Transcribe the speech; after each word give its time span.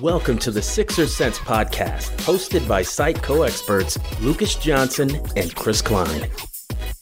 Welcome 0.00 0.38
to 0.38 0.50
the 0.50 0.62
Sixer 0.62 1.06
Sense 1.06 1.38
podcast, 1.40 2.16
hosted 2.20 2.66
by 2.66 2.80
site 2.80 3.22
co 3.22 3.42
experts 3.42 3.98
Lucas 4.22 4.54
Johnson 4.54 5.10
and 5.36 5.54
Chris 5.54 5.82
Kline. 5.82 6.30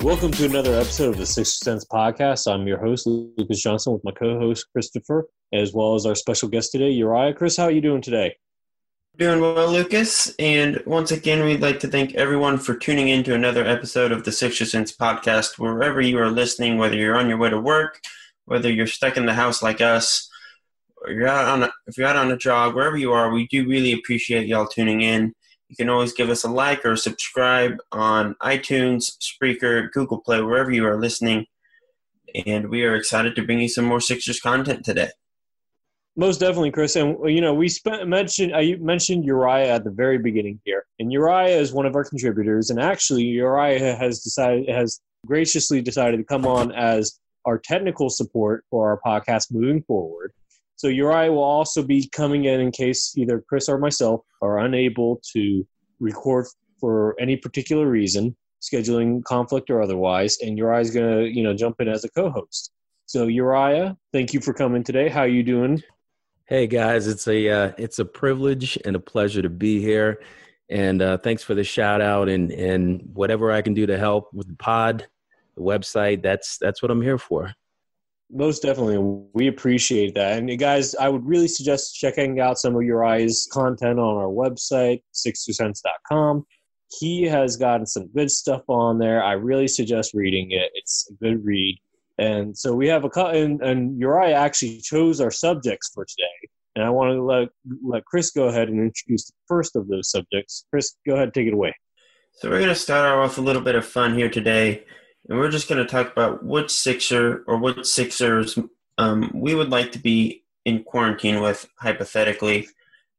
Welcome 0.02 0.32
to 0.32 0.46
another 0.46 0.74
episode 0.74 1.10
of 1.10 1.18
the 1.18 1.24
Sixer 1.24 1.64
Sense 1.64 1.84
podcast. 1.84 2.52
I'm 2.52 2.66
your 2.66 2.78
host, 2.78 3.06
Lucas 3.06 3.62
Johnson, 3.62 3.92
with 3.92 4.02
my 4.02 4.10
co-host 4.10 4.66
Christopher, 4.72 5.28
as 5.52 5.72
well 5.72 5.94
as 5.94 6.06
our 6.06 6.16
special 6.16 6.48
guest 6.48 6.72
today, 6.72 6.90
Uriah. 6.90 7.34
Chris, 7.34 7.56
how 7.56 7.66
are 7.66 7.70
you 7.70 7.80
doing 7.80 8.02
today? 8.02 8.36
Doing 9.16 9.40
well, 9.40 9.70
Lucas. 9.70 10.34
And 10.40 10.82
once 10.84 11.12
again, 11.12 11.44
we'd 11.44 11.60
like 11.60 11.78
to 11.80 11.88
thank 11.88 12.16
everyone 12.16 12.58
for 12.58 12.74
tuning 12.74 13.10
in 13.10 13.22
to 13.24 13.34
another 13.34 13.64
episode 13.64 14.10
of 14.10 14.24
the 14.24 14.32
Sixer 14.32 14.64
Sense 14.64 14.90
podcast. 14.96 15.56
Wherever 15.56 16.00
you 16.00 16.18
are 16.18 16.32
listening, 16.32 16.78
whether 16.78 16.96
you're 16.96 17.16
on 17.16 17.28
your 17.28 17.38
way 17.38 17.50
to 17.50 17.60
work, 17.60 18.00
whether 18.46 18.68
you're 18.68 18.88
stuck 18.88 19.16
in 19.16 19.26
the 19.26 19.34
house 19.34 19.62
like 19.62 19.80
us, 19.80 20.27
or 21.02 21.12
you're 21.12 21.28
out 21.28 21.46
on 21.46 21.62
a, 21.64 21.70
if 21.86 21.96
you're 21.96 22.06
out 22.06 22.16
on 22.16 22.30
a 22.30 22.36
jog, 22.36 22.74
wherever 22.74 22.96
you 22.96 23.12
are, 23.12 23.30
we 23.32 23.46
do 23.48 23.68
really 23.68 23.92
appreciate 23.92 24.46
y'all 24.46 24.66
tuning 24.66 25.00
in. 25.00 25.34
You 25.68 25.76
can 25.76 25.88
always 25.88 26.12
give 26.12 26.30
us 26.30 26.44
a 26.44 26.50
like 26.50 26.84
or 26.84 26.96
subscribe 26.96 27.76
on 27.92 28.34
iTunes, 28.42 29.12
Spreaker, 29.20 29.90
Google 29.92 30.18
Play, 30.20 30.40
wherever 30.40 30.70
you 30.70 30.86
are 30.86 30.98
listening. 30.98 31.46
And 32.46 32.68
we 32.70 32.84
are 32.84 32.94
excited 32.94 33.36
to 33.36 33.42
bring 33.42 33.60
you 33.60 33.68
some 33.68 33.84
more 33.84 34.00
Sixers 34.00 34.40
content 34.40 34.84
today. 34.84 35.10
Most 36.16 36.40
definitely, 36.40 36.72
Chris. 36.72 36.96
And 36.96 37.16
you 37.32 37.40
know, 37.40 37.54
we 37.54 37.68
spent 37.68 38.08
mentioned 38.08 38.52
uh, 38.52 38.58
I 38.58 38.76
mentioned 38.80 39.24
Uriah 39.24 39.72
at 39.72 39.84
the 39.84 39.90
very 39.90 40.18
beginning 40.18 40.60
here, 40.64 40.84
and 40.98 41.12
Uriah 41.12 41.56
is 41.56 41.72
one 41.72 41.86
of 41.86 41.94
our 41.94 42.02
contributors. 42.02 42.70
And 42.70 42.80
actually, 42.80 43.22
Uriah 43.22 43.94
has 43.94 44.20
decided 44.24 44.68
has 44.68 45.00
graciously 45.26 45.80
decided 45.80 46.16
to 46.16 46.24
come 46.24 46.44
on 46.44 46.72
as 46.72 47.20
our 47.44 47.56
technical 47.56 48.10
support 48.10 48.64
for 48.68 48.90
our 48.90 49.00
podcast 49.06 49.52
moving 49.52 49.80
forward. 49.82 50.32
So 50.78 50.86
Uriah 50.86 51.32
will 51.32 51.42
also 51.42 51.82
be 51.82 52.08
coming 52.08 52.44
in 52.44 52.60
in 52.60 52.70
case 52.70 53.12
either 53.16 53.44
Chris 53.48 53.68
or 53.68 53.78
myself 53.78 54.20
are 54.40 54.60
unable 54.60 55.20
to 55.32 55.66
record 55.98 56.46
for 56.78 57.16
any 57.18 57.36
particular 57.36 57.88
reason, 57.88 58.36
scheduling 58.62 59.24
conflict 59.24 59.70
or 59.70 59.82
otherwise, 59.82 60.38
and 60.40 60.56
Uriah's 60.56 60.92
gonna, 60.92 61.22
you 61.22 61.42
know, 61.42 61.52
jump 61.52 61.80
in 61.80 61.88
as 61.88 62.04
a 62.04 62.10
co-host. 62.10 62.70
So 63.06 63.26
Uriah, 63.26 63.96
thank 64.12 64.32
you 64.32 64.40
for 64.40 64.54
coming 64.54 64.84
today. 64.84 65.08
How 65.08 65.22
are 65.22 65.28
you 65.28 65.42
doing? 65.42 65.82
Hey 66.46 66.68
guys, 66.68 67.08
it's 67.08 67.26
a 67.26 67.48
uh, 67.48 67.72
it's 67.76 67.98
a 67.98 68.04
privilege 68.04 68.78
and 68.84 68.94
a 68.94 69.00
pleasure 69.00 69.42
to 69.42 69.50
be 69.50 69.80
here, 69.80 70.22
and 70.70 71.02
uh, 71.02 71.18
thanks 71.18 71.42
for 71.42 71.56
the 71.56 71.64
shout 71.64 72.00
out 72.00 72.28
and 72.28 72.52
and 72.52 73.02
whatever 73.14 73.50
I 73.50 73.62
can 73.62 73.74
do 73.74 73.84
to 73.86 73.98
help 73.98 74.32
with 74.32 74.46
the 74.46 74.54
pod, 74.54 75.08
the 75.56 75.62
website. 75.62 76.22
That's 76.22 76.56
that's 76.56 76.82
what 76.82 76.92
I'm 76.92 77.02
here 77.02 77.18
for. 77.18 77.52
Most 78.30 78.62
definitely. 78.62 78.98
We 79.32 79.48
appreciate 79.48 80.14
that. 80.14 80.38
And 80.38 80.58
guys, 80.58 80.94
I 80.94 81.08
would 81.08 81.24
really 81.24 81.48
suggest 81.48 81.96
checking 81.96 82.40
out 82.40 82.58
some 82.58 82.76
of 82.76 82.82
Uriah's 82.82 83.48
content 83.50 83.98
on 83.98 84.16
our 84.16 84.28
website, 84.28 85.02
sixersense.com. 85.14 86.44
He 86.98 87.24
has 87.24 87.56
gotten 87.56 87.86
some 87.86 88.08
good 88.08 88.30
stuff 88.30 88.62
on 88.68 88.98
there. 88.98 89.22
I 89.22 89.32
really 89.32 89.68
suggest 89.68 90.12
reading 90.14 90.50
it. 90.50 90.70
It's 90.74 91.10
a 91.10 91.14
good 91.24 91.44
read. 91.44 91.78
And 92.18 92.56
so 92.56 92.74
we 92.74 92.88
have 92.88 93.04
a 93.04 93.10
cut, 93.10 93.36
and, 93.36 93.62
and 93.62 93.98
Uriah 93.98 94.34
actually 94.34 94.80
chose 94.80 95.20
our 95.20 95.30
subjects 95.30 95.90
for 95.94 96.04
today. 96.04 96.50
And 96.74 96.84
I 96.84 96.90
want 96.90 97.14
to 97.14 97.22
let, 97.22 97.48
let 97.82 98.04
Chris 98.04 98.30
go 98.30 98.48
ahead 98.48 98.68
and 98.68 98.80
introduce 98.80 99.26
the 99.26 99.34
first 99.46 99.76
of 99.76 99.88
those 99.88 100.10
subjects. 100.10 100.64
Chris, 100.70 100.96
go 101.06 101.14
ahead, 101.14 101.32
take 101.32 101.46
it 101.46 101.54
away. 101.54 101.74
So 102.34 102.50
we're 102.50 102.58
going 102.58 102.68
to 102.68 102.74
start 102.74 103.06
off 103.06 103.30
with 103.30 103.38
a 103.38 103.46
little 103.46 103.62
bit 103.62 103.74
of 103.74 103.86
fun 103.86 104.14
here 104.14 104.28
today, 104.28 104.84
and 105.28 105.38
we're 105.38 105.50
just 105.50 105.68
going 105.68 105.84
to 105.84 105.90
talk 105.90 106.10
about 106.12 106.44
which 106.44 106.70
Sixer 106.70 107.44
or 107.46 107.58
which 107.58 107.84
Sixers 107.86 108.58
um, 108.98 109.30
we 109.34 109.54
would 109.54 109.70
like 109.70 109.92
to 109.92 109.98
be 109.98 110.44
in 110.64 110.84
quarantine 110.84 111.40
with, 111.40 111.68
hypothetically. 111.78 112.68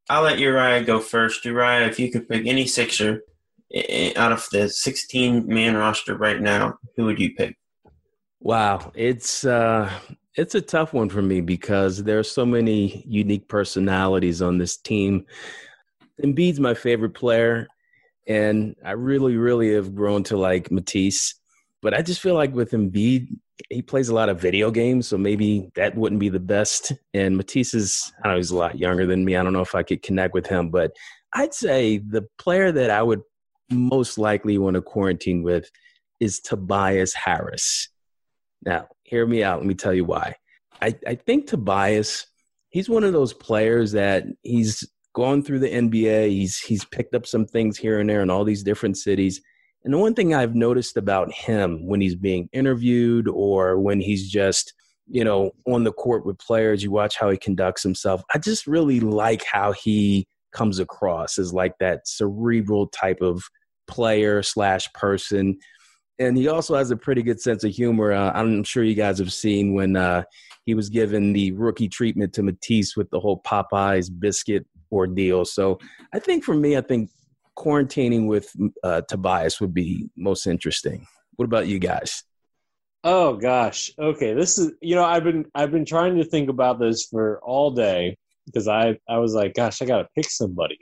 I'll 0.10 0.24
let 0.24 0.40
Uriah 0.40 0.84
go 0.84 1.00
first. 1.00 1.46
Uriah, 1.46 1.88
if 1.88 2.00
you 2.00 2.12
could 2.12 2.28
pick 2.28 2.46
any 2.46 2.66
Sixer 2.66 3.24
eh, 3.74 4.14
out 4.16 4.32
of 4.32 4.48
the 4.52 4.70
16 4.70 5.48
man 5.48 5.76
roster 5.76 6.16
right 6.16 6.42
now, 6.42 6.80
who 6.96 7.06
would 7.06 7.20
you 7.20 7.34
pick? 7.36 7.56
Wow, 8.42 8.92
it's 8.96 9.44
uh, 9.46 9.92
it's 10.36 10.56
a 10.56 10.62
tough 10.62 10.94
one 10.94 11.10
for 11.10 11.22
me 11.22 11.42
because 11.42 12.04
there 12.04 12.20
are 12.20 12.24
so 12.24 12.46
many 12.46 13.04
unique 13.06 13.48
personalities 13.48 14.42
on 14.42 14.58
this 14.58 14.78
team. 14.78 15.26
Embiid's 16.24 16.60
my 16.60 16.74
favorite 16.74 17.14
player, 17.14 17.68
and 18.28 18.76
I 18.84 18.92
really, 18.92 19.36
really 19.36 19.74
have 19.74 19.94
grown 19.94 20.24
to 20.26 20.38
like 20.38 20.72
Matisse. 20.72 21.36
But 21.82 21.94
I 21.94 22.02
just 22.02 22.22
feel 22.22 22.36
like 22.36 22.54
with 22.54 22.72
Embiid, 22.72 23.28
he 23.70 23.82
plays 23.82 24.10
a 24.10 24.14
lot 24.14 24.30
of 24.30 24.40
video 24.40 24.72
games, 24.72 25.08
so 25.08 25.18
maybe 25.18 25.70
that 25.76 25.96
wouldn't 25.96 26.20
be 26.20 26.30
the 26.30 26.40
best. 26.40 26.92
And 27.14 27.38
Matisse 27.38 27.74
is, 27.74 28.12
I 28.24 28.30
know, 28.30 28.36
he's 28.36 28.52
a 28.52 28.58
lot 28.58 28.78
younger 28.78 29.06
than 29.06 29.24
me. 29.24 29.36
I 29.36 29.44
don't 29.44 29.54
know 29.54 29.62
if 29.62 29.76
I 29.76 29.84
could 29.84 30.02
connect 30.02 30.34
with 30.34 30.48
him, 30.48 30.70
but 30.70 30.92
I'd 31.34 31.54
say 31.54 32.00
the 32.00 32.28
player 32.38 32.72
that 32.72 32.90
I 32.90 33.02
would 33.02 33.22
most 33.72 34.18
likely 34.18 34.58
want 34.58 34.76
to 34.76 34.82
quarantine 34.82 35.44
with 35.44 35.70
is 36.20 36.40
Tobias 36.40 37.14
Harris. 37.14 37.90
Now, 38.66 38.88
hear 39.04 39.26
me 39.26 39.44
out. 39.44 39.60
Let 39.60 39.68
me 39.68 39.76
tell 39.76 39.94
you 39.94 40.06
why. 40.06 40.36
I, 40.82 40.96
I 41.08 41.16
think 41.16 41.48
Tobias, 41.48 42.26
he's 42.70 42.90
one 42.90 43.04
of 43.04 43.14
those 43.14 43.34
players 43.34 43.94
that 43.94 44.26
he's 44.44 44.84
gone 45.14 45.44
through 45.44 45.60
the 45.60 45.70
NBA. 45.70 46.30
He's 46.30 46.58
he's 46.60 46.86
picked 46.86 47.16
up 47.16 47.26
some 47.26 47.46
things 47.46 47.78
here 47.78 48.00
and 48.00 48.10
there 48.10 48.22
in 48.22 48.30
all 48.30 48.44
these 48.44 48.64
different 48.64 48.98
cities. 48.98 49.42
And 49.84 49.94
the 49.94 49.98
one 49.98 50.14
thing 50.14 50.34
I've 50.34 50.56
noticed 50.56 50.98
about 50.98 51.32
him 51.32 51.88
when 51.88 52.02
he's 52.02 52.16
being 52.16 52.50
interviewed 52.52 53.28
or 53.28 53.80
when 53.80 54.00
he's 54.02 54.30
just, 54.30 54.74
you 55.08 55.24
know, 55.24 55.52
on 55.66 55.84
the 55.84 55.94
court 55.94 56.26
with 56.26 56.38
players, 56.38 56.84
you 56.84 56.92
watch 56.92 57.18
how 57.18 57.30
he 57.30 57.38
conducts 57.38 57.82
himself. 57.82 58.22
I 58.34 58.40
just 58.40 58.68
really 58.68 59.00
like 59.00 59.44
how 59.46 59.72
he 59.72 60.28
comes 60.52 60.80
across 60.80 61.38
as 61.38 61.54
like 61.54 61.74
that 61.80 62.08
cerebral 62.08 62.88
type 62.88 63.22
of 63.22 63.44
player 63.88 64.44
slash 64.44 64.92
person 64.94 65.58
and 66.20 66.38
he 66.38 66.50
also 66.50 66.76
has 66.76 66.92
a 66.92 66.98
pretty 66.98 67.24
good 67.24 67.42
sense 67.42 67.64
of 67.64 67.72
humor. 67.72 68.12
Uh, 68.12 68.32
I'm 68.34 68.64
sure 68.64 68.84
you 68.84 68.94
guys 68.94 69.18
have 69.20 69.32
seen 69.32 69.74
when 69.74 69.96
uh, 69.96 70.24
he 70.66 70.76
was 70.76 70.90
given 70.90 71.32
the 71.32 71.54
rookie 71.54 71.88
treatment 71.88 72.34
to 72.34 72.44
Matisse 72.44 72.98
with 72.98 73.10
the 73.10 73.20
whole 73.20 73.42
Popeyes 73.42 74.10
biscuit 74.20 74.66
ordeal. 74.92 75.46
So 75.46 75.80
I 76.14 76.20
think 76.20 76.44
for 76.44 76.54
me, 76.54 76.76
I 76.76 76.82
think 76.82 77.10
quarantining 77.60 78.28
with 78.28 78.52
uh, 78.84 79.02
Tobias 79.02 79.60
would 79.62 79.74
be 79.74 80.10
most 80.16 80.48
interesting. 80.48 81.06
What 81.36 81.46
about 81.46 81.68
you 81.68 81.80
guys? 81.80 82.24
Oh 83.04 83.36
gosh. 83.36 83.92
Okay. 84.00 84.34
This 84.34 84.58
is 84.58 84.72
you 84.82 84.96
know, 84.96 85.06
I've 85.06 85.24
been 85.24 85.46
I've 85.54 85.72
been 85.72 85.86
trying 85.86 86.18
to 86.18 86.24
think 86.24 86.50
about 86.50 86.80
this 86.80 87.06
for 87.06 87.40
all 87.44 87.72
day 87.72 88.18
because 88.46 88.68
I 88.68 88.98
I 89.08 89.20
was 89.20 89.34
like, 89.34 89.54
gosh, 89.54 89.82
I 89.82 89.86
gotta 89.86 90.08
pick 90.16 90.30
somebody. 90.30 90.80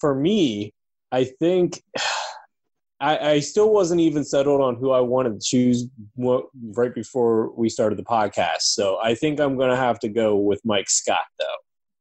For 0.00 0.14
me, 0.14 0.74
I 1.10 1.24
think 1.24 1.82
I, 3.00 3.18
I 3.18 3.40
still 3.40 3.72
wasn't 3.72 4.00
even 4.00 4.24
settled 4.24 4.62
on 4.62 4.76
who 4.76 4.90
I 4.90 5.00
wanted 5.00 5.40
to 5.40 5.46
choose 5.46 5.86
right 6.16 6.94
before 6.94 7.50
we 7.54 7.68
started 7.68 7.98
the 7.98 8.04
podcast. 8.04 8.62
So 8.62 8.98
I 8.98 9.14
think 9.14 9.38
I'm 9.38 9.58
going 9.58 9.68
to 9.68 9.76
have 9.76 9.98
to 9.98 10.08
go 10.08 10.36
with 10.36 10.62
Mike 10.64 10.88
Scott, 10.88 11.26
though. 11.38 11.44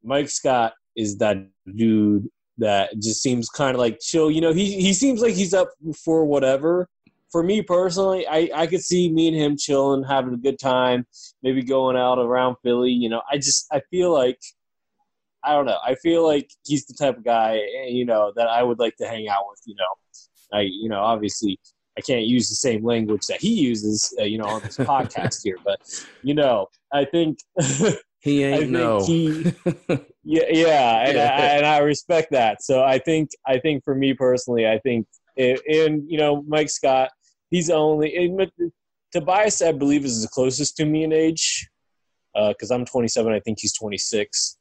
Mike 0.06 0.30
Scott 0.30 0.72
is 0.96 1.18
that 1.18 1.38
dude 1.76 2.30
that 2.58 2.94
just 3.02 3.22
seems 3.22 3.50
kind 3.50 3.76
of 3.76 3.80
like 3.80 4.00
chill. 4.00 4.32
You 4.32 4.42
know, 4.42 4.54
he, 4.54 4.82
he 4.82 4.94
seems 4.94 5.22
like 5.22 5.34
he's 5.34 5.54
up 5.54 5.70
for 6.04 6.26
whatever. 6.26 6.88
For 7.32 7.44
me 7.44 7.62
personally, 7.62 8.26
I, 8.28 8.50
I 8.54 8.68
could 8.68 8.82
see 8.82 9.12
me 9.12 9.28
and 9.28 9.36
him 9.36 9.58
chilling, 9.58 10.04
having 10.04 10.34
a 10.34 10.38
good 10.38 10.58
time, 10.58 11.06
maybe 11.44 11.64
going 11.64 11.98
out 11.98 12.18
around 12.18 12.56
Philly. 12.64 12.92
You 12.92 13.10
know, 13.10 13.22
I 13.30 13.38
just, 13.38 13.68
I 13.72 13.82
feel 13.92 14.14
like, 14.14 14.40
I 15.44 15.52
don't 15.52 15.66
know. 15.66 15.80
I 15.86 15.96
feel 15.96 16.26
like 16.26 16.50
he's 16.66 16.86
the 16.86 16.94
type 16.94 17.18
of 17.18 17.26
guy, 17.26 17.60
you 17.88 18.06
know, 18.06 18.32
that 18.36 18.48
I 18.48 18.64
would 18.64 18.80
like 18.80 18.96
to 18.98 19.08
hang 19.08 19.28
out 19.28 19.44
with, 19.50 19.60
you 19.66 19.76
know 19.76 19.86
I, 20.54 20.62
you 20.62 20.90
know, 20.90 21.02
obviously 21.02 21.60
I 21.98 22.02
can't 22.02 22.26
use 22.26 22.50
the 22.50 22.56
same 22.56 22.84
language 22.84 23.26
that 23.28 23.42
he 23.42 23.54
uses, 23.54 24.14
uh, 24.20 24.24
you 24.24 24.38
know, 24.38 24.46
on 24.46 24.62
this 24.62 24.78
podcast 24.80 25.44
here, 25.44 25.58
but 25.64 25.80
you 26.24 26.34
know, 26.34 26.68
I 26.94 27.06
think 27.06 27.40
he 28.26 28.44
ain't 28.44 28.72
no. 28.72 29.06
He, 29.06 29.54
yeah, 30.24 30.46
yeah, 30.50 31.08
and, 31.08 31.18
I, 31.20 31.22
and 31.22 31.64
I 31.64 31.78
respect 31.78 32.32
that. 32.32 32.64
So 32.64 32.84
I 32.84 32.98
think, 32.98 33.30
I 33.46 33.60
think 33.60 33.84
for 33.84 33.94
me 33.94 34.16
personally, 34.16 34.68
I 34.68 34.80
think 34.80 35.06
and, 35.38 35.60
and 35.70 36.04
you 36.10 36.18
know 36.18 36.44
Mike 36.48 36.72
Scott, 36.72 37.12
he's 37.52 37.70
only 37.70 38.16
and 38.16 38.52
Tobias, 39.12 39.62
I 39.62 39.74
believe, 39.74 40.06
is 40.06 40.24
the 40.24 40.28
closest 40.28 40.76
to 40.78 40.86
me 40.86 41.04
in 41.04 41.14
age 41.14 41.70
because 42.34 42.72
uh, 42.72 42.74
I'm 42.74 42.84
27. 42.84 43.32
I 43.32 43.40
think 43.42 43.60
he's 43.62 43.74
26. 43.74 44.58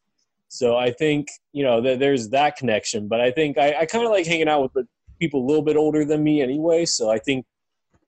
So 0.48 0.76
I 0.76 0.92
think 0.92 1.28
you 1.54 1.64
know 1.64 1.80
th- 1.80 1.98
there's 1.98 2.28
that 2.28 2.56
connection. 2.56 3.08
But 3.08 3.22
I 3.22 3.30
think 3.30 3.56
I, 3.56 3.80
I 3.80 3.86
kind 3.86 4.04
of 4.04 4.10
like 4.10 4.26
hanging 4.26 4.48
out 4.48 4.60
with 4.60 4.74
the 4.74 4.86
people 5.18 5.42
a 5.42 5.46
little 5.46 5.64
bit 5.64 5.76
older 5.76 6.04
than 6.04 6.22
me 6.22 6.42
anyway. 6.42 6.84
So 6.84 7.10
I 7.10 7.18
think 7.18 7.46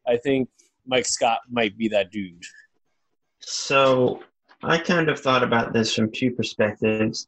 I 0.06 0.18
think 0.18 0.50
Mike 0.86 1.06
Scott 1.06 1.38
might 1.50 1.78
be 1.78 1.88
that 1.88 2.10
dude. 2.12 2.42
So 3.40 4.20
I 4.62 4.78
kind 4.78 5.08
of 5.08 5.20
thought 5.20 5.42
about 5.42 5.72
this 5.72 5.94
from 5.94 6.10
two 6.10 6.32
perspectives. 6.32 7.26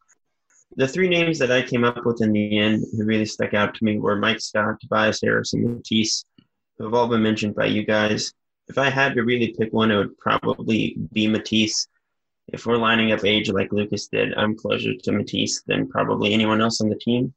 The 0.76 0.88
three 0.88 1.08
names 1.08 1.38
that 1.38 1.52
I 1.52 1.62
came 1.62 1.84
up 1.84 2.04
with 2.04 2.22
in 2.22 2.32
the 2.32 2.58
end 2.58 2.84
who 2.92 3.04
really 3.04 3.24
stuck 3.24 3.54
out 3.54 3.74
to 3.74 3.84
me 3.84 3.98
were 3.98 4.16
Mike 4.16 4.40
Scott, 4.40 4.80
Tobias 4.80 5.20
Harris, 5.22 5.54
and 5.54 5.64
Matisse, 5.64 6.24
who 6.76 6.84
have 6.84 6.94
all 6.94 7.08
been 7.08 7.22
mentioned 7.22 7.54
by 7.54 7.66
you 7.66 7.84
guys. 7.84 8.32
If 8.68 8.78
I 8.78 8.90
had 8.90 9.14
to 9.14 9.22
really 9.22 9.54
pick 9.58 9.72
one, 9.72 9.90
it 9.90 9.96
would 9.96 10.18
probably 10.18 10.96
be 11.12 11.26
Matisse 11.26 11.88
if 12.48 12.64
we're 12.64 12.76
lining 12.76 13.12
up 13.12 13.24
age 13.24 13.50
like 13.50 13.72
Lucas 13.72 14.08
did, 14.08 14.34
I'm 14.34 14.56
closer 14.56 14.94
to 14.94 15.12
Matisse 15.12 15.62
than 15.62 15.88
probably 15.88 16.32
anyone 16.32 16.60
else 16.60 16.80
on 16.80 16.88
the 16.88 16.96
team, 16.96 17.34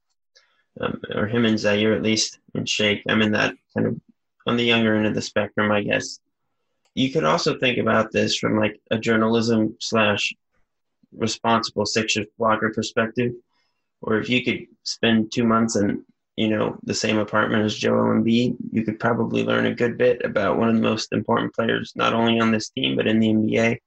um, 0.80 1.02
or 1.14 1.28
him 1.28 1.46
and 1.46 1.60
Zaire 1.60 1.94
at 1.94 2.02
least, 2.02 2.40
and 2.56 2.68
Shake. 2.68 3.04
I'm 3.08 3.22
in 3.22 3.34
that 3.34 3.56
kind 3.76 3.88
of 3.88 4.02
on 4.48 4.58
the 4.58 4.64
younger 4.64 4.96
end 4.96 5.06
of 5.06 5.14
the 5.14 5.22
spectrum, 5.22 5.72
I 5.72 5.84
guess. 5.84 6.20
You 6.96 7.12
could 7.12 7.24
also 7.24 7.58
think 7.58 7.78
about 7.78 8.12
this 8.12 8.38
from 8.38 8.60
like 8.60 8.80
a 8.92 8.98
journalism 8.98 9.78
slash 9.80 10.34
responsible 11.14 11.86
Sixers 11.86 12.28
blogger 12.40 12.74
perspective, 12.74 13.34
or 14.02 14.18
if 14.18 14.30
you 14.30 14.44
could 14.44 14.68
spend 14.84 15.32
two 15.32 15.46
months 15.46 15.76
in 15.76 16.04
you 16.36 16.50
know 16.50 16.78
the 16.84 16.94
same 16.94 17.18
apartment 17.18 17.64
as 17.64 17.76
Joel 17.76 18.16
Embiid, 18.16 18.56
you 18.72 18.84
could 18.84 19.00
probably 19.00 19.44
learn 19.44 19.66
a 19.66 19.76
good 19.76 19.98
bit 19.98 20.24
about 20.24 20.58
one 20.58 20.70
of 20.70 20.76
the 20.76 20.82
most 20.82 21.12
important 21.14 21.54
players, 21.54 21.94
not 21.96 22.14
only 22.14 22.40
on 22.40 22.52
this 22.52 22.70
team 22.70 22.96
but 22.96 23.08
in 23.08 23.20
the 23.20 23.28
NBA 23.28 23.80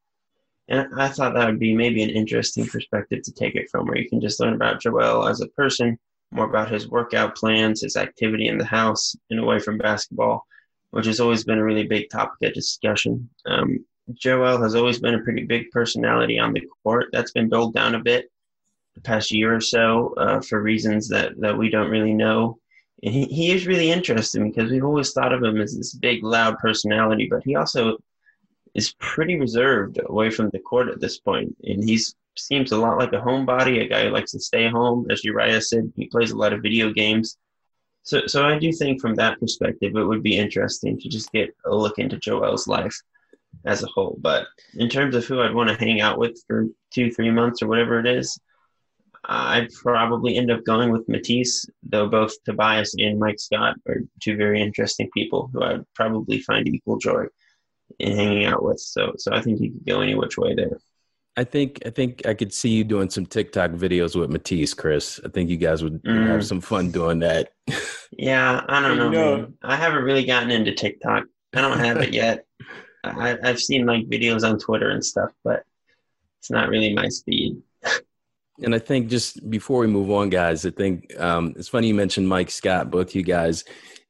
and 0.69 0.89
I 0.97 1.09
thought 1.09 1.35
that 1.35 1.47
would 1.47 1.59
be 1.59 1.75
maybe 1.75 2.03
an 2.03 2.11
interesting 2.11 2.67
perspective 2.67 3.23
to 3.23 3.33
take 3.33 3.55
it 3.55 3.69
from, 3.71 3.87
where 3.87 3.99
you 3.99 4.09
can 4.09 4.21
just 4.21 4.41
learn 4.41 4.55
about 4.55 4.81
Joel 4.81 5.29
as 5.29 5.41
a 5.41 5.49
person, 5.49 5.99
more 6.31 6.47
about 6.47 6.71
his 6.71 6.89
workout 6.89 7.37
plans, 7.37 7.83
his 7.83 7.97
activity 7.97 8.49
in 8.49 8.57
the 8.57 8.65
house, 8.65 9.15
and 9.31 9.39
away 9.39 9.59
from 9.59 9.77
basketball, 9.79 10.47
which 10.95 11.07
has 11.07 11.21
always 11.21 11.45
been 11.45 11.59
a 11.59 11.65
really 11.65 11.87
big 11.87 12.09
topic 12.09 12.49
of 12.49 12.55
discussion. 12.55 13.29
Um, 13.47 13.85
Joel 14.13 14.63
has 14.63 14.75
always 14.75 15.01
been 15.01 15.15
a 15.15 15.23
pretty 15.23 15.45
big 15.45 15.71
personality 15.71 16.39
on 16.39 16.53
the 16.53 16.63
court. 16.83 17.07
That's 17.13 17.33
been 17.33 17.49
dulled 17.49 17.75
down 17.75 17.95
a 17.95 18.03
bit 18.03 18.31
the 18.95 19.01
past 19.01 19.33
year 19.33 19.55
or 19.57 19.61
so 19.61 20.15
uh, 20.17 20.41
for 20.41 20.63
reasons 20.63 21.09
that, 21.09 21.33
that 21.41 21.59
we 21.59 21.69
don't 21.69 21.91
really 21.91 22.15
know. 22.15 22.59
And 23.03 23.13
he, 23.13 23.25
he 23.25 23.51
is 23.51 23.67
really 23.67 23.91
interesting 23.91 24.51
because 24.51 24.71
we've 24.71 24.85
always 24.85 25.13
thought 25.13 25.33
of 25.33 25.43
him 25.43 25.61
as 25.61 25.77
this 25.77 25.95
big, 25.95 26.23
loud 26.23 26.59
personality, 26.59 27.27
but 27.29 27.43
he 27.45 27.57
also 27.57 27.99
is 28.75 28.95
pretty 29.01 29.39
reserved 29.39 29.99
away 30.07 30.31
from 30.31 30.51
the 30.51 30.59
court 30.61 30.89
at 30.89 31.01
this 31.01 31.19
point, 31.19 31.57
and 31.65 31.83
he 31.83 31.99
seems 32.37 32.73
a 32.73 32.77
lot 32.77 32.99
like 32.99 33.13
a 33.13 33.21
homebody, 33.21 33.81
a 33.81 33.89
guy 33.89 34.05
who 34.05 34.11
likes 34.11 34.33
to 34.33 34.41
stay 34.41 34.69
home. 34.69 35.07
As 35.11 35.25
Uriah 35.25 35.61
said, 35.61 35.93
he 35.97 36.07
plays 36.07 36.33
a 36.33 36.37
lot 36.37 36.53
of 36.53 36.63
video 36.63 36.93
games. 36.93 37.37
So, 38.05 38.27
so 38.27 38.47
I 38.47 38.59
do 38.59 38.71
think 38.71 39.01
from 39.01 39.15
that 39.17 39.41
perspective, 39.41 39.97
it 39.97 40.05
would 40.05 40.23
be 40.23 40.39
interesting 40.39 40.99
to 41.01 41.09
just 41.09 41.33
get 41.33 41.55
a 41.65 41.75
look 41.75 41.99
into 41.99 42.19
Joel's 42.19 42.69
life 42.69 42.97
as 43.65 43.83
a 43.83 43.87
whole. 43.87 44.17
But 44.21 44.47
in 44.75 44.89
terms 44.89 45.15
of 45.15 45.25
who 45.25 45.41
I'd 45.41 45.55
want 45.55 45.71
to 45.71 45.77
hang 45.77 46.01
out 46.01 46.19
with 46.19 46.39
for 46.47 46.67
two, 46.93 47.11
three 47.11 47.31
months 47.31 47.63
or 47.63 47.67
whatever 47.67 47.99
it 47.99 48.07
is, 48.07 48.39
I'd 49.27 49.73
probably 49.73 50.37
end 50.37 50.51
up 50.51 50.65
going 50.65 50.91
with 50.93 51.09
Matisse, 51.09 51.67
though 51.83 52.09
both 52.09 52.33
Tobias 52.45 52.95
and 52.99 53.19
Mike 53.19 53.41
Scott 53.41 53.77
are 53.89 54.01
two 54.23 54.37
very 54.37 54.61
interesting 54.61 55.09
people 55.15 55.49
who 55.53 55.63
I'd 55.63 55.85
probably 55.95 56.41
find 56.41 56.69
equal 56.69 56.99
joy 56.99 57.25
in 57.99 58.17
hanging 58.17 58.45
out 58.45 58.63
with. 58.63 58.81
So 58.81 59.15
so 59.17 59.33
I 59.33 59.41
think 59.41 59.61
you 59.61 59.71
could 59.73 59.87
go 59.87 60.03
any 60.03 60.15
which 60.15 60.37
way 60.37 60.55
there. 60.55 60.79
I 61.37 61.45
think 61.45 61.83
I 61.87 61.91
think 61.91 62.27
I 62.27 62.35
could 62.35 62.53
see 62.53 62.71
you 62.71 62.85
doing 62.85 63.11
some 63.11 63.27
TikTok 63.27 63.73
videos 63.73 64.19
with 64.19 64.31
Matisse, 64.31 64.75
Chris. 64.75 65.21
I 65.25 65.29
think 65.29 65.51
you 65.51 65.57
guys 65.57 65.83
would 65.83 66.03
mm. 66.03 66.27
have 66.27 66.47
some 66.47 66.61
fun 66.61 66.91
doing 66.91 67.21
that. 67.21 67.53
yeah, 68.13 68.63
I 68.69 68.81
don't 68.81 68.97
know. 68.97 69.11
know. 69.11 69.53
I 69.63 69.77
haven't 69.77 70.05
really 70.05 70.25
gotten 70.25 70.51
into 70.51 70.75
TikTok. 70.75 71.25
I 71.55 71.61
don't 71.61 71.79
have 71.79 71.99
it 71.99 72.13
yet. 72.13 72.47
I, 73.05 73.39
I've 73.43 73.61
seen 73.61 73.87
like 73.87 74.09
videos 74.09 74.49
on 74.49 74.59
Twitter 74.59 74.91
and 74.91 75.05
stuff, 75.05 75.31
but 75.45 75.65
it's 76.41 76.51
not 76.51 76.69
really 76.69 76.95
my 76.95 77.09
speed. 77.09 77.61
and 78.63 78.75
I 78.75 78.79
think 78.79 79.09
just 79.09 79.49
before 79.51 79.81
we 79.81 79.87
move 79.87 80.11
on, 80.11 80.31
guys, 80.31 80.65
I 80.65 80.71
think 80.71 81.19
um, 81.21 81.55
it's 81.57 81.69
funny 81.69 81.89
you 81.89 81.95
mentioned 81.95 82.29
Mike 82.29 82.51
Scott, 82.51 82.91
both 82.91 83.15
you 83.15 83.23
guys, 83.23 83.65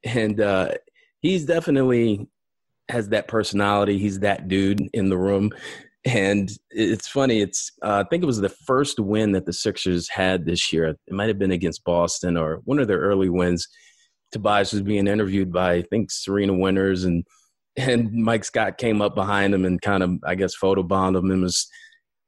and 0.04 0.40
uh, 0.40 0.70
he's 1.20 1.44
definitely 1.44 2.28
has 2.88 3.08
that 3.08 3.28
personality. 3.28 3.98
He's 3.98 4.20
that 4.20 4.48
dude 4.48 4.80
in 4.92 5.08
the 5.08 5.18
room. 5.18 5.52
And 6.04 6.50
it's 6.70 7.08
funny. 7.08 7.40
It's 7.40 7.72
uh, 7.82 8.04
I 8.04 8.08
think 8.08 8.22
it 8.22 8.26
was 8.26 8.40
the 8.40 8.48
first 8.48 9.00
win 9.00 9.32
that 9.32 9.46
the 9.46 9.52
Sixers 9.52 10.08
had 10.08 10.44
this 10.44 10.72
year. 10.72 10.86
It 10.86 10.98
might 11.10 11.28
have 11.28 11.38
been 11.38 11.50
against 11.50 11.84
Boston 11.84 12.36
or 12.36 12.60
one 12.64 12.78
of 12.78 12.88
their 12.88 12.98
early 12.98 13.30
wins. 13.30 13.66
Tobias 14.30 14.72
was 14.72 14.82
being 14.82 15.06
interviewed 15.06 15.52
by 15.52 15.74
I 15.74 15.82
think 15.82 16.10
Serena 16.10 16.54
Winters 16.54 17.04
and 17.04 17.24
and 17.76 18.12
Mike 18.12 18.44
Scott 18.44 18.78
came 18.78 19.00
up 19.00 19.14
behind 19.14 19.54
him 19.54 19.64
and 19.64 19.80
kind 19.80 20.02
of 20.02 20.10
I 20.26 20.34
guess 20.34 20.54
photobombed 20.56 21.16
him 21.16 21.30
and 21.30 21.42
was 21.42 21.66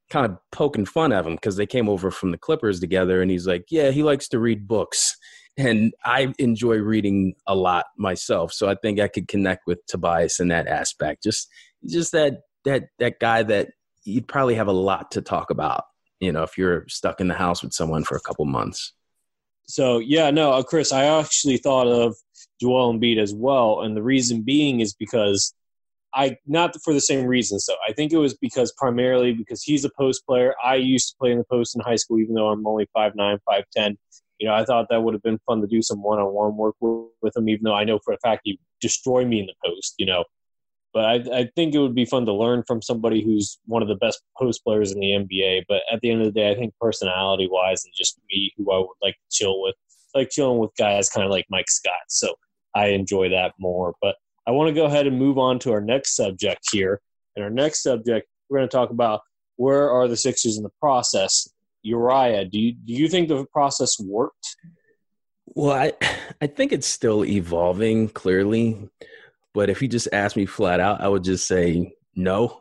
kind 0.09 0.25
of 0.25 0.39
poking 0.53 0.87
fun 0.87 1.13
at 1.13 1.27
him 1.27 1.35
because 1.35 1.57
they 1.57 1.67
came 1.67 1.89
over 1.89 2.11
from 2.11 2.31
the 2.31 2.39
Clippers 2.39 2.81
together 2.81 3.21
and 3.21 3.31
he's 3.31 3.47
like, 3.47 3.65
yeah, 3.71 3.91
he 3.91 4.03
likes 4.03 4.29
to 4.29 4.39
read 4.39 4.69
books 4.69 5.17
and 5.57 5.93
I 6.05 6.33
enjoy 6.39 6.77
reading 6.77 7.35
a 7.47 7.55
lot 7.55 7.87
myself. 7.97 8.53
So 8.53 8.69
I 8.69 8.75
think 8.75 9.01
I 9.01 9.09
could 9.09 9.27
connect 9.27 9.67
with 9.67 9.79
Tobias 9.87 10.39
in 10.39 10.49
that 10.49 10.67
aspect. 10.67 11.23
Just 11.23 11.49
just 11.87 12.13
that 12.13 12.41
that 12.67 12.89
that 12.99 13.19
guy 13.19 13.43
that 13.45 13.71
you'd 14.05 14.29
probably 14.29 14.55
have 14.57 14.69
a 14.69 14.73
lot 14.73 15.11
to 15.13 15.23
talk 15.23 15.51
about. 15.51 15.85
You 16.21 16.33
know, 16.33 16.43
if 16.43 16.59
you're 16.59 16.87
stuck 16.89 17.21
in 17.21 17.29
the 17.29 17.35
house 17.35 17.63
with 17.63 17.73
someone 17.73 18.05
for 18.05 18.17
a 18.17 18.21
couple 18.21 18.45
months. 18.45 18.93
So 19.67 19.99
yeah, 19.99 20.31
no, 20.31 20.53
uh, 20.53 20.63
Chris, 20.63 20.93
I 20.93 21.05
actually 21.05 21.57
thought 21.57 21.87
of 21.87 22.15
Joel 22.61 22.95
Embiid 22.95 23.19
as 23.19 23.35
well, 23.35 23.81
and 23.81 23.97
the 23.97 24.03
reason 24.03 24.43
being 24.43 24.81
is 24.81 24.95
because 24.95 25.55
I 26.15 26.37
not 26.47 26.77
for 26.85 26.93
the 26.93 27.01
same 27.01 27.25
reasons. 27.25 27.65
So 27.65 27.75
I 27.89 27.93
think 27.93 28.13
it 28.13 28.19
was 28.19 28.35
because 28.35 28.73
primarily 28.77 29.33
because 29.33 29.63
he's 29.63 29.85
a 29.85 29.91
post 29.99 30.27
player. 30.27 30.55
I 30.63 30.77
used 30.77 31.11
to 31.11 31.17
play 31.19 31.33
in 31.33 31.39
the 31.39 31.45
post 31.51 31.75
in 31.75 31.83
high 31.83 31.97
school, 31.97 32.21
even 32.21 32.35
though 32.35 32.49
I'm 32.49 32.67
only 32.67 32.89
five 32.93 33.15
nine, 33.17 33.39
five 33.47 33.65
ten 33.75 33.97
you 34.39 34.49
know, 34.49 34.55
I 34.55 34.65
thought 34.65 34.87
that 34.91 35.03
would 35.03 35.15
have 35.15 35.23
been 35.23 35.39
fun 35.47 35.61
to 35.63 35.67
do 35.67 35.81
some 35.83 36.03
one-on-one 36.03 36.57
work 36.57 36.75
with 36.81 37.37
him, 37.37 37.49
even 37.49 37.65
though 37.65 37.75
I 37.75 37.85
know 37.85 37.99
for 38.05 38.13
a 38.13 38.19
fact 38.19 38.43
he 38.45 38.59
destroy 38.81 39.25
me 39.25 39.41
in 39.41 39.47
the 39.47 39.55
post. 39.65 39.95
You 39.99 40.07
know, 40.07 40.25
but 40.97 41.05
I, 41.05 41.41
I 41.41 41.51
think 41.55 41.75
it 41.75 41.79
would 41.79 41.95
be 41.95 42.07
fun 42.07 42.25
to 42.25 42.33
learn 42.33 42.63
from 42.67 42.81
somebody 42.81 43.23
who's 43.23 43.59
one 43.67 43.83
of 43.83 43.89
the 43.89 43.97
best 43.97 44.23
post 44.39 44.65
players 44.65 44.93
in 44.93 45.01
the 45.01 45.11
NBA. 45.11 45.65
But 45.69 45.83
at 45.93 46.01
the 46.01 46.11
end 46.11 46.23
of 46.23 46.27
the 46.27 46.41
day, 46.41 46.51
I 46.51 46.55
think 46.55 46.73
personality-wise, 46.81 47.85
and 47.85 47.93
just 47.95 48.19
me, 48.31 48.51
who 48.57 48.73
I 48.73 48.79
would 48.79 48.89
like 49.03 49.13
to 49.13 49.37
chill 49.37 49.61
with, 49.61 49.75
like 50.15 50.31
chilling 50.31 50.59
with 50.59 50.71
guys 50.79 51.11
kind 51.11 51.27
of 51.27 51.31
like 51.31 51.45
Mike 51.51 51.69
Scott. 51.69 51.93
So 52.09 52.35
I 52.75 52.87
enjoy 52.87 53.29
that 53.29 53.53
more. 53.59 53.93
But 54.01 54.17
I 54.47 54.53
want 54.53 54.69
to 54.69 54.75
go 54.75 54.87
ahead 54.87 55.07
and 55.07 55.19
move 55.19 55.37
on 55.37 55.59
to 55.61 55.73
our 55.73 55.83
next 55.83 56.17
subject 56.17 56.61
here. 56.73 57.03
And 57.35 57.45
our 57.45 57.51
next 57.51 57.83
subject, 57.83 58.27
we're 58.49 58.61
going 58.61 58.69
to 58.69 58.75
talk 58.75 58.89
about 58.89 59.21
where 59.57 59.91
are 59.91 60.09
the 60.09 60.17
Sixers 60.17 60.57
in 60.57 60.63
the 60.63 60.73
process 60.81 61.47
Uriah, 61.87 62.45
do 62.45 62.59
you 62.59 62.73
do 62.73 62.93
you 62.93 63.09
think 63.09 63.29
the 63.29 63.47
process 63.53 64.01
worked? 64.01 64.57
Well, 65.47 65.77
I 65.77 65.93
I 66.41 66.49
think 66.49 66.73
it's 66.73 66.87
still 66.87 67.25
evolving 67.25 68.09
clearly, 68.09 68.89
but 69.57 69.71
if 69.71 69.81
you 69.81 69.89
just 69.89 70.09
asked 70.13 70.37
me 70.37 70.45
flat 70.45 70.81
out, 70.81 71.01
I 71.01 71.09
would 71.09 71.25
just 71.25 71.49
say 71.49 71.95
no. 72.15 72.61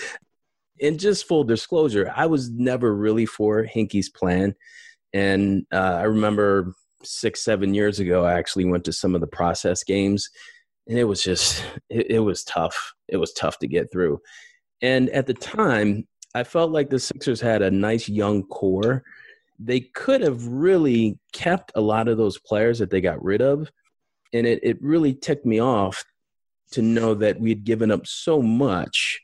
and 0.80 0.98
just 0.98 1.28
full 1.28 1.44
disclosure, 1.44 2.10
I 2.16 2.24
was 2.24 2.50
never 2.50 2.96
really 2.96 3.26
for 3.26 3.62
Hinkie's 3.62 4.08
plan, 4.08 4.54
and 5.12 5.66
uh, 5.70 5.98
I 5.98 6.04
remember 6.04 6.72
six 7.02 7.44
seven 7.44 7.74
years 7.74 8.00
ago, 8.00 8.24
I 8.24 8.38
actually 8.38 8.64
went 8.64 8.84
to 8.84 8.92
some 8.92 9.14
of 9.14 9.20
the 9.20 9.26
process 9.26 9.84
games, 9.84 10.30
and 10.88 10.98
it 10.98 11.04
was 11.04 11.22
just 11.22 11.62
it, 11.90 12.12
it 12.12 12.20
was 12.20 12.42
tough. 12.42 12.94
It 13.06 13.18
was 13.18 13.34
tough 13.34 13.58
to 13.58 13.68
get 13.68 13.92
through, 13.92 14.18
and 14.80 15.10
at 15.10 15.26
the 15.26 15.34
time, 15.34 16.08
I 16.34 16.44
felt 16.44 16.70
like 16.70 16.88
the 16.88 17.00
Sixers 17.00 17.42
had 17.42 17.60
a 17.60 17.70
nice 17.70 18.08
young 18.08 18.44
core. 18.44 19.02
They 19.58 19.80
could 19.80 20.22
have 20.22 20.46
really 20.46 21.18
kept 21.34 21.70
a 21.74 21.82
lot 21.82 22.08
of 22.08 22.16
those 22.16 22.38
players 22.38 22.78
that 22.78 22.88
they 22.88 23.02
got 23.02 23.22
rid 23.22 23.42
of. 23.42 23.70
And 24.32 24.48
it, 24.48 24.58
it 24.64 24.82
really 24.82 25.14
ticked 25.14 25.46
me 25.46 25.60
off 25.60 26.04
to 26.74 26.82
know 26.82 27.14
that 27.14 27.40
we 27.40 27.50
had 27.50 27.64
given 27.64 27.90
up 27.90 28.06
so 28.06 28.40
much. 28.40 29.20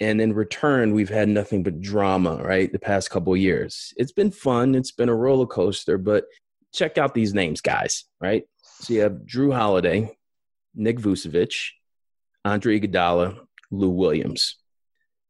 And 0.00 0.20
in 0.20 0.32
return, 0.32 0.92
we've 0.92 1.08
had 1.08 1.28
nothing 1.28 1.62
but 1.62 1.80
drama, 1.80 2.36
right? 2.42 2.70
The 2.70 2.78
past 2.78 3.10
couple 3.10 3.36
years. 3.36 3.92
It's 3.96 4.12
been 4.12 4.30
fun. 4.30 4.74
It's 4.74 4.92
been 4.92 5.08
a 5.08 5.14
roller 5.14 5.46
coaster, 5.46 5.98
but 5.98 6.24
check 6.72 6.98
out 6.98 7.14
these 7.14 7.34
names, 7.34 7.60
guys, 7.60 8.04
right? 8.20 8.44
So 8.62 8.94
you 8.94 9.00
have 9.00 9.22
Jrue 9.24 9.54
Holiday, 9.54 10.16
Nick 10.74 10.98
Vucevic, 10.98 11.54
Andre 12.44 12.80
Iguodala, 12.80 13.38
Lou 13.70 13.90
Williams 13.90 14.56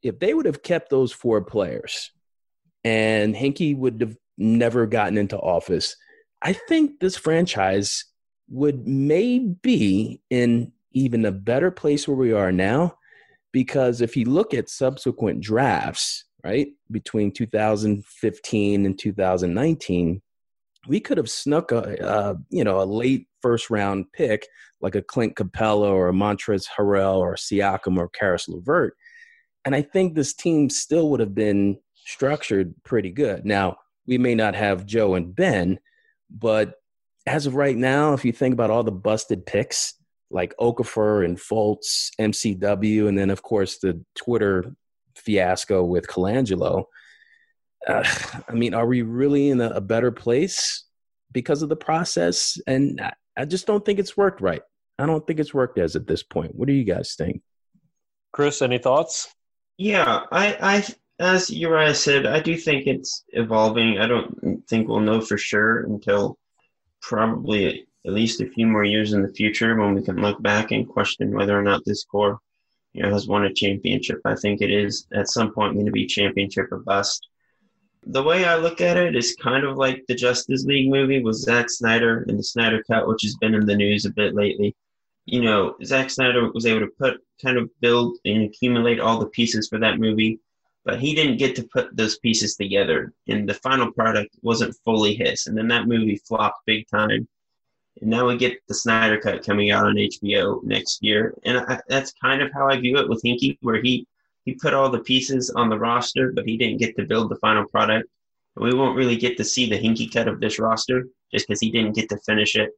if 0.04 0.18
they 0.20 0.34
would 0.34 0.46
have 0.46 0.62
kept 0.62 0.90
those 0.90 1.12
four 1.12 1.40
players 1.42 2.12
and 2.84 3.34
Hinkie 3.34 3.76
would 3.76 4.00
have 4.02 4.16
never 4.36 4.86
gotten 4.86 5.16
into 5.16 5.38
office, 5.38 5.96
I 6.42 6.52
think 6.52 7.00
this 7.00 7.16
franchise 7.16 8.04
would 8.50 8.86
maybe 8.86 10.20
in 10.28 10.72
even 10.94 11.24
a 11.24 11.32
better 11.32 11.70
place 11.70 12.08
where 12.08 12.16
we 12.16 12.32
are 12.32 12.52
now 12.52 12.96
because 13.54 14.00
if 14.00 14.16
you 14.16 14.24
look 14.24 14.52
at 14.52 14.68
subsequent 14.68 15.40
drafts, 15.40 16.24
right, 16.42 16.68
between 16.90 17.30
2015 17.30 18.84
and 18.84 18.98
2019, 18.98 20.22
we 20.88 21.00
could 21.00 21.16
have 21.16 21.30
snuck 21.30 21.70
a, 21.70 22.36
you 22.50 22.64
know 22.64 22.80
a 22.80 22.84
late 22.84 23.28
first 23.40 23.70
round 23.70 24.06
pick 24.12 24.46
like 24.80 24.96
a 24.96 25.02
Clint 25.02 25.36
Capela 25.36 25.90
or 25.90 26.08
a 26.08 26.12
Montrezl 26.12 26.66
Harrell 26.76 27.18
or 27.18 27.36
Siakam 27.36 27.96
or 27.96 28.08
Caris 28.08 28.48
LeVert, 28.48 28.96
and 29.64 29.74
I 29.74 29.82
think 29.82 30.14
this 30.14 30.34
team 30.34 30.68
still 30.68 31.10
would 31.10 31.20
have 31.20 31.34
been 31.34 31.78
structured 31.94 32.74
pretty 32.84 33.10
good. 33.10 33.46
Now 33.46 33.76
we 34.06 34.18
may 34.18 34.34
not 34.34 34.54
have 34.54 34.84
Joe 34.84 35.14
and 35.14 35.34
Ben, 35.34 35.78
but 36.28 36.74
as 37.26 37.46
of 37.46 37.54
right 37.54 37.76
now, 37.76 38.12
if 38.12 38.24
you 38.24 38.32
think 38.32 38.52
about 38.52 38.70
all 38.70 38.82
the 38.82 38.92
busted 38.92 39.46
picks 39.46 39.94
like 40.34 40.52
Okafor 40.60 41.24
and 41.24 41.38
Fultz, 41.38 42.10
MCW, 42.20 43.08
and 43.08 43.16
then 43.16 43.30
of 43.30 43.42
course 43.42 43.78
the 43.78 44.04
Twitter 44.16 44.74
fiasco 45.14 45.84
with 45.84 46.08
Colangelo. 46.08 46.86
Uh, 47.86 48.04
I 48.48 48.52
mean, 48.52 48.74
are 48.74 48.86
we 48.86 49.02
really 49.02 49.48
in 49.48 49.60
a, 49.60 49.70
a, 49.70 49.80
better 49.80 50.10
place 50.10 50.84
because 51.30 51.62
of 51.62 51.68
the 51.68 51.76
process? 51.76 52.58
And 52.66 53.00
I, 53.00 53.12
I 53.36 53.44
just 53.44 53.66
don't 53.66 53.84
think 53.84 53.98
it's 53.98 54.16
worked 54.16 54.40
right. 54.40 54.62
I 54.98 55.06
don't 55.06 55.24
think 55.26 55.38
it's 55.38 55.54
worked 55.54 55.78
as 55.78 55.94
at 55.94 56.06
this 56.06 56.22
point. 56.22 56.54
What 56.54 56.66
do 56.66 56.74
you 56.74 56.84
guys 56.84 57.14
think? 57.14 57.42
Chris, 58.32 58.62
any 58.62 58.78
thoughts? 58.78 59.32
Yeah, 59.76 60.22
I, 60.32 60.56
I, 60.60 60.84
as 61.20 61.50
Uriah 61.50 61.94
said, 61.94 62.26
I 62.26 62.40
do 62.40 62.56
think 62.56 62.86
it's 62.86 63.24
evolving. 63.28 63.98
I 63.98 64.06
don't 64.06 64.66
think 64.68 64.88
we'll 64.88 65.00
know 65.00 65.20
for 65.20 65.38
sure 65.38 65.80
until 65.80 66.38
probably 67.00 67.86
at 68.06 68.12
least 68.12 68.40
a 68.40 68.50
few 68.50 68.66
more 68.66 68.84
years 68.84 69.12
in 69.12 69.22
the 69.22 69.32
future 69.32 69.74
when 69.76 69.94
we 69.94 70.02
can 70.02 70.16
look 70.16 70.40
back 70.42 70.72
and 70.72 70.88
question 70.88 71.34
whether 71.34 71.58
or 71.58 71.62
not 71.62 71.82
this 71.84 72.04
core, 72.04 72.38
you 72.92 73.02
know, 73.02 73.10
has 73.10 73.26
won 73.26 73.44
a 73.44 73.52
championship. 73.52 74.20
I 74.24 74.34
think 74.34 74.60
it 74.60 74.70
is 74.70 75.06
at 75.14 75.28
some 75.28 75.52
point 75.52 75.74
going 75.74 75.86
to 75.86 75.92
be 75.92 76.06
championship 76.06 76.66
or 76.70 76.78
bust. 76.78 77.26
The 78.06 78.22
way 78.22 78.44
I 78.44 78.56
look 78.56 78.82
at 78.82 78.98
it 78.98 79.16
is 79.16 79.36
kind 79.36 79.64
of 79.64 79.78
like 79.78 80.04
the 80.06 80.14
Justice 80.14 80.64
League 80.64 80.90
movie 80.90 81.22
with 81.22 81.36
Zack 81.36 81.70
Snyder 81.70 82.24
and 82.28 82.38
the 82.38 82.42
Snyder 82.42 82.82
Cut, 82.86 83.08
which 83.08 83.22
has 83.22 83.36
been 83.36 83.54
in 83.54 83.64
the 83.64 83.74
news 83.74 84.04
a 84.04 84.10
bit 84.10 84.34
lately. 84.34 84.76
You 85.24 85.40
know, 85.40 85.76
Zack 85.82 86.10
Snyder 86.10 86.52
was 86.52 86.66
able 86.66 86.80
to 86.80 86.92
put 86.98 87.22
kind 87.42 87.56
of 87.56 87.70
build 87.80 88.18
and 88.26 88.42
accumulate 88.42 89.00
all 89.00 89.18
the 89.18 89.26
pieces 89.26 89.68
for 89.68 89.78
that 89.78 89.98
movie, 89.98 90.38
but 90.84 91.00
he 91.00 91.14
didn't 91.14 91.38
get 91.38 91.56
to 91.56 91.66
put 91.72 91.96
those 91.96 92.18
pieces 92.18 92.56
together, 92.56 93.14
and 93.26 93.48
the 93.48 93.54
final 93.54 93.90
product 93.90 94.36
wasn't 94.42 94.76
fully 94.84 95.14
his. 95.14 95.46
And 95.46 95.56
then 95.56 95.68
that 95.68 95.88
movie 95.88 96.20
flopped 96.28 96.66
big 96.66 96.86
time 96.88 97.26
and 98.00 98.10
now 98.10 98.26
we 98.26 98.36
get 98.36 98.58
the 98.66 98.74
Snyder 98.74 99.20
Cut 99.20 99.44
coming 99.44 99.70
out 99.70 99.86
on 99.86 99.94
HBO 99.94 100.62
next 100.64 101.02
year, 101.02 101.34
and 101.44 101.58
I, 101.58 101.80
that's 101.88 102.12
kind 102.20 102.42
of 102.42 102.52
how 102.52 102.68
I 102.68 102.78
view 102.78 102.98
it 102.98 103.08
with 103.08 103.22
Hinkie, 103.22 103.58
where 103.62 103.80
he 103.80 104.06
he 104.44 104.54
put 104.54 104.74
all 104.74 104.90
the 104.90 105.00
pieces 105.00 105.50
on 105.50 105.70
the 105.70 105.78
roster, 105.78 106.32
but 106.32 106.44
he 106.44 106.56
didn't 106.56 106.78
get 106.78 106.96
to 106.96 107.04
build 107.04 107.30
the 107.30 107.36
final 107.36 107.66
product. 107.66 108.08
We 108.56 108.74
won't 108.74 108.96
really 108.96 109.16
get 109.16 109.36
to 109.38 109.44
see 109.44 109.68
the 109.68 109.78
Hinkie 109.78 110.12
cut 110.12 110.28
of 110.28 110.38
this 110.38 110.58
roster 110.58 111.08
just 111.32 111.48
because 111.48 111.60
he 111.60 111.70
didn't 111.70 111.94
get 111.94 112.08
to 112.10 112.18
finish 112.18 112.54
it. 112.56 112.70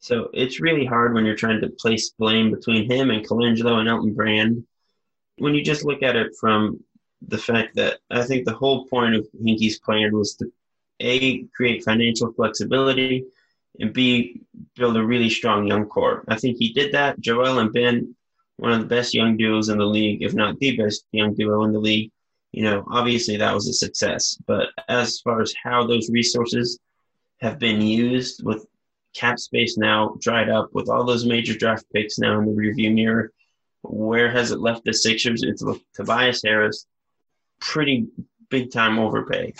So 0.00 0.30
it's 0.32 0.60
really 0.60 0.86
hard 0.86 1.12
when 1.12 1.26
you're 1.26 1.36
trying 1.36 1.60
to 1.60 1.68
place 1.68 2.10
blame 2.10 2.50
between 2.50 2.90
him 2.90 3.10
and 3.10 3.26
Colangelo 3.26 3.78
and 3.80 3.88
Elton 3.88 4.14
Brand. 4.14 4.64
When 5.36 5.54
you 5.54 5.62
just 5.62 5.84
look 5.84 6.02
at 6.02 6.16
it 6.16 6.32
from 6.40 6.82
the 7.20 7.38
fact 7.38 7.76
that 7.76 7.98
I 8.10 8.22
think 8.22 8.44
the 8.44 8.54
whole 8.54 8.86
point 8.86 9.14
of 9.14 9.28
Hinkie's 9.32 9.78
plan 9.78 10.16
was 10.16 10.34
to 10.36 10.50
a 11.00 11.44
create 11.54 11.84
financial 11.84 12.32
flexibility 12.32 13.26
and 13.78 13.92
B, 13.92 14.40
build 14.74 14.96
a 14.96 15.04
really 15.04 15.30
strong 15.30 15.66
young 15.66 15.86
core. 15.86 16.24
I 16.28 16.36
think 16.36 16.56
he 16.58 16.72
did 16.72 16.92
that. 16.92 17.20
Joel 17.20 17.58
and 17.58 17.72
Ben, 17.72 18.14
one 18.56 18.72
of 18.72 18.80
the 18.80 18.86
best 18.86 19.14
young 19.14 19.36
duos 19.36 19.68
in 19.68 19.78
the 19.78 19.86
league, 19.86 20.22
if 20.22 20.34
not 20.34 20.58
the 20.58 20.76
best 20.76 21.04
young 21.12 21.34
duo 21.34 21.64
in 21.64 21.72
the 21.72 21.78
league. 21.78 22.10
You 22.52 22.64
know, 22.64 22.84
obviously 22.90 23.36
that 23.36 23.54
was 23.54 23.68
a 23.68 23.72
success. 23.72 24.36
But 24.46 24.68
as 24.88 25.20
far 25.20 25.40
as 25.40 25.54
how 25.62 25.86
those 25.86 26.10
resources 26.10 26.78
have 27.40 27.58
been 27.58 27.80
used 27.80 28.44
with 28.44 28.66
cap 29.14 29.38
space 29.38 29.78
now 29.78 30.16
dried 30.20 30.48
up, 30.48 30.70
with 30.72 30.88
all 30.88 31.04
those 31.04 31.24
major 31.24 31.54
draft 31.56 31.84
picks 31.92 32.18
now 32.18 32.38
in 32.38 32.46
the 32.46 32.52
review 32.52 32.90
mirror, 32.90 33.32
where 33.82 34.30
has 34.30 34.50
it 34.50 34.60
left 34.60 34.84
the 34.84 34.92
Sixers? 34.92 35.42
It's 35.42 35.64
with 35.64 35.80
Tobias 35.94 36.42
Harris, 36.44 36.86
pretty 37.60 38.08
big 38.50 38.72
time 38.72 38.98
overpay 38.98 39.54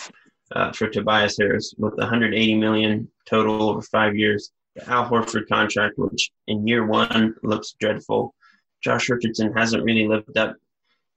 uh, 0.53 0.71
for 0.71 0.87
Tobias 0.89 1.37
Harris 1.37 1.73
with 1.77 1.95
180 1.95 2.55
million 2.55 3.09
total 3.27 3.69
over 3.69 3.81
five 3.81 4.15
years. 4.15 4.51
The 4.75 4.89
Al 4.89 5.09
Horford 5.09 5.47
contract, 5.47 5.97
which 5.97 6.31
in 6.47 6.67
year 6.67 6.85
one 6.85 7.35
looks 7.43 7.75
dreadful. 7.79 8.33
Josh 8.81 9.09
Richardson 9.09 9.53
hasn't 9.53 9.83
really 9.83 10.07
lived 10.07 10.37
up 10.37 10.55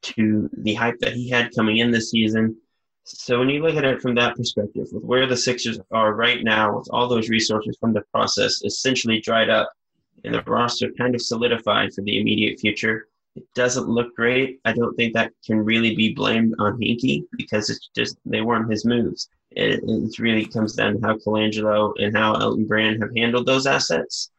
to 0.02 0.50
the 0.58 0.74
hype 0.74 0.98
that 1.00 1.14
he 1.14 1.30
had 1.30 1.54
coming 1.54 1.78
in 1.78 1.90
this 1.90 2.10
season. 2.10 2.56
So 3.04 3.38
when 3.38 3.50
you 3.50 3.62
look 3.62 3.76
at 3.76 3.84
it 3.84 4.00
from 4.00 4.14
that 4.16 4.36
perspective, 4.36 4.86
with 4.92 5.04
where 5.04 5.26
the 5.26 5.36
Sixers 5.36 5.78
are 5.92 6.14
right 6.14 6.42
now, 6.42 6.78
with 6.78 6.88
all 6.90 7.06
those 7.06 7.28
resources 7.28 7.76
from 7.78 7.92
the 7.92 8.02
process 8.12 8.62
essentially 8.64 9.20
dried 9.20 9.50
up, 9.50 9.70
and 10.24 10.34
the 10.34 10.42
roster 10.42 10.90
kind 10.96 11.14
of 11.14 11.20
solidified 11.20 11.92
for 11.92 12.00
the 12.02 12.18
immediate 12.18 12.58
future, 12.58 13.08
it 13.36 13.44
doesn't 13.54 13.88
look 13.88 14.14
great. 14.14 14.60
I 14.64 14.72
don't 14.72 14.94
think 14.94 15.14
that 15.14 15.32
can 15.44 15.58
really 15.58 15.96
be 15.96 16.14
blamed 16.14 16.54
on 16.58 16.78
Hinkie 16.78 17.24
because 17.32 17.68
it's 17.68 17.90
just 17.94 18.16
they 18.24 18.42
weren't 18.42 18.70
his 18.70 18.84
moves. 18.84 19.28
It, 19.50 19.80
it 19.82 20.18
really 20.18 20.46
comes 20.46 20.74
down 20.74 20.94
to 20.94 21.06
how 21.06 21.16
Colangelo 21.16 21.92
and 21.98 22.16
how 22.16 22.34
Elton 22.34 22.66
Brand 22.66 23.02
have 23.02 23.10
handled 23.16 23.46
those 23.46 23.66
assets. 23.66 24.30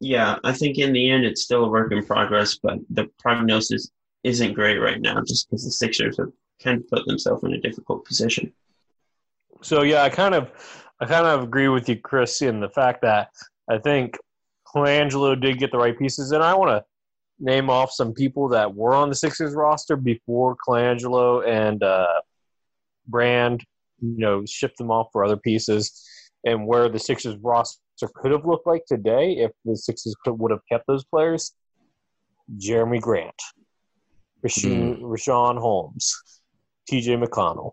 Yeah, 0.00 0.36
I 0.44 0.52
think 0.52 0.78
in 0.78 0.92
the 0.92 1.10
end 1.10 1.24
it's 1.24 1.42
still 1.42 1.64
a 1.64 1.68
work 1.68 1.92
in 1.92 2.04
progress, 2.04 2.58
but 2.60 2.78
the 2.90 3.08
prognosis 3.18 3.90
isn't 4.24 4.54
great 4.54 4.78
right 4.78 5.00
now 5.00 5.20
just 5.20 5.48
because 5.48 5.64
the 5.64 5.70
Sixers 5.70 6.16
have 6.18 6.32
kind 6.62 6.78
of 6.78 6.88
put 6.88 7.06
themselves 7.06 7.44
in 7.44 7.54
a 7.54 7.60
difficult 7.60 8.04
position. 8.04 8.52
So 9.62 9.82
yeah, 9.82 10.02
I 10.02 10.10
kind 10.10 10.34
of 10.34 10.50
I 11.00 11.06
kind 11.06 11.26
of 11.26 11.42
agree 11.42 11.68
with 11.68 11.88
you, 11.88 11.96
Chris, 11.96 12.42
in 12.42 12.60
the 12.60 12.68
fact 12.68 13.02
that 13.02 13.30
I 13.68 13.78
think 13.78 14.16
Colangelo 14.66 15.40
did 15.40 15.58
get 15.58 15.72
the 15.72 15.78
right 15.78 15.98
pieces, 15.98 16.32
and 16.32 16.42
I 16.42 16.54
want 16.54 16.70
to 16.70 16.84
name 17.42 17.68
off 17.68 17.90
some 17.90 18.14
people 18.14 18.48
that 18.48 18.74
were 18.74 18.94
on 18.94 19.08
the 19.08 19.14
Sixers 19.14 19.52
roster 19.54 19.96
before 19.96 20.56
Colangelo 20.66 21.46
and 21.46 21.82
uh, 21.82 22.20
Brand, 23.06 23.62
you 24.00 24.16
know, 24.18 24.44
shipped 24.46 24.78
them 24.78 24.90
off 24.90 25.08
for 25.12 25.24
other 25.24 25.36
pieces, 25.36 26.08
and 26.46 26.66
where 26.66 26.88
the 26.88 26.98
Sixers 26.98 27.36
roster 27.42 27.78
could 28.14 28.30
have 28.32 28.46
looked 28.46 28.66
like 28.66 28.84
today 28.86 29.32
if 29.32 29.50
the 29.64 29.76
Sixers 29.76 30.14
could, 30.24 30.38
would 30.38 30.52
have 30.52 30.62
kept 30.70 30.86
those 30.86 31.04
players. 31.04 31.52
Jerami 32.58 33.00
Grant, 33.00 33.34
Rashawn, 34.44 34.98
mm. 34.98 35.02
Richaun 35.02 35.58
Holmes, 35.58 36.14
T.J. 36.88 37.16
McConnell. 37.16 37.72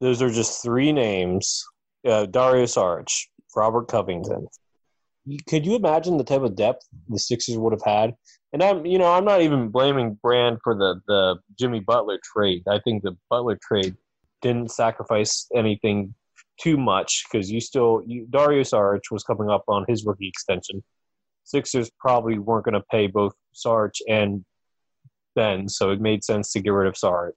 Those 0.00 0.22
are 0.22 0.30
just 0.30 0.62
three 0.62 0.92
names. 0.92 1.64
Uh, 2.06 2.26
Dario 2.26 2.64
Saric, 2.64 3.08
Robert 3.54 3.88
Covington. 3.88 4.46
Could 5.46 5.66
you 5.66 5.76
imagine 5.76 6.16
the 6.16 6.24
type 6.24 6.40
of 6.42 6.56
depth 6.56 6.88
the 7.08 7.18
Sixers 7.18 7.58
would 7.58 7.72
have 7.72 7.84
had 7.84 8.14
and 8.52 8.62
I'm, 8.62 8.84
you 8.84 8.98
know, 8.98 9.12
I'm 9.12 9.24
not 9.24 9.42
even 9.42 9.68
blaming 9.68 10.14
Brand 10.22 10.58
for 10.62 10.74
the 10.74 11.00
the 11.06 11.36
Jimmy 11.58 11.80
Butler 11.80 12.18
trade. 12.22 12.62
I 12.68 12.80
think 12.80 13.02
the 13.02 13.16
Butler 13.28 13.58
trade 13.62 13.96
didn't 14.42 14.70
sacrifice 14.70 15.46
anything 15.54 16.14
too 16.60 16.76
much 16.76 17.24
because 17.30 17.50
you 17.50 17.60
still 17.60 18.02
you, 18.06 18.26
Dario 18.28 18.64
was 19.10 19.24
coming 19.24 19.50
up 19.50 19.64
on 19.68 19.84
his 19.88 20.04
rookie 20.04 20.28
extension. 20.28 20.82
Sixers 21.44 21.90
probably 21.98 22.38
weren't 22.38 22.64
going 22.64 22.74
to 22.74 22.84
pay 22.90 23.06
both 23.06 23.34
Saric 23.54 23.94
and 24.08 24.44
Ben, 25.34 25.68
so 25.68 25.90
it 25.90 26.00
made 26.00 26.22
sense 26.22 26.52
to 26.52 26.60
get 26.60 26.70
rid 26.70 26.86
of 26.86 26.94
Saric. 26.94 27.34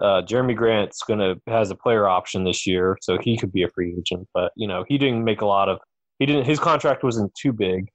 Uh, 0.00 0.20
Jerami 0.22 0.54
Grant's 0.54 1.00
to 1.08 1.40
has 1.46 1.70
a 1.70 1.74
player 1.74 2.06
option 2.06 2.44
this 2.44 2.66
year, 2.66 2.98
so 3.00 3.18
he 3.20 3.36
could 3.36 3.52
be 3.52 3.62
a 3.62 3.68
free 3.68 3.94
agent. 3.96 4.28
But 4.34 4.52
you 4.56 4.68
know, 4.68 4.84
he 4.88 4.98
didn't 4.98 5.24
make 5.24 5.40
a 5.40 5.46
lot 5.46 5.68
of. 5.68 5.78
He 6.18 6.26
didn't. 6.26 6.44
His 6.44 6.58
contract 6.58 7.02
wasn't 7.02 7.34
too 7.34 7.52
big, 7.52 7.88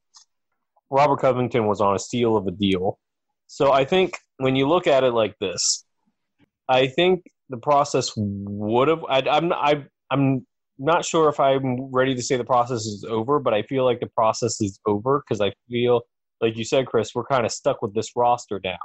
Robert 0.91 1.21
Covington 1.21 1.67
was 1.67 1.79
on 1.81 1.95
a 1.95 1.99
steal 1.99 2.35
of 2.35 2.45
a 2.45 2.51
deal. 2.51 2.99
So 3.47 3.71
I 3.71 3.85
think 3.85 4.17
when 4.37 4.55
you 4.55 4.67
look 4.67 4.87
at 4.87 5.03
it 5.03 5.13
like 5.13 5.35
this, 5.39 5.85
I 6.67 6.87
think 6.87 7.23
the 7.49 7.57
process 7.57 8.11
would 8.15 8.89
have. 8.89 9.03
I, 9.09 9.21
I'm 9.29 9.53
I, 9.53 9.85
I'm 10.09 10.45
not 10.77 11.05
sure 11.05 11.29
if 11.29 11.39
I'm 11.39 11.91
ready 11.91 12.13
to 12.15 12.21
say 12.21 12.37
the 12.37 12.43
process 12.43 12.85
is 12.85 13.05
over, 13.07 13.39
but 13.39 13.53
I 13.53 13.63
feel 13.63 13.85
like 13.85 13.99
the 13.99 14.07
process 14.07 14.59
is 14.61 14.79
over 14.85 15.23
because 15.25 15.41
I 15.41 15.53
feel 15.69 16.01
like 16.41 16.57
you 16.57 16.65
said, 16.65 16.87
Chris, 16.87 17.15
we're 17.15 17.25
kind 17.25 17.45
of 17.45 17.51
stuck 17.51 17.81
with 17.81 17.93
this 17.93 18.11
roster 18.15 18.59
now. 18.63 18.79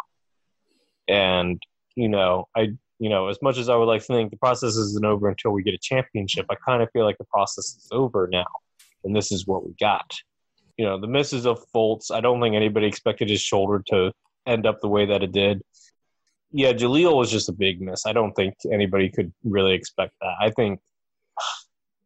And 1.09 1.61
you 1.97 2.09
know, 2.09 2.47
I 2.57 2.69
you 2.99 3.11
know, 3.11 3.29
as 3.29 3.39
much 3.43 3.59
as 3.59 3.69
I 3.69 3.77
would 3.77 3.85
like 3.85 4.01
to 4.03 4.07
think 4.07 4.31
the 4.31 4.37
process 4.37 4.77
isn't 4.77 5.05
over 5.05 5.29
until 5.29 5.51
we 5.51 5.63
get 5.63 5.75
a 5.75 5.79
championship, 5.83 6.47
I 6.51 6.55
kind 6.55 6.83
of 6.83 6.91
feel 6.93 7.05
like 7.05 7.19
the 7.19 7.25
process 7.25 7.65
is 7.65 7.89
over 7.91 8.29
now, 8.31 8.47
and 9.05 9.15
this 9.15 9.33
is 9.33 9.47
what 9.47 9.67
we 9.67 9.75
got 9.81 10.13
you 10.77 10.85
know, 10.85 11.01
the 11.01 11.07
misses 11.07 11.47
of 11.47 11.65
Fultz, 11.75 12.11
I 12.11 12.21
don't 12.21 12.41
think 12.41 12.55
anybody 12.55 12.87
expected 12.87 13.31
his 13.31 13.41
shoulder 13.41 13.83
to 13.89 14.13
end 14.47 14.67
up 14.67 14.81
the 14.81 14.89
way 14.89 15.07
that 15.07 15.23
it 15.23 15.33
did. 15.33 15.63
Yeah, 16.53 16.73
Jahlil 16.73 17.17
was 17.17 17.31
just 17.31 17.49
a 17.49 17.53
big 17.53 17.81
miss. 17.81 18.07
I 18.07 18.13
don't 18.13 18.33
think 18.35 18.55
anybody 18.73 19.11
could 19.11 19.33
really 19.45 19.75
expect 19.75 20.13
that. 20.21 20.35
I 20.41 20.51
think 20.51 20.81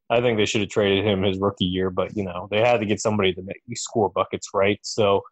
I 0.08 0.20
think 0.20 0.38
they 0.38 0.46
should 0.46 0.60
have 0.60 0.70
traded 0.70 1.04
him 1.04 1.22
his 1.22 1.38
rookie 1.38 1.66
year, 1.66 1.90
but 1.90 2.16
you 2.16 2.24
know 2.24 2.48
they 2.50 2.60
had 2.60 2.80
to 2.80 2.86
get 2.86 3.00
somebody 3.00 3.32
to 3.34 3.42
make 3.42 3.62
you 3.66 3.76
score 3.76 4.10
buckets, 4.10 4.48
right? 4.54 4.78
So, 4.82 5.22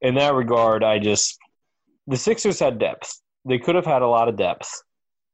in 0.00 0.14
that 0.14 0.34
regard, 0.34 0.82
I 0.84 0.98
just 0.98 1.38
the 2.06 2.16
Sixers 2.16 2.58
had 2.58 2.78
depth. 2.78 3.20
They 3.44 3.58
could 3.58 3.74
have 3.74 3.84
had 3.84 4.02
a 4.02 4.08
lot 4.08 4.28
of 4.28 4.36
depth, 4.36 4.70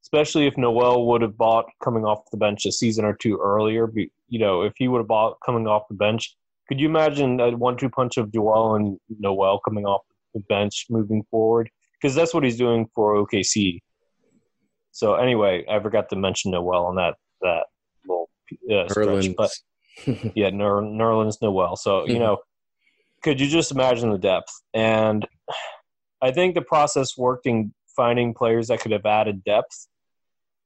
especially 0.02 0.46
if 0.46 0.56
Noel 0.56 1.06
would 1.06 1.22
have 1.22 1.36
bought 1.36 1.66
coming 1.82 2.04
off 2.04 2.30
the 2.30 2.38
bench 2.38 2.66
a 2.66 2.72
season 2.72 3.04
or 3.04 3.14
two 3.14 3.38
earlier. 3.40 3.90
You 4.28 4.38
know, 4.38 4.62
if 4.62 4.72
he 4.76 4.88
would 4.88 4.98
have 4.98 5.08
bought 5.08 5.36
coming 5.44 5.66
off 5.66 5.84
the 5.88 5.94
bench, 5.94 6.34
could 6.68 6.80
you 6.80 6.88
imagine 6.88 7.40
a 7.40 7.56
one-two 7.56 7.90
punch 7.90 8.16
of 8.16 8.32
Joel 8.32 8.76
and 8.76 8.98
Noel 9.18 9.60
coming 9.60 9.84
off 9.84 10.02
the 10.34 10.40
bench 10.48 10.86
moving 10.88 11.24
forward? 11.30 11.70
Because 12.00 12.14
that's 12.14 12.32
what 12.34 12.44
he's 12.44 12.56
doing 12.56 12.88
for 12.94 13.14
OKC. 13.14 13.80
So 14.92 15.14
anyway, 15.14 15.64
I 15.68 15.80
forgot 15.80 16.08
to 16.10 16.16
mention 16.16 16.50
Noel 16.50 16.86
on 16.86 16.96
that 16.96 17.14
that 17.40 17.64
little 18.06 18.28
uh, 18.70 18.88
stretch, 18.88 19.34
but 19.36 19.50
yeah, 20.34 20.50
Ner- 20.50 20.82
Nerlens 20.82 21.36
Noel. 21.40 21.76
So 21.76 22.06
you 22.06 22.18
know, 22.18 22.38
could 23.22 23.40
you 23.40 23.48
just 23.48 23.72
imagine 23.72 24.10
the 24.10 24.18
depth? 24.18 24.52
And 24.74 25.26
I 26.20 26.30
think 26.30 26.54
the 26.54 26.62
process 26.62 27.16
worked 27.16 27.46
in 27.46 27.72
finding 27.96 28.34
players 28.34 28.68
that 28.68 28.80
could 28.80 28.92
have 28.92 29.06
added 29.06 29.44
depth, 29.44 29.88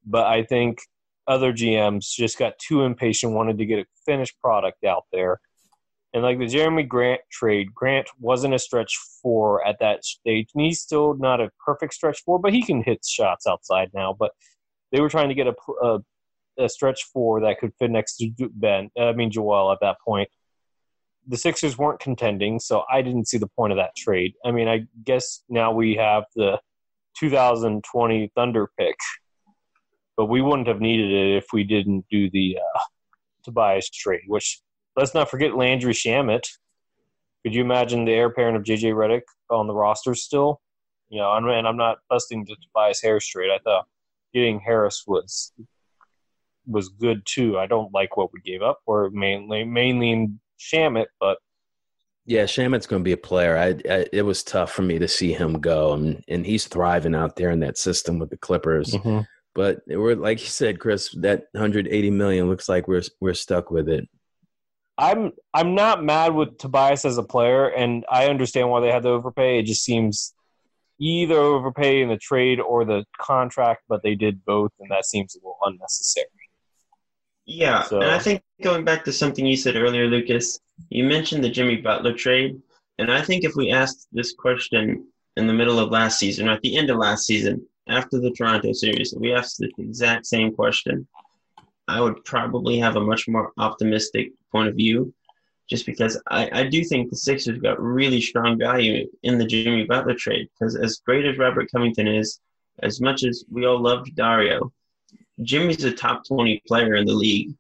but 0.05 0.27
I 0.27 0.43
think 0.43 0.79
other 1.27 1.53
GMs 1.53 2.11
just 2.11 2.39
got 2.39 2.59
too 2.59 2.83
impatient, 2.83 3.33
wanted 3.33 3.59
to 3.59 3.67
get 3.67 3.81
a 3.81 3.87
finished 4.05 4.39
product 4.41 4.85
out 4.85 5.05
there. 5.13 5.41
And 6.17 6.25
like 6.25 6.39
the 6.39 6.47
Jerami 6.47 6.89
Grant 6.89 7.21
trade, 7.31 7.75
Grant 7.75 8.09
wasn't 8.19 8.55
a 8.55 8.59
stretch 8.59 8.97
four 9.21 9.63
at 9.67 9.81
that 9.81 10.03
stage, 10.03 10.49
and 10.55 10.65
he's 10.65 10.81
still 10.81 11.13
not 11.13 11.43
a 11.43 11.51
perfect 11.63 11.93
stretch 11.93 12.23
four, 12.25 12.39
but 12.39 12.55
he 12.55 12.63
can 12.63 12.83
hit 12.83 13.05
shots 13.05 13.47
outside 13.47 13.91
now. 13.93 14.17
But 14.19 14.31
they 14.91 15.03
were 15.03 15.11
trying 15.11 15.29
to 15.29 15.35
get 15.35 15.47
a, 15.47 15.55
a, 15.83 15.99
a 16.57 16.69
stretch 16.71 17.05
four 17.13 17.43
that 17.43 17.59
could 17.59 17.75
fit 17.79 17.91
next 17.91 18.17
to 18.17 18.31
Ben. 18.55 18.89
I 18.99 19.13
mean 19.13 19.31
Joel 19.31 19.71
at 19.73 19.81
that 19.83 19.99
point. 20.03 20.31
The 21.29 21.37
Sixers 21.37 21.77
weren't 21.77 22.01
contending, 22.01 22.61
so 22.61 22.85
I 22.91 23.03
didn't 23.03 23.29
see 23.29 23.37
the 23.37 23.49
point 23.49 23.75
of 23.75 23.77
that 23.77 23.95
trade. 23.95 24.37
I 24.43 24.53
mean, 24.53 24.69
I 24.69 24.87
guess 25.05 25.43
now 25.51 25.71
we 25.73 25.97
have 25.97 26.25
the 26.35 26.59
2020 27.19 28.33
Thunder 28.35 28.71
pick, 28.79 28.97
but 30.17 30.31
we 30.31 30.41
wouldn't 30.41 30.69
have 30.69 30.81
needed 30.81 31.13
it 31.13 31.37
if 31.37 31.49
we 31.53 31.63
didn't 31.63 32.07
do 32.11 32.31
the 32.31 32.57
uh, 32.57 32.79
Tobias 33.45 33.91
trade, 33.91 34.23
which 34.29 34.63
let's 34.97 35.15
not 35.15 35.31
forget 35.31 35.57
Landry 35.57 35.93
Shamet. 35.93 36.47
Could 37.45 37.55
you 37.55 37.63
imagine 37.63 38.05
the 38.05 38.13
heir 38.13 38.27
apparent 38.27 38.57
of 38.57 38.65
JJ 38.65 38.95
Redick 38.95 39.23
on 39.51 39.67
the 39.67 39.75
roster 39.75 40.15
still? 40.15 40.61
You 41.09 41.21
know, 41.21 41.33
and 41.33 41.69
I'm 41.69 41.77
not 41.77 41.99
busting 42.11 42.45
to 42.47 42.57
Tobias 42.57 43.01
Harris 43.01 43.27
trade. 43.29 43.51
I 43.51 43.59
thought 43.63 43.87
getting 44.35 44.59
Harris 44.59 45.05
was 45.07 45.53
was 46.67 46.89
good 46.89 47.23
too. 47.25 47.59
I 47.59 47.67
don't 47.67 47.95
like 47.95 48.17
what 48.17 48.33
we 48.33 48.41
gave 48.41 48.63
up. 48.63 48.81
We're 48.87 49.11
mainly 49.11 49.65
mainly 49.65 50.11
in 50.11 50.41
Shamet, 50.59 51.07
but 51.21 51.39
yeah, 52.25 52.43
Shamet's 52.43 52.89
going 52.89 53.03
to 53.03 53.05
be 53.05 53.13
a 53.13 53.17
player. 53.17 53.57
I, 53.57 53.69
I, 53.89 54.07
it 54.13 54.23
was 54.23 54.43
tough 54.43 54.73
for 54.73 54.83
me 54.83 54.99
to 54.99 55.07
see 55.07 55.33
him 55.33 55.61
go, 55.61 55.93
and, 55.93 56.25
and 56.27 56.45
he's 56.45 56.67
thriving 56.67 57.15
out 57.15 57.37
there 57.37 57.51
in 57.51 57.61
that 57.61 57.79
system 57.79 58.19
with 58.19 58.31
the 58.31 58.37
Clippers. 58.37 58.91
Mm-hmm. 58.91 59.21
But 59.55 59.83
we're 59.87 60.17
like 60.17 60.41
you 60.41 60.49
said, 60.49 60.81
Chris, 60.81 61.11
that 61.21 61.45
180 61.53 62.11
million 62.11 62.49
looks 62.49 62.69
like 62.69 62.89
we're 62.89 63.03
we're 63.21 63.33
stuck 63.33 63.71
with 63.71 63.89
it. 63.89 64.09
I'm 64.99 65.33
I'm 65.53 65.75
not 65.75 66.03
mad 66.03 66.35
with 66.35 66.59
Tobias 66.59 67.05
as 67.05 67.19
a 67.19 67.23
player, 67.23 67.69
and 67.69 68.05
I 68.11 68.27
understand 68.27 68.71
why 68.71 68.81
they 68.81 68.91
had 68.91 69.03
to 69.03 69.11
overpay. 69.11 69.59
It 69.59 69.65
just 69.65 69.85
seems 69.85 70.35
either 70.99 71.35
overpay 71.35 72.01
in 72.03 72.09
the 72.09 72.17
trade 72.17 72.61
or 72.61 72.85
the 72.85 73.05
contract, 73.21 73.83
but 73.89 74.03
they 74.03 74.15
did 74.15 74.45
both, 74.45 74.73
and 74.81 74.91
that 74.91 75.05
seems 75.05 75.35
a 75.35 75.39
little 75.39 75.59
unnecessary. 75.65 76.27
Yeah, 77.45 77.83
so, 77.83 78.01
and 78.01 78.11
I 78.11 78.19
think 78.19 78.43
going 78.63 78.85
back 78.85 79.05
to 79.05 79.13
something 79.13 79.47
you 79.47 79.57
said 79.57 79.77
earlier, 79.77 80.07
Lucas, 80.07 80.59
you 80.89 81.05
mentioned 81.05 81.45
the 81.45 81.51
Jimmy 81.51 81.77
Butler 81.77 82.15
trade, 82.15 82.61
and 82.99 83.13
I 83.13 83.23
think 83.23 83.45
if 83.45 83.55
we 83.55 83.71
asked 83.71 84.09
this 84.13 84.33
question 84.33 85.07
in 85.37 85.47
the 85.47 85.53
middle 85.53 85.79
of 85.79 85.91
last 85.91 86.19
season, 86.19 86.49
or 86.49 86.53
at 86.53 86.63
the 86.63 86.77
end 86.77 86.91
of 86.91 86.97
last 86.97 87.27
season, 87.27 87.65
after 87.89 88.19
the 88.19 88.33
Toronto 88.33 88.73
series, 88.73 89.15
we 89.17 89.33
asked 89.33 89.59
the 89.59 89.71
exact 89.79 90.27
same 90.27 90.53
question. 90.53 91.07
I 91.89 92.01
would 92.01 92.25
probably 92.25 92.79
have 92.79 92.97
a 92.97 93.01
much 93.01 93.29
more 93.29 93.53
optimistic 93.59 94.33
point 94.51 94.69
of 94.69 94.75
view, 94.75 95.15
just 95.69 95.87
because 95.87 96.21
I, 96.29 96.51
I 96.53 96.63
do 96.65 96.85
think 96.85 97.11
the 97.11 97.17
Sixers 97.17 97.59
got 97.59 97.81
really 97.81 98.21
strong 98.21 98.59
value 98.59 99.09
in 99.23 99.39
the 99.39 99.47
Jimmy 99.47 99.85
Butler 99.85 100.15
trade. 100.15 100.49
Because 100.59 100.77
as 100.77 101.01
great 101.05 101.25
as 101.25 101.39
Robert 101.39 101.71
Covington 101.71 102.09
is, 102.09 102.41
as 102.83 103.01
much 103.01 103.25
as 103.25 103.45
we 103.51 103.67
all 103.67 103.81
loved 103.81 104.15
Dario, 104.15 104.73
Jimmy's 105.43 105.85
a 105.85 105.93
top 105.93 106.27
20 106.27 106.63
player 106.67 106.97
in 106.97 107.07
the 107.07 107.15
league. 107.15 107.55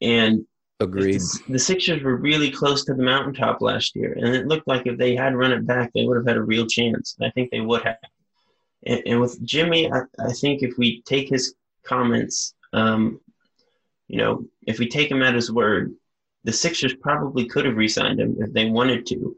And 0.00 0.46
Agreed. 0.80 1.20
The, 1.20 1.42
the, 1.50 1.58
Sixers 1.58 2.02
were 2.02 2.16
really 2.16 2.50
close 2.50 2.84
to 2.84 2.94
the 2.94 3.02
mountaintop 3.02 3.60
last 3.60 3.94
year, 3.94 4.14
and 4.14 4.34
it 4.34 4.48
looked 4.48 4.66
like 4.66 4.86
if 4.86 4.98
they 4.98 5.14
had 5.14 5.36
run 5.36 5.52
it 5.52 5.64
back, 5.64 5.92
they 5.92 6.04
would 6.04 6.16
have 6.16 6.26
had 6.26 6.36
a 6.36 6.42
real 6.42 6.66
chance. 6.66 7.16
I 7.22 7.30
think 7.30 7.50
they 7.50 7.60
would 7.60 7.82
have. 7.82 7.98
And, 8.84 9.02
and 9.06 9.20
with 9.20 9.40
Jimmy, 9.44 9.92
I, 9.92 10.00
I, 10.18 10.32
think 10.32 10.62
if 10.62 10.76
we 10.76 11.02
take 11.02 11.28
his 11.28 11.54
comments 11.84 12.54
um, 12.72 13.20
you 14.12 14.18
know, 14.18 14.44
if 14.66 14.78
we 14.78 14.88
take 14.88 15.10
him 15.10 15.22
at 15.22 15.34
his 15.34 15.50
word, 15.50 15.94
the 16.44 16.52
Sixers 16.52 16.94
probably 16.94 17.46
could 17.46 17.64
have 17.64 17.76
re-signed 17.76 18.20
him 18.20 18.36
if 18.40 18.52
they 18.52 18.66
wanted 18.66 19.06
to, 19.06 19.34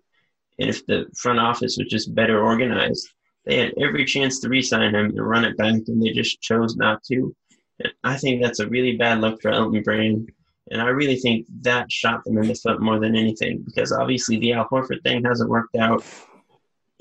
and 0.59 0.69
if 0.69 0.85
the 0.87 1.07
front 1.17 1.39
office 1.39 1.77
was 1.79 1.87
just 1.87 2.13
better 2.13 2.43
organized, 2.43 3.09
they 3.45 3.59
had 3.59 3.75
every 3.81 4.05
chance 4.05 4.41
to 4.41 4.49
re-sign 4.49 4.93
him 4.93 5.07
and 5.07 5.29
run 5.29 5.45
it 5.45 5.57
back, 5.57 5.75
and 5.87 6.03
they 6.03 6.11
just 6.11 6.41
chose 6.41 6.75
not 6.77 7.05
to. 7.05 7.33
And 7.79 7.93
I 8.03 8.17
think 8.17 8.43
that's 8.43 8.59
a 8.59 8.69
really 8.69 8.97
bad 8.97 9.21
look 9.21 9.41
for 9.41 9.53
Elton 9.53 9.83
Brand, 9.85 10.33
and 10.73 10.83
I 10.83 10.89
really 10.89 11.17
think 11.17 11.47
that 11.61 11.93
shot 11.93 12.25
them 12.25 12.39
in 12.39 12.49
the 12.49 12.55
foot 12.55 12.81
more 12.81 12.99
than 12.99 13.15
anything 13.15 13.63
because 13.65 13.93
obviously 13.93 14.39
the 14.39 14.55
Al 14.55 14.69
Horford 14.69 15.05
thing 15.05 15.23
hasn't 15.25 15.51
worked 15.51 15.77
out. 15.77 16.05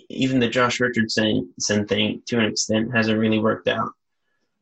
Even 0.09 0.39
the 0.39 0.47
Josh 0.47 0.79
Richardson 0.79 1.51
thing, 1.87 2.21
to 2.27 2.37
an 2.37 2.45
extent, 2.45 2.95
hasn't 2.95 3.17
really 3.17 3.39
worked 3.39 3.67
out. 3.67 3.89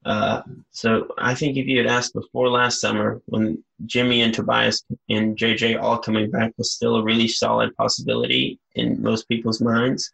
Uh, 0.04 0.42
so 0.72 1.08
I 1.18 1.36
think 1.36 1.58
if 1.58 1.68
you 1.68 1.78
had 1.78 1.88
asked 1.88 2.14
before 2.14 2.50
last 2.50 2.82
summer, 2.82 3.22
when 3.26 3.64
Jimmy 3.86 4.22
and 4.22 4.34
Tobias 4.34 4.84
and 5.10 5.38
JJ 5.38 5.82
all 5.82 6.00
coming 6.00 6.32
back 6.32 6.54
was 6.58 6.72
still 6.72 6.96
a 6.96 7.04
really 7.04 7.28
solid 7.28 7.76
possibility 7.76 8.60
in 8.76 9.02
most 9.02 9.28
people's 9.28 9.62
minds, 9.62 10.12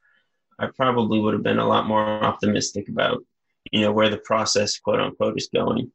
I 0.60 0.68
probably 0.76 1.20
would 1.20 1.34
have 1.34 1.44
been 1.44 1.60
a 1.60 1.68
lot 1.68 1.88
more 1.88 2.04
optimistic 2.04 2.90
about, 2.90 3.24
you 3.72 3.82
know, 3.82 3.92
where 3.92 4.10
the 4.10 4.18
process, 4.18 4.78
quote 4.78 5.00
unquote, 5.00 5.38
is 5.38 5.50
going. 5.54 5.92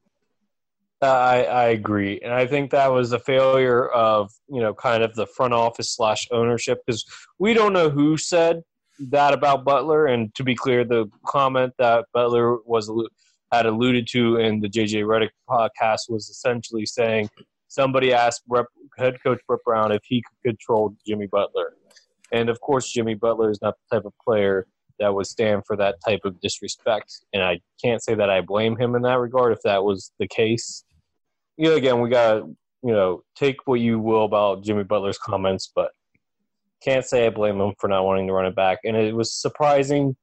I, 1.03 1.45
I 1.45 1.65
agree, 1.71 2.21
and 2.23 2.33
I 2.33 2.47
think 2.47 2.71
that 2.71 2.93
was 2.93 3.13
a 3.13 3.19
failure 3.19 3.89
of 3.89 4.31
you 4.49 4.61
know 4.61 4.73
kind 4.73 5.03
of 5.03 5.15
the 5.17 5.27
front 5.27 5.53
office 5.53 5.91
slash 5.91 6.29
ownership 6.31 6.81
because 6.87 7.05
we 7.41 7.55
don't 7.55 7.73
know 7.73 7.91
who 7.91 8.17
said 8.17 8.63
that 9.01 9.35
about 9.35 9.65
Butler. 9.65 10.07
And 10.07 10.33
to 10.37 10.45
be 10.45 10.55
clear, 10.55 10.85
the 10.85 11.11
comment 11.27 11.75
that 11.79 12.07
Butler 12.13 12.59
was 12.65 12.89
had 13.53 13.67
alluded 13.67 14.09
to 14.09 14.37
in 14.37 14.61
the 14.61 14.69
JJ 14.69 15.05
Redick 15.05 15.31
podcast 15.49 16.09
was 16.09 16.31
essentially 16.31 16.87
saying 16.87 17.29
somebody 17.69 18.13
asked 18.13 18.43
Rep, 18.49 18.67
head 18.99 19.17
coach 19.23 19.41
Brett 19.47 19.61
Brown 19.65 19.93
if 19.93 20.01
he 20.05 20.23
could 20.23 20.51
control 20.51 20.97
Jimmy 21.07 21.27
Butler. 21.27 21.75
And 22.33 22.49
of 22.49 22.61
course, 22.61 22.91
Jimmy 22.91 23.15
Butler 23.15 23.51
is 23.51 23.61
not 23.61 23.75
the 23.77 23.97
type 23.97 24.07
of 24.07 24.15
player 24.25 24.67
that 24.99 25.15
would 25.15 25.27
stand 25.27 25.65
for 25.67 25.77
that 25.77 25.97
type 26.07 26.21
of 26.25 26.41
disrespect. 26.41 27.13
And 27.35 27.43
I 27.43 27.61
can't 27.83 28.03
say 28.03 28.15
that 28.15 28.31
I 28.31 28.41
blame 28.41 28.77
him 28.77 28.95
in 28.95 29.03
that 29.03 29.19
regard 29.19 29.53
if 29.53 29.61
that 29.65 29.85
was 29.85 30.13
the 30.19 30.29
case. 30.29 30.85
You 31.59 31.71
know, 31.71 31.77
again, 31.77 32.01
we 32.01 32.09
got 32.09 32.35
to, 32.35 32.57
you 32.83 32.93
know, 32.93 33.23
take 33.37 33.67
what 33.67 33.81
you 33.81 33.99
will 33.99 34.25
about 34.25 34.65
Jimmy 34.65 34.85
Butler's 34.85 35.19
comments, 35.19 35.71
but 35.75 35.91
can't 36.83 37.05
say 37.05 37.27
I 37.27 37.31
blame 37.31 37.61
him 37.61 37.75
for 37.79 37.89
not 37.89 38.05
wanting 38.05 38.27
to 38.29 38.33
run 38.33 38.47
it 38.47 38.57
back. 38.57 38.79
And 38.85 38.97
it 38.97 39.15
was 39.15 39.35
surprising 39.35 40.17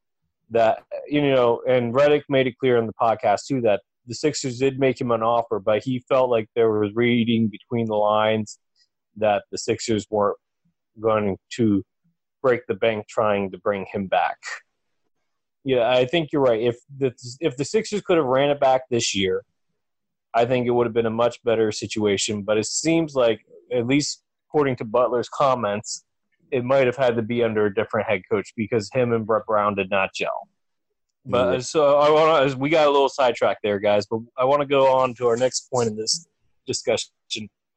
that 0.51 0.83
you 1.07 1.21
know, 1.21 1.61
and 1.67 1.93
Redick 1.93 2.23
made 2.29 2.47
it 2.47 2.57
clear 2.57 2.77
in 2.77 2.87
the 2.87 2.93
podcast 2.93 3.45
too 3.47 3.61
that 3.61 3.81
the 4.07 4.15
Sixers 4.15 4.57
did 4.57 4.79
make 4.79 4.99
him 4.99 5.11
an 5.11 5.21
offer, 5.21 5.59
but 5.59 5.83
he 5.83 6.03
felt 6.09 6.29
like 6.29 6.49
there 6.55 6.71
was 6.71 6.91
reading 6.95 7.47
between 7.47 7.85
the 7.85 7.95
lines 7.95 8.59
that 9.17 9.43
the 9.51 9.57
Sixers 9.57 10.07
weren't 10.09 10.37
going 10.99 11.37
to 11.53 11.83
break 12.41 12.61
the 12.67 12.73
bank 12.73 13.07
trying 13.07 13.51
to 13.51 13.57
bring 13.59 13.85
him 13.91 14.07
back. 14.07 14.37
Yeah, 15.63 15.89
I 15.89 16.05
think 16.05 16.29
you're 16.31 16.41
right. 16.41 16.61
If 16.61 16.77
the 16.97 17.13
if 17.39 17.57
the 17.57 17.65
Sixers 17.65 18.01
could 18.01 18.17
have 18.17 18.25
ran 18.25 18.49
it 18.49 18.59
back 18.59 18.83
this 18.89 19.13
year, 19.13 19.43
I 20.33 20.45
think 20.45 20.67
it 20.67 20.71
would 20.71 20.87
have 20.87 20.93
been 20.93 21.05
a 21.05 21.11
much 21.11 21.41
better 21.43 21.71
situation. 21.71 22.43
But 22.43 22.57
it 22.57 22.65
seems 22.65 23.13
like, 23.13 23.41
at 23.71 23.85
least 23.85 24.23
according 24.47 24.77
to 24.77 24.85
Butler's 24.85 25.29
comments, 25.29 26.05
it 26.51 26.63
might 26.63 26.85
have 26.85 26.95
had 26.95 27.15
to 27.15 27.21
be 27.21 27.43
under 27.43 27.65
a 27.65 27.73
different 27.73 28.07
head 28.07 28.21
coach 28.29 28.53
because 28.55 28.89
him 28.91 29.13
and 29.13 29.25
Brett 29.25 29.45
Brown 29.45 29.75
did 29.75 29.89
not 29.89 30.13
gel. 30.13 30.47
But 31.25 31.61
so 31.61 31.99
I 31.99 32.09
want 32.09 32.51
to. 32.51 32.57
We 32.57 32.69
got 32.69 32.87
a 32.87 32.89
little 32.89 33.09
sidetracked 33.09 33.61
there, 33.61 33.79
guys. 33.79 34.05
But 34.05 34.21
I 34.37 34.45
want 34.45 34.61
to 34.61 34.67
go 34.67 34.91
on 34.91 35.13
to 35.15 35.27
our 35.27 35.37
next 35.37 35.69
point 35.71 35.89
in 35.89 35.95
this 35.95 36.27
discussion. 36.65 37.09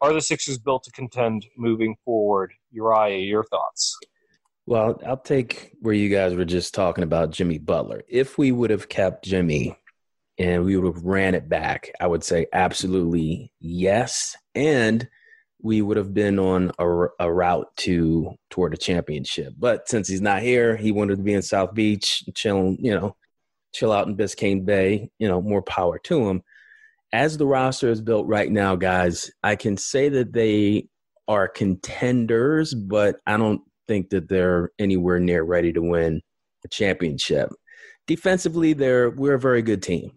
Are 0.01 0.13
the 0.13 0.21
Sixers 0.21 0.59
built 0.59 0.85
to 0.85 0.91
contend 0.93 1.47
moving 1.57 1.97
forward? 2.05 2.53
Uriah, 2.71 3.19
your 3.19 3.45
thoughts? 3.45 3.99
Well, 4.67 5.01
I'll 5.07 5.17
take 5.17 5.73
where 5.81 5.95
you 5.95 6.09
guys 6.09 6.35
were 6.35 6.45
just 6.45 6.73
talking 6.73 7.05
about 7.05 7.31
Jimmy 7.31 7.59
Butler. 7.59 8.03
If 8.09 8.39
we 8.39 8.53
would 8.53 8.71
have 8.71 8.89
kept 8.89 9.25
Jimmy, 9.25 9.77
and 10.39 10.65
we 10.65 10.77
would 10.77 10.95
have 10.95 11.05
ran 11.05 11.35
it 11.35 11.49
back, 11.49 11.93
I 12.01 12.07
would 12.07 12.25
say 12.25 12.47
absolutely 12.53 13.53
yes. 13.61 14.37
And 14.55 15.09
we 15.63 15.81
would 15.81 15.97
have 15.97 16.13
been 16.13 16.39
on 16.39 16.73
a, 16.79 17.07
a 17.21 17.33
route 17.33 17.69
to 17.77 18.33
toward 18.51 18.75
a 18.75 18.77
championship. 18.77 19.55
But 19.57 19.89
since 19.89 20.09
he's 20.09 20.21
not 20.21 20.43
here, 20.43 20.77
he 20.77 20.91
wanted 20.91 21.17
to 21.17 21.23
be 21.23 21.35
in 21.35 21.43
South 21.43 21.73
Beach, 21.73 22.25
chilling, 22.35 22.79
you 22.81 22.93
know, 22.93 23.17
chill 23.73 23.93
out 23.93 24.09
in 24.09 24.17
Biscayne 24.17 24.65
Bay, 24.65 25.11
you 25.19 25.29
know, 25.29 25.41
more 25.41 25.63
power 25.63 25.99
to 26.01 26.29
him. 26.29 26.43
As 27.13 27.37
the 27.37 27.47
roster 27.47 27.91
is 27.91 28.01
built 28.01 28.27
right 28.27 28.51
now, 28.51 28.75
guys, 28.75 29.31
I 29.43 29.57
can 29.57 29.77
say 29.77 30.09
that 30.09 30.33
they 30.33 30.89
are 31.29 31.47
contenders, 31.47 32.75
but 32.75 33.17
I 33.27 33.37
don't 33.37 33.61
think 33.87 34.11
that 34.11 34.29
they're 34.29 34.71
anywhere 34.79 35.21
near 35.21 35.43
ready 35.43 35.73
to 35.73 35.81
win 35.81 36.21
a 36.65 36.69
championship. 36.69 37.51
Defensively, 38.07 38.73
they're 38.73 39.11
we're 39.11 39.35
a 39.35 39.41
very 39.41 39.63
good 39.63 39.83
team, 39.83 40.11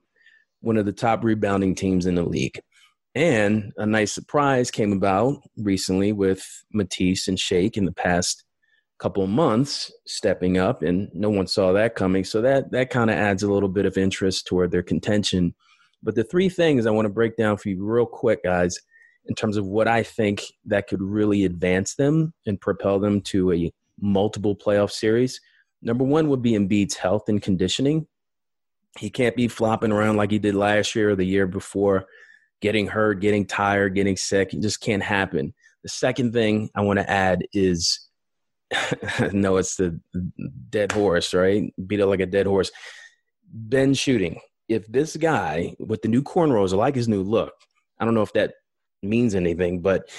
one 0.62 0.78
of 0.78 0.86
the 0.86 0.92
top 0.92 1.24
rebounding 1.24 1.76
teams 1.76 2.08
in 2.08 2.16
the 2.16 2.24
league. 2.24 2.60
And 3.16 3.72
a 3.78 3.86
nice 3.86 4.12
surprise 4.12 4.70
came 4.70 4.92
about 4.92 5.38
recently 5.58 6.12
with 6.12 6.46
Matisse 6.74 7.28
and 7.28 7.40
Shake 7.40 7.78
in 7.78 7.86
the 7.86 7.94
past 7.94 8.44
couple 8.98 9.24
of 9.24 9.30
months 9.30 9.92
stepping 10.06 10.58
up, 10.58 10.82
and 10.82 11.10
no 11.14 11.30
one 11.30 11.48
saw 11.48 11.72
that 11.74 11.96
coming. 11.96 12.24
So 12.24 12.42
that 12.42 12.72
that 12.72 12.90
kind 12.90 13.10
of 13.10 13.16
adds 13.16 13.44
a 13.44 13.52
little 13.52 13.70
bit 13.70 13.86
of 13.86 13.98
interest 13.98 14.48
toward 14.48 14.72
their 14.72 14.84
contention. 14.84 15.56
But 16.04 16.16
the 16.16 16.24
three 16.24 16.50
things 16.50 16.86
I 16.86 16.92
want 16.92 17.06
to 17.06 17.14
break 17.14 17.38
down 17.38 17.58
for 17.58 17.70
you 17.70 17.84
real 17.84 18.06
quick, 18.06 18.44
guys, 18.44 18.78
in 19.28 19.36
terms 19.36 19.58
of 19.58 19.66
what 19.66 19.88
I 19.88 20.04
think 20.04 20.44
that 20.66 20.88
could 20.88 21.02
really 21.02 21.46
advance 21.46 21.96
them 21.96 22.34
and 22.46 22.60
propel 22.62 23.00
them 23.00 23.22
to 23.22 23.54
a 23.54 23.72
multiple 24.00 24.56
playoff 24.56 24.92
series. 24.92 25.40
Number 25.82 26.04
one 26.04 26.30
would 26.30 26.42
be 26.42 26.52
Embiid's 26.52 26.96
health 26.96 27.24
and 27.28 27.42
conditioning. 27.42 28.08
He 28.98 29.10
can't 29.10 29.36
be 29.36 29.48
flopping 29.48 29.92
around 29.92 30.18
like 30.18 30.32
he 30.32 30.40
did 30.40 30.56
last 30.56 30.96
year 30.96 31.12
or 31.12 31.16
the 31.16 31.26
year 31.26 31.48
before, 31.48 32.06
getting 32.66 32.88
hurt, 32.88 33.20
getting 33.22 33.46
tired, 33.46 33.94
getting 33.94 34.18
sick. 34.18 34.52
It 34.52 34.60
just 34.60 34.82
can't 34.82 35.04
happen. 35.04 35.54
The 35.84 35.90
second 35.90 36.34
thing 36.34 36.72
I 36.74 36.82
want 36.82 36.98
to 36.98 37.08
add 37.08 37.46
is 37.54 38.10
no, 39.32 39.58
it's 39.58 39.76
the 39.76 40.00
dead 40.72 40.92
horse, 40.92 41.32
right? 41.36 41.72
Beat 41.86 42.00
it 42.00 42.08
like 42.08 42.22
a 42.22 42.26
dead 42.26 42.48
horse. 42.48 42.72
Ben 43.54 43.94
shooting. 43.94 44.40
If 44.68 44.88
this 44.88 45.16
guy 45.16 45.76
with 45.78 46.02
the 46.02 46.08
new 46.08 46.24
cornrows, 46.24 46.74
I 46.74 46.78
like 46.78 46.96
his 46.96 47.08
new 47.08 47.22
look. 47.22 47.54
I 48.00 48.06
don't 48.06 48.16
know 48.16 48.24
if 48.24 48.34
that 48.34 48.56
means 49.04 49.36
anything, 49.36 49.82
but 49.82 50.10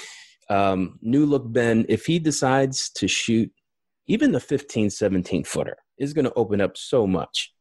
um, 0.49 1.01
new 1.03 1.27
look 1.27 1.53
Ben, 1.53 1.85
if 1.89 2.07
he 2.07 2.21
decides 2.21 2.91
to 2.91 3.09
shoot 3.09 3.51
even 4.07 4.31
the 4.31 4.39
15, 4.39 4.91
17 4.91 5.43
footer, 5.43 5.79
is 5.99 6.13
going 6.13 6.27
to 6.27 6.35
open 6.35 6.61
up 6.61 6.77
so 6.77 7.09
much. 7.09 7.53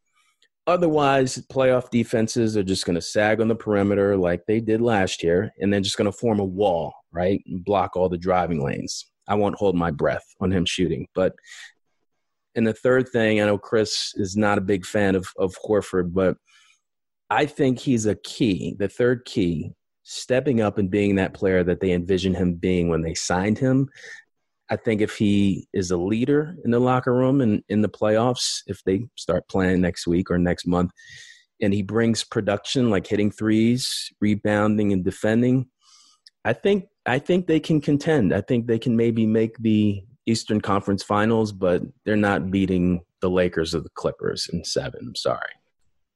Otherwise, 0.68 1.38
playoff 1.52 1.90
defenses 1.92 2.58
are 2.58 2.64
just 2.64 2.86
going 2.86 2.96
to 2.96 3.02
sag 3.02 3.40
on 3.40 3.48
the 3.48 3.56
perimeter 3.56 4.18
like 4.18 4.42
they 4.48 4.60
did 4.60 4.82
last 4.82 5.22
year, 5.22 5.52
and 5.60 5.72
then 5.72 5.84
just 5.84 5.98
going 5.98 6.12
to 6.12 6.18
form 6.18 6.40
a 6.40 6.44
wall, 6.44 6.94
right? 7.12 7.42
And 7.46 7.64
block 7.64 7.96
all 7.96 8.10
the 8.10 8.18
driving 8.18 8.64
lanes. 8.64 9.06
I 9.28 9.36
won't 9.36 9.58
hold 9.58 9.76
my 9.76 9.92
breath 9.92 10.26
on 10.42 10.52
him 10.52 10.66
shooting. 10.66 11.08
But 11.14 11.34
and 12.56 12.66
the 12.66 12.74
third 12.74 13.10
thing, 13.10 13.42
I 13.42 13.46
know 13.46 13.58
Chris 13.58 14.14
is 14.16 14.38
not 14.38 14.58
a 14.58 14.62
big 14.62 14.86
fan 14.86 15.16
of, 15.16 15.28
of 15.38 15.56
Horford, 15.64 16.14
but 16.14 16.38
I 17.30 17.46
think 17.46 17.80
he's 17.80 18.06
a 18.06 18.16
key, 18.16 18.76
the 18.80 18.88
third 18.88 19.26
key 19.26 19.72
stepping 20.04 20.62
up 20.62 20.78
and 20.78 20.90
being 20.90 21.16
that 21.16 21.34
player 21.34 21.64
that 21.64 21.80
they 21.80 21.92
envisioned 21.92 22.38
him 22.38 22.54
being 22.54 22.90
when 22.90 23.02
they 23.02 23.14
signed 23.14 23.58
him. 23.58 23.90
I 24.70 24.76
think 24.76 25.02
if 25.02 25.18
he 25.18 25.68
is 25.74 25.92
a 25.92 25.98
leader 25.98 26.56
in 26.66 26.72
the 26.72 26.80
locker 26.80 27.14
room 27.14 27.42
and 27.42 27.64
in 27.70 27.82
the 27.82 27.90
playoffs, 27.90 28.62
if 28.68 28.84
they 28.84 29.06
start 29.16 29.48
playing 29.48 29.82
next 29.82 30.08
week 30.08 30.32
or 30.32 30.38
next 30.38 30.66
month, 30.66 30.92
and 31.62 31.74
he 31.74 31.82
brings 31.82 32.24
production 32.24 32.90
like 32.90 33.08
hitting 33.08 33.32
threes, 33.32 34.12
rebounding, 34.20 34.92
and 34.92 35.06
defending, 35.06 35.68
I 36.44 36.54
think 36.54 36.86
I 37.06 37.20
think 37.20 37.48
they 37.48 37.60
can 37.60 37.80
contend. 37.80 38.34
I 38.34 38.42
think 38.42 38.66
they 38.68 38.80
can 38.80 38.96
maybe 38.96 39.26
make 39.26 39.58
the 39.60 40.04
Eastern 40.26 40.62
Conference 40.62 41.04
Finals, 41.04 41.52
but 41.52 41.84
they're 42.04 42.16
not 42.16 42.50
beating 42.50 43.02
the 43.22 43.30
Lakers 43.30 43.76
or 43.76 43.82
the 43.82 43.90
Clippers 43.90 44.50
in 44.52 44.64
seven. 44.64 45.02
I'm 45.08 45.16
sorry. 45.16 45.52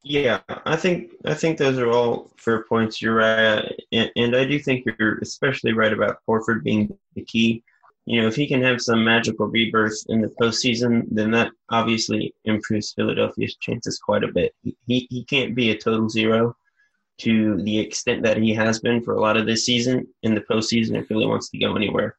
Yeah, 0.03 0.39
I 0.65 0.75
think 0.75 1.11
I 1.25 1.33
think 1.33 1.57
those 1.57 1.77
are 1.77 1.89
all 1.89 2.31
fair 2.37 2.63
points. 2.63 3.01
You're 3.01 3.15
right, 3.15 3.63
and, 3.91 4.11
and 4.15 4.35
I 4.35 4.45
do 4.45 4.57
think 4.57 4.85
you're 4.85 5.19
especially 5.19 5.73
right 5.73 5.91
about 5.91 6.17
Horford 6.27 6.63
being 6.63 6.97
the 7.15 7.25
key. 7.25 7.63
You 8.09 8.19
know, 8.19 8.27
if 8.27 8.35
he 8.35 8.47
can 8.47 8.63
have 8.63 8.81
some 8.81 9.03
magical 9.03 9.45
rebirth 9.45 10.03
in 10.09 10.19
the 10.19 10.33
postseason, 10.41 11.05
then 11.11 11.29
that 11.29 11.51
obviously 11.69 12.33
improves 12.43 12.91
Philadelphia's 12.93 13.55
chances 13.57 13.99
quite 13.99 14.23
a 14.23 14.31
bit. 14.31 14.55
He 14.87 15.05
he 15.11 15.23
can't 15.25 15.53
be 15.53 15.69
a 15.69 15.77
total 15.77 16.09
zero 16.09 16.55
to 17.19 17.61
the 17.61 17.77
extent 17.77 18.23
that 18.23 18.37
he 18.37 18.51
has 18.55 18.79
been 18.79 19.03
for 19.03 19.13
a 19.13 19.21
lot 19.21 19.37
of 19.37 19.45
this 19.45 19.63
season 19.63 20.07
in 20.23 20.33
the 20.33 20.41
postseason 20.41 20.99
if 20.99 21.05
Philly 21.05 21.27
wants 21.27 21.49
to 21.49 21.59
go 21.59 21.75
anywhere. 21.75 22.17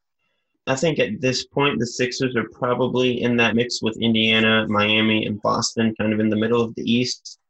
I 0.69 0.77
think 0.77 1.01
at 1.01 1.21
this 1.21 1.47
point 1.47 1.81
the 1.81 1.87
Sixers 1.87 2.37
are 2.37 2.49
probably 2.51 3.23
in 3.23 3.37
that 3.39 3.57
mix 3.57 3.83
with 3.83 4.01
Indiana, 4.01 4.69
Miami, 4.69 5.27
and 5.27 5.43
Boston, 5.43 5.93
kind 5.99 6.13
of 6.13 6.21
in 6.21 6.31
the 6.31 6.37
middle 6.37 6.63
of 6.63 6.73
the 6.77 6.89
East. 6.89 7.41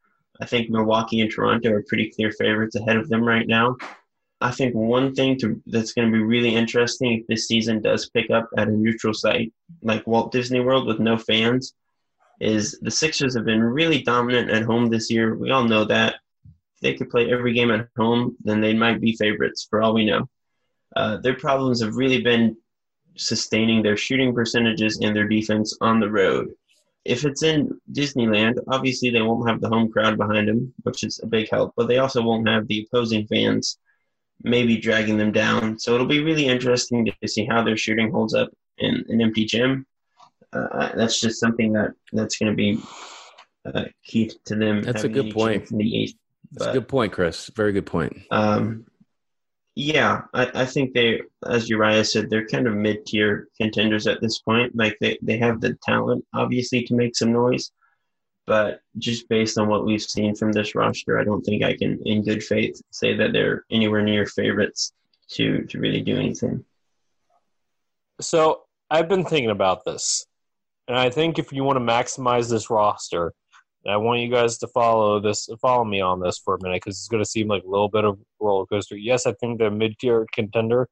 I 0.41 0.47
think 0.47 0.71
Milwaukee 0.71 1.21
and 1.21 1.31
Toronto 1.31 1.73
are 1.73 1.85
pretty 1.87 2.11
clear 2.11 2.33
favorites 2.33 2.77
ahead 2.77 2.97
of 2.97 3.11
them 3.11 3.23
right 3.23 3.47
now. 3.47 3.77
I 4.41 4.51
think 4.51 4.75
one 4.75 5.15
thing 5.15 5.39
to, 5.41 5.61
that's 5.67 5.93
going 5.93 6.11
to 6.11 6.17
be 6.17 6.23
really 6.23 6.55
interesting 6.55 7.13
if 7.13 7.27
this 7.27 7.47
season 7.47 7.83
does 7.83 8.09
pick 8.09 8.31
up 8.31 8.49
at 8.57 8.69
a 8.69 8.73
neutral 8.73 9.13
site 9.13 9.53
like 9.83 10.07
Walt 10.07 10.33
Disney 10.33 10.61
World 10.61 10.87
with 10.87 10.99
no 10.99 11.19
fans 11.19 11.75
is 12.41 12.79
the 12.81 12.91
Sixers 12.91 13.37
have 13.37 13.45
been 13.45 13.63
really 13.63 14.03
dominant 14.03 14.51
at 14.51 14.63
home 14.63 14.89
this 14.89 15.11
year. 15.11 15.35
We 15.35 15.51
all 15.51 15.65
know 15.65 15.85
that. 15.85 16.15
If 16.45 16.81
they 16.81 16.95
could 16.95 17.11
play 17.11 17.31
every 17.31 17.53
game 17.53 17.71
at 17.71 17.89
home, 17.97 18.37
then 18.41 18.63
they 18.63 18.73
might 18.73 19.01
be 19.01 19.15
favorites 19.17 19.67
for 19.69 19.83
all 19.83 19.93
we 19.93 20.07
know. 20.07 20.27
Uh, 20.97 21.19
their 21.19 21.35
problems 21.35 21.83
have 21.83 21.97
really 21.97 22.23
been 22.23 22.57
sustaining 23.17 23.83
their 23.83 23.99
shooting 23.99 24.35
percentages 24.35 24.99
and 25.01 25.15
their 25.15 25.29
defense 25.29 25.77
on 25.83 26.01
the 26.01 26.11
road 26.11 26.55
if 27.05 27.25
it's 27.25 27.43
in 27.43 27.81
Disneyland, 27.93 28.59
obviously 28.69 29.11
they 29.11 29.23
won't 29.23 29.49
have 29.49 29.61
the 29.61 29.69
home 29.69 29.91
crowd 29.91 30.19
behind 30.19 30.49
them, 30.49 30.73
which 30.83 31.03
is 31.03 31.21
a 31.23 31.27
big 31.27 31.49
help, 31.51 31.73
but 31.77 31.89
they 31.89 31.99
also 31.99 32.23
won't 32.23 32.49
have 32.49 32.67
the 32.69 32.87
opposing 32.87 33.27
fans 33.27 33.79
maybe 34.43 34.77
dragging 34.77 35.19
them 35.19 35.33
down. 35.33 35.79
So 35.79 35.95
it'll 35.95 36.07
be 36.07 36.23
really 36.23 36.47
interesting 36.47 37.05
to 37.05 37.29
see 37.29 37.45
how 37.45 37.63
their 37.63 37.77
shooting 37.77 38.11
holds 38.11 38.35
up 38.35 38.51
in 38.79 39.05
an 39.09 39.21
empty 39.21 39.45
gym. 39.45 39.87
Uh, 40.53 40.91
that's 40.97 41.21
just 41.21 41.39
something 41.39 41.73
that 41.73 41.93
that's 42.13 42.39
going 42.39 42.51
to 42.51 42.57
be 42.57 42.81
uh, 43.65 43.85
key 44.05 44.31
to 44.47 44.57
them. 44.57 44.83
That's 44.83 45.05
a 45.05 45.09
good 45.09 45.33
point. 45.33 45.71
East. 45.73 46.17
That's 46.53 46.67
but, 46.67 46.71
a 46.71 46.81
good 46.81 46.89
point, 46.89 47.13
Chris. 47.13 47.51
Very 47.55 47.73
good 47.73 47.87
point. 47.87 48.17
Um, 48.31 48.87
yeah, 49.77 50.23
I, 50.35 50.51
I 50.55 50.65
think 50.67 50.95
they, 50.95 51.23
as 51.47 51.69
Uriah 51.69 52.05
said, 52.05 52.29
they're 52.29 52.47
kind 52.47 52.67
of 52.67 52.75
mid 52.75 53.07
tier 53.07 53.49
contenders 53.57 54.07
at 54.07 54.21
this 54.21 54.41
point. 54.41 54.75
Like 54.75 54.97
they, 55.01 55.19
they 55.23 55.39
have 55.39 55.61
the 55.61 55.75
talent, 55.83 56.25
obviously, 56.35 56.83
to 56.85 56.95
make 56.95 57.17
some 57.17 57.33
noise. 57.33 57.71
But 58.51 58.81
just 58.99 59.29
based 59.29 59.59
on 59.59 59.69
what 59.69 59.87
we've 59.87 60.03
seen 60.03 60.35
from 60.35 60.51
this 60.51 60.75
roster, 60.75 61.21
I 61.21 61.23
don't 61.23 61.41
think 61.43 61.63
I 61.63 61.77
can, 61.77 62.01
in 62.05 62.25
good 62.25 62.43
faith, 62.43 62.83
say 62.91 63.15
that 63.15 63.33
they're 63.33 63.65
anywhere 63.71 64.03
near 64.03 64.27
favorites 64.27 64.93
to, 65.35 65.63
to 65.67 65.79
really 65.79 66.01
do 66.01 66.19
anything. 66.19 66.65
So 68.21 68.63
I've 68.91 69.09
been 69.09 69.25
thinking 69.25 69.51
about 69.51 69.85
this. 69.85 70.27
And 70.89 70.99
I 70.99 71.11
think 71.11 71.39
if 71.39 71.53
you 71.53 71.63
want 71.63 71.77
to 71.77 71.85
maximize 71.85 72.51
this 72.51 72.71
roster, 72.71 73.33
I 73.87 73.97
want 73.99 74.19
you 74.19 74.29
guys 74.29 74.59
to 74.59 74.67
follow 74.67 75.21
this, 75.21 75.49
follow 75.63 75.85
me 75.85 76.01
on 76.01 76.19
this 76.19 76.39
for 76.39 76.57
a 76.57 76.59
minute 76.61 76.83
because 76.85 76.99
it's 76.99 77.07
going 77.07 77.23
to 77.23 77.31
seem 77.31 77.47
like 77.47 77.63
a 77.63 77.71
little 77.71 77.89
bit 77.89 78.05
of 78.05 78.19
roller 78.41 78.67
coaster. 78.67 78.97
Yes, 78.97 79.27
I 79.27 79.33
think 79.35 79.61
they're 79.61 79.69
a 79.69 79.71
mid-tier 79.71 80.27
contender, 80.33 80.89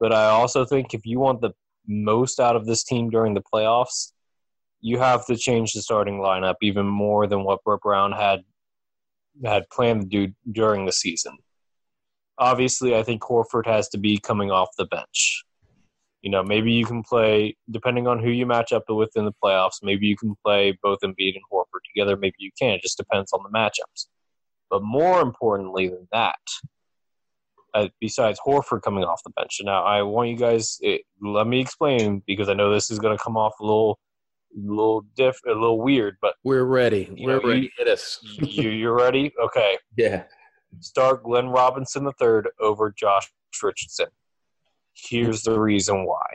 but 0.00 0.12
I 0.12 0.24
also 0.24 0.64
think 0.64 0.92
if 0.92 1.06
you 1.06 1.20
want 1.20 1.40
the 1.40 1.52
most 1.86 2.40
out 2.40 2.56
of 2.56 2.66
this 2.66 2.82
team 2.82 3.10
during 3.10 3.34
the 3.34 3.44
playoffs, 3.54 4.10
you 4.80 4.98
have 4.98 5.26
to 5.26 5.36
change 5.36 5.72
the 5.72 5.82
starting 5.82 6.18
lineup 6.18 6.56
even 6.62 6.86
more 6.86 7.26
than 7.26 7.44
what 7.44 7.62
Brett 7.64 7.80
Brown 7.80 8.12
had 8.12 8.40
had 9.44 9.68
planned 9.70 10.02
to 10.02 10.06
do 10.06 10.32
during 10.52 10.86
the 10.86 10.92
season. 10.92 11.36
Obviously, 12.38 12.96
I 12.96 13.02
think 13.02 13.22
Horford 13.22 13.66
has 13.66 13.88
to 13.90 13.98
be 13.98 14.18
coming 14.18 14.50
off 14.50 14.68
the 14.76 14.86
bench. 14.86 15.44
You 16.22 16.30
know, 16.30 16.42
maybe 16.42 16.72
you 16.72 16.84
can 16.84 17.02
play 17.02 17.56
depending 17.70 18.06
on 18.06 18.18
who 18.18 18.30
you 18.30 18.46
match 18.46 18.72
up 18.72 18.84
with 18.88 19.10
in 19.16 19.24
the 19.24 19.34
playoffs. 19.42 19.82
Maybe 19.82 20.06
you 20.06 20.16
can 20.16 20.34
play 20.44 20.76
both 20.82 20.98
Embiid 21.04 21.34
and 21.34 21.44
Horford 21.52 21.84
together. 21.84 22.16
Maybe 22.16 22.36
you 22.38 22.50
can. 22.58 22.70
It 22.70 22.82
just 22.82 22.98
depends 22.98 23.32
on 23.32 23.42
the 23.42 23.56
matchups. 23.56 24.06
But 24.68 24.82
more 24.82 25.20
importantly 25.20 25.88
than 25.88 26.08
that, 26.12 26.34
uh, 27.74 27.88
besides 28.00 28.40
Horford 28.44 28.82
coming 28.82 29.04
off 29.04 29.22
the 29.22 29.30
bench, 29.30 29.60
now 29.62 29.84
I 29.84 30.02
want 30.02 30.30
you 30.30 30.36
guys. 30.36 30.78
It, 30.80 31.02
let 31.20 31.46
me 31.46 31.60
explain 31.60 32.22
because 32.26 32.48
I 32.48 32.54
know 32.54 32.72
this 32.72 32.90
is 32.90 32.98
going 32.98 33.16
to 33.16 33.22
come 33.22 33.36
off 33.36 33.54
a 33.60 33.64
little, 33.64 33.98
little 34.56 35.02
diff, 35.16 35.38
a 35.46 35.50
little 35.50 35.80
weird. 35.80 36.16
But 36.20 36.34
we're 36.44 36.64
ready. 36.64 37.14
We're 37.18 37.40
know, 37.40 37.48
ready. 37.48 37.62
You, 37.62 37.70
Hit 37.78 37.88
us. 37.88 38.20
you, 38.40 38.70
you're 38.70 38.96
ready. 38.96 39.32
Okay. 39.42 39.78
Yeah. 39.96 40.24
Start 40.80 41.22
Glenn 41.22 41.48
Robinson 41.48 42.04
the 42.04 42.12
third 42.12 42.48
over 42.60 42.92
Josh 42.96 43.30
Richardson. 43.62 44.06
Here's 44.94 45.42
the 45.42 45.58
reason 45.58 46.04
why. 46.04 46.26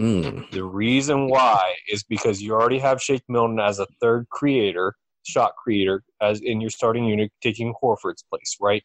Mm. 0.00 0.50
The 0.50 0.64
reason 0.64 1.28
why 1.28 1.74
is 1.88 2.04
because 2.04 2.40
you 2.40 2.52
already 2.52 2.78
have 2.78 3.02
Shake 3.02 3.24
Milton 3.28 3.58
as 3.58 3.80
a 3.80 3.86
third 4.00 4.28
creator, 4.30 4.94
shot 5.24 5.52
creator, 5.62 6.04
as 6.20 6.40
in 6.40 6.60
your 6.60 6.70
starting 6.70 7.04
unit, 7.04 7.32
taking 7.42 7.74
Horford's 7.82 8.24
place, 8.30 8.56
right? 8.60 8.84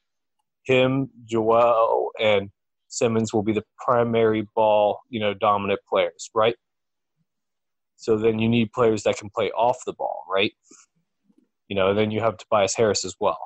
Him, 0.63 1.09
Joel, 1.25 2.11
and 2.19 2.49
Simmons 2.87 3.33
will 3.33 3.43
be 3.43 3.53
the 3.53 3.63
primary 3.77 4.47
ball, 4.55 5.01
you 5.09 5.19
know, 5.19 5.33
dominant 5.33 5.81
players, 5.87 6.29
right? 6.33 6.55
So 8.03 8.17
then 8.17 8.37
you 8.37 8.49
need 8.49 8.73
players 8.73 9.03
that 9.03 9.17
can 9.17 9.29
play 9.29 9.49
off 9.51 9.77
the 9.85 9.93
ball, 9.93 10.25
right? 10.29 10.51
You 11.69 11.77
know, 11.77 11.93
then 11.93 12.11
you 12.11 12.19
have 12.19 12.35
Tobias 12.35 12.75
Harris 12.75 13.05
as 13.05 13.15
well. 13.17 13.39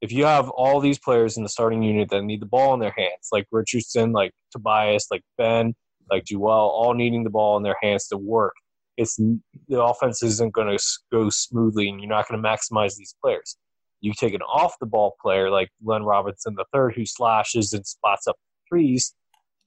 If 0.00 0.12
you 0.12 0.24
have 0.24 0.48
all 0.50 0.78
these 0.78 1.00
players 1.00 1.36
in 1.36 1.42
the 1.42 1.48
starting 1.48 1.82
unit 1.82 2.10
that 2.10 2.22
need 2.22 2.40
the 2.40 2.46
ball 2.46 2.74
in 2.74 2.80
their 2.80 2.94
hands, 2.96 3.30
like 3.32 3.48
Richardson, 3.50 4.12
like 4.12 4.30
Tobias, 4.52 5.08
like 5.10 5.22
Ben, 5.36 5.74
like 6.08 6.24
Joel, 6.24 6.46
all 6.46 6.94
needing 6.94 7.24
the 7.24 7.30
ball 7.30 7.56
in 7.56 7.64
their 7.64 7.76
hands 7.82 8.06
to 8.08 8.16
work, 8.16 8.54
it's 8.96 9.16
the 9.16 9.82
offense 9.82 10.22
isn't 10.22 10.52
going 10.52 10.78
to 10.78 10.84
go 11.10 11.28
smoothly, 11.28 11.88
and 11.88 12.00
you're 12.00 12.08
not 12.08 12.28
going 12.28 12.40
to 12.40 12.48
maximize 12.48 12.94
these 12.96 13.16
players. 13.20 13.56
You 14.00 14.12
take 14.16 14.34
an 14.34 14.42
off 14.42 14.78
the 14.78 14.86
ball 14.86 15.16
player 15.20 15.50
like 15.50 15.70
Glenn 15.84 16.04
Robinson 16.04 16.54
the 16.54 16.66
third, 16.72 16.94
who 16.94 17.04
slashes 17.04 17.72
and 17.72 17.84
spots 17.84 18.28
up 18.28 18.36
threes. 18.68 19.12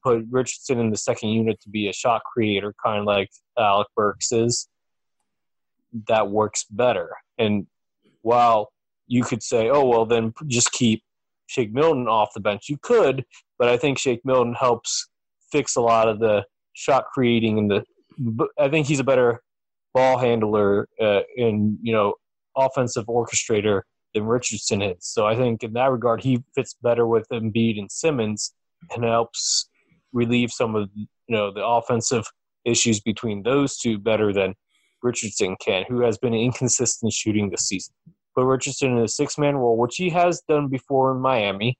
Put 0.03 0.25
Richardson 0.29 0.79
in 0.79 0.89
the 0.89 0.97
second 0.97 1.29
unit 1.29 1.59
to 1.61 1.69
be 1.69 1.87
a 1.87 1.93
shot 1.93 2.21
creator, 2.23 2.73
kind 2.83 2.99
of 2.99 3.05
like 3.05 3.29
Alec 3.57 3.87
Burks 3.95 4.31
is. 4.31 4.67
That 6.07 6.29
works 6.29 6.65
better. 6.69 7.09
And 7.37 7.67
while 8.21 8.71
you 9.07 9.23
could 9.23 9.41
say, 9.41 9.69
oh 9.69 9.85
well, 9.85 10.05
then 10.05 10.33
just 10.47 10.71
keep 10.71 11.03
Shake 11.47 11.73
Milton 11.73 12.07
off 12.07 12.33
the 12.33 12.41
bench, 12.41 12.69
you 12.69 12.77
could, 12.81 13.25
but 13.57 13.69
I 13.69 13.77
think 13.77 13.97
Shake 13.97 14.25
Milton 14.25 14.53
helps 14.53 15.07
fix 15.51 15.77
a 15.77 15.81
lot 15.81 16.09
of 16.09 16.19
the 16.19 16.45
shot 16.73 17.05
creating 17.13 17.57
and 17.57 17.71
the 17.71 17.83
I 18.59 18.69
think 18.69 18.87
he's 18.87 18.99
a 18.99 19.03
better 19.03 19.41
ball 19.93 20.17
handler 20.17 20.87
uh, 20.99 21.21
and 21.37 21.77
you 21.81 21.93
know 21.93 22.15
offensive 22.55 23.05
orchestrator 23.05 23.81
than 24.13 24.25
Richardson 24.25 24.81
is. 24.81 24.97
So 24.99 25.25
I 25.25 25.35
think 25.35 25.63
in 25.63 25.73
that 25.73 25.91
regard, 25.91 26.23
he 26.23 26.43
fits 26.55 26.75
better 26.81 27.05
with 27.05 27.27
Embiid 27.31 27.77
and 27.77 27.91
Simmons 27.91 28.53
and 28.91 29.03
helps 29.03 29.69
relieve 30.13 30.51
some 30.51 30.75
of 30.75 30.89
you 30.95 31.07
know 31.29 31.51
the 31.51 31.65
offensive 31.65 32.25
issues 32.65 32.99
between 32.99 33.43
those 33.43 33.77
two 33.77 33.97
better 33.97 34.33
than 34.33 34.53
Richardson 35.03 35.55
can, 35.63 35.85
who 35.87 36.01
has 36.01 36.17
been 36.17 36.33
inconsistent 36.33 37.13
shooting 37.13 37.49
this 37.49 37.67
season. 37.67 37.93
But 38.35 38.45
Richardson 38.45 38.97
in 38.97 39.03
a 39.03 39.07
six-man 39.07 39.55
role, 39.55 39.77
which 39.77 39.95
he 39.95 40.09
has 40.09 40.41
done 40.47 40.67
before 40.67 41.11
in 41.11 41.21
Miami, 41.21 41.77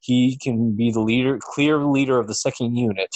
he 0.00 0.36
can 0.36 0.76
be 0.76 0.90
the 0.90 1.00
leader, 1.00 1.38
clear 1.40 1.78
leader 1.78 2.18
of 2.18 2.28
the 2.28 2.34
second 2.34 2.76
unit 2.76 3.10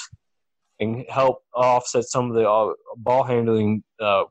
and 0.81 1.05
help 1.09 1.43
offset 1.55 2.05
some 2.05 2.31
of 2.31 2.35
the 2.35 2.51
uh, 2.51 2.73
ball 2.97 3.23
handling 3.23 3.85
uh, 4.01 4.25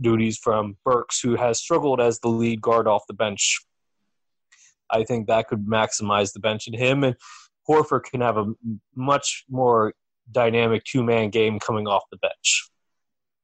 duties 0.00 0.38
from 0.38 0.76
Burks, 0.84 1.20
who 1.20 1.36
has 1.36 1.58
struggled 1.58 2.00
as 2.00 2.20
the 2.20 2.28
lead 2.28 2.62
guard 2.62 2.86
off 2.86 3.02
the 3.08 3.14
bench. 3.14 3.60
I 4.90 5.04
think 5.04 5.26
that 5.26 5.48
could 5.48 5.66
maximize 5.66 6.32
the 6.32 6.40
bench, 6.40 6.66
and 6.66 6.76
him 6.76 7.02
and 7.02 7.16
Horford 7.68 8.04
can 8.04 8.20
have 8.20 8.36
a 8.36 8.46
much 8.94 9.44
more 9.48 9.94
dynamic 10.30 10.84
two 10.84 11.02
man 11.02 11.30
game 11.30 11.58
coming 11.58 11.86
off 11.86 12.02
the 12.10 12.18
bench. 12.18 12.68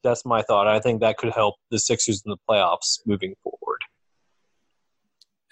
That's 0.03 0.25
my 0.25 0.43
thought. 0.43 0.69
I 0.69 0.81
think 0.81 1.01
that 1.01 1.17
could 1.19 1.33
help 1.33 1.57
the 1.71 1.79
Sixers 1.79 2.23
in 2.25 2.31
the 2.31 2.37
playoffs 2.49 3.01
moving 3.07 3.35
forward. 3.43 3.81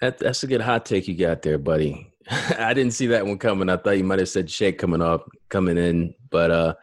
That, 0.01 0.19
that's 0.19 0.43
a 0.43 0.47
good 0.47 0.61
hot 0.61 0.85
take 0.85 1.07
you 1.07 1.15
got 1.15 1.41
there, 1.41 1.57
buddy. 1.57 2.13
I 2.29 2.73
didn't 2.73 2.93
see 2.93 3.07
that 3.07 3.25
one 3.25 3.37
coming. 3.37 3.69
I 3.69 3.77
thought 3.77 3.97
you 3.97 4.03
might 4.03 4.19
have 4.19 4.29
said 4.29 4.49
Shake 4.49 4.77
coming 4.77 5.01
up, 5.01 5.27
coming 5.49 5.77
in. 5.77 6.13
But 6.29 6.51
uh, 6.51 6.73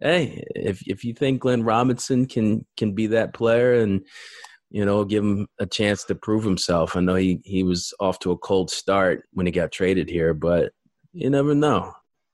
hey, 0.00 0.42
if 0.54 0.82
if 0.86 1.04
you 1.04 1.14
think 1.14 1.40
Glenn 1.40 1.62
Robinson 1.62 2.26
can 2.26 2.64
can 2.76 2.92
be 2.92 3.08
that 3.08 3.34
player 3.34 3.74
and 3.74 4.04
you 4.70 4.84
know 4.84 5.04
give 5.04 5.22
him 5.22 5.46
a 5.58 5.66
chance 5.66 6.04
to 6.04 6.14
prove 6.14 6.44
himself, 6.44 6.96
I 6.96 7.00
know 7.00 7.14
he 7.14 7.40
he 7.44 7.62
was 7.62 7.92
off 8.00 8.18
to 8.20 8.32
a 8.32 8.38
cold 8.38 8.70
start 8.70 9.24
when 9.32 9.46
he 9.46 9.52
got 9.52 9.72
traded 9.72 10.08
here, 10.08 10.34
but 10.34 10.72
you 11.12 11.30
never 11.30 11.54
know. 11.54 11.92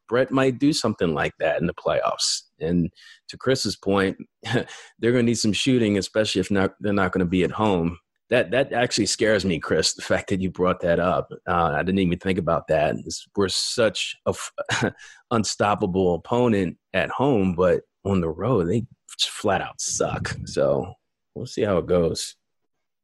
Brett 0.08 0.30
might 0.30 0.58
do 0.58 0.72
something 0.72 1.12
like 1.12 1.34
that 1.38 1.60
in 1.60 1.66
the 1.66 1.74
playoffs. 1.74 2.42
And 2.60 2.90
to 3.28 3.36
Chris's 3.36 3.76
point, 3.76 4.16
they're 4.42 5.12
going 5.12 5.16
to 5.16 5.22
need 5.22 5.34
some 5.34 5.52
shooting, 5.52 5.98
especially 5.98 6.40
if 6.40 6.50
not 6.50 6.74
they're 6.80 6.92
not 6.92 7.12
going 7.12 7.24
to 7.24 7.30
be 7.30 7.44
at 7.44 7.50
home 7.50 7.98
that 8.30 8.50
that 8.50 8.72
actually 8.72 9.06
scares 9.06 9.44
me, 9.44 9.58
Chris. 9.58 9.94
The 9.94 10.02
fact 10.02 10.28
that 10.30 10.40
you 10.40 10.50
brought 10.50 10.80
that 10.80 11.00
up, 11.00 11.30
uh, 11.46 11.72
I 11.74 11.82
didn't 11.82 12.00
even 12.00 12.18
think 12.18 12.38
about 12.38 12.68
that. 12.68 12.96
We're 13.36 13.48
such 13.48 14.16
a 14.26 14.30
f- 14.30 14.92
unstoppable 15.30 16.14
opponent 16.14 16.76
at 16.92 17.10
home, 17.10 17.54
but 17.54 17.82
on 18.04 18.20
the 18.20 18.28
road 18.28 18.68
they 18.68 18.86
flat 19.18 19.60
out 19.60 19.80
suck. 19.80 20.36
So 20.44 20.92
we'll 21.34 21.46
see 21.46 21.62
how 21.62 21.78
it 21.78 21.86
goes. 21.86 22.36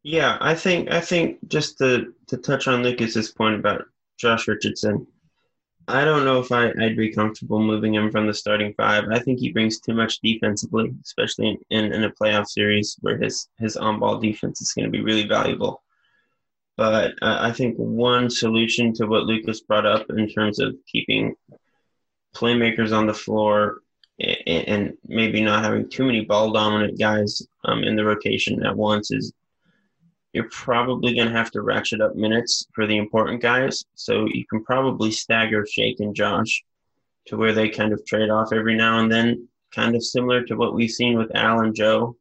Yeah, 0.03 0.37
I 0.41 0.55
think 0.55 0.91
I 0.91 1.01
think 1.01 1.39
just 1.49 1.79
to 1.79 2.13
to 2.29 2.37
touch 2.37 2.69
on 2.69 2.83
Lucas's 2.83 3.31
point 3.31 3.55
about 3.55 3.85
Josh 4.19 4.47
Richardson, 4.47 5.07
I 5.87 6.05
don't 6.05 6.25
know 6.25 6.41
if 6.41 6.51
I, 6.51 6.73
would 6.77 6.97
be 6.97 7.13
comfortable 7.13 7.61
moving 7.61 7.95
him 7.95 8.11
from 8.11 8.27
the 8.27 8.35
starting 8.35 8.73
five. 8.75 9.05
I 9.11 9.19
think 9.19 9.39
he 9.39 9.53
brings 9.53 9.81
too 9.81 9.95
much 9.95 10.21
defensively, 10.21 10.95
especially 11.03 11.59
in, 11.71 11.93
in 11.93 12.05
a 12.05 12.11
playoff 12.11 12.47
series 12.47 12.97
where 13.01 13.19
his, 13.19 13.49
his 13.59 13.77
on 13.77 14.01
ball 14.01 14.19
defense 14.19 14.63
is 14.63 14.73
going 14.73 14.87
to 14.87 14.91
be 14.91 15.03
really 15.03 15.27
valuable. 15.27 15.83
But 16.77 17.13
uh, 17.23 17.39
I 17.41 17.53
think 17.53 17.77
one 17.77 18.31
solution 18.31 18.93
to 18.95 19.07
what 19.07 19.25
Lucas 19.25 19.61
brought 19.61 19.87
up 19.87 20.07
in 20.11 20.29
terms 20.29 20.59
of 20.59 20.75
keeping 20.91 21.35
playmakers 22.35 22.97
on 22.97 23.07
the 23.07 23.15
floor 23.15 23.81
and, 24.19 24.69
and 24.69 24.99
maybe 25.07 25.43
not 25.43 25.65
having 25.65 25.89
too 25.89 26.05
many 26.05 26.25
ball 26.25 26.53
dominant 26.53 26.99
guys 26.99 27.47
um, 27.65 27.85
in 27.85 27.95
the 27.95 28.05
rotation 28.05 28.65
at 28.65 28.77
once 28.77 29.11
is 29.11 29.33
you're 30.35 30.51
probably 30.51 31.15
going 31.15 31.29
to 31.29 31.33
have 31.33 31.53
to 31.53 31.63
ratchet 31.63 32.01
up 32.01 32.17
minutes 32.17 32.67
for 32.75 32.87
the 32.87 32.97
important 32.97 33.41
guys. 33.41 33.85
So 33.95 34.27
you 34.27 34.45
can 34.47 34.65
probably 34.65 35.13
stagger 35.13 35.65
Shake 35.65 36.01
and 36.01 36.15
Josh 36.15 36.65
to 37.27 37.37
where 37.37 37.53
they 37.53 37.69
kind 37.69 37.93
of 37.93 38.05
trade 38.05 38.31
off 38.31 38.53
every 38.53 38.75
now 38.75 38.99
and 38.99 39.11
then, 39.11 39.49
kind 39.73 39.95
of 39.95 40.05
similar 40.05 40.43
to 40.43 40.57
what 40.57 40.75
we've 40.75 40.91
seen 40.91 41.17
with 41.17 41.35
Al 41.37 41.61
and 41.61 41.75
Joe 41.75 42.17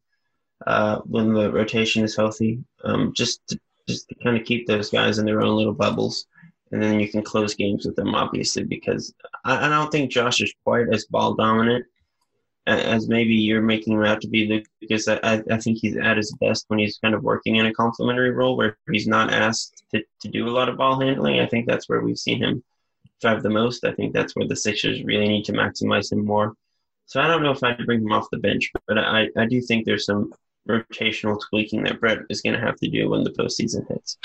uh, 0.67 0.99
when 0.99 1.33
the 1.33 1.51
rotation 1.51 2.03
is 2.03 2.15
healthy. 2.15 2.63
Um, 2.83 3.13
just 3.15 3.45
to, 3.47 3.59
just 3.87 4.07
to 4.09 4.15
kind 4.23 4.37
of 4.37 4.45
keep 4.45 4.67
those 4.67 4.91
guys 4.91 5.17
in 5.17 5.25
their 5.25 5.41
own 5.41 5.57
little 5.57 5.73
bubbles. 5.73 6.27
And 6.71 6.81
then 6.81 6.99
you 6.99 7.09
can 7.09 7.23
close 7.23 7.55
games 7.55 7.85
with 7.85 7.95
them, 7.95 8.13
obviously, 8.13 8.63
because 8.63 9.13
I, 9.43 9.65
I 9.65 9.69
don't 9.69 9.91
think 9.91 10.11
Josh 10.11 10.39
is 10.39 10.53
quite 10.63 10.85
as 10.93 11.05
ball 11.05 11.33
dominant 11.33 11.85
as 12.65 13.09
maybe 13.09 13.33
you're 13.33 13.61
making 13.61 13.93
him 13.93 14.05
out 14.05 14.21
to 14.21 14.27
be 14.27 14.63
because 14.79 15.07
I, 15.07 15.43
I 15.51 15.57
think 15.57 15.79
he's 15.79 15.97
at 15.97 16.17
his 16.17 16.31
best 16.39 16.65
when 16.69 16.79
he's 16.79 16.97
kind 16.97 17.13
of 17.13 17.23
working 17.23 17.57
in 17.57 17.65
a 17.65 17.73
complementary 17.73 18.31
role 18.31 18.55
where 18.55 18.77
he's 18.89 19.07
not 19.07 19.33
asked 19.33 19.83
to, 19.93 20.03
to 20.21 20.27
do 20.29 20.47
a 20.47 20.51
lot 20.51 20.69
of 20.69 20.77
ball 20.77 20.99
handling. 20.99 21.39
I 21.39 21.47
think 21.47 21.67
that's 21.67 21.89
where 21.89 22.01
we've 22.01 22.17
seen 22.17 22.41
him 22.41 22.63
thrive 23.21 23.43
the 23.43 23.49
most. 23.49 23.83
I 23.83 23.93
think 23.93 24.13
that's 24.13 24.35
where 24.35 24.47
the 24.47 24.55
Sixers 24.55 25.03
really 25.03 25.27
need 25.27 25.45
to 25.45 25.53
maximize 25.53 26.11
him 26.11 26.25
more. 26.25 26.53
So 27.05 27.19
I 27.19 27.27
don't 27.27 27.43
know 27.43 27.51
if 27.51 27.63
I'd 27.63 27.85
bring 27.85 28.01
him 28.01 28.13
off 28.13 28.29
the 28.31 28.37
bench, 28.37 28.71
but 28.87 28.97
I, 28.97 29.27
I 29.37 29.45
do 29.45 29.61
think 29.61 29.85
there's 29.85 30.05
some 30.05 30.33
rotational 30.67 31.39
tweaking 31.49 31.83
that 31.83 31.99
Brett 31.99 32.19
is 32.29 32.41
going 32.41 32.55
to 32.55 32.65
have 32.65 32.77
to 32.77 32.89
do 32.89 33.09
when 33.09 33.23
the 33.23 33.31
postseason 33.31 33.87
hits. 33.89 34.17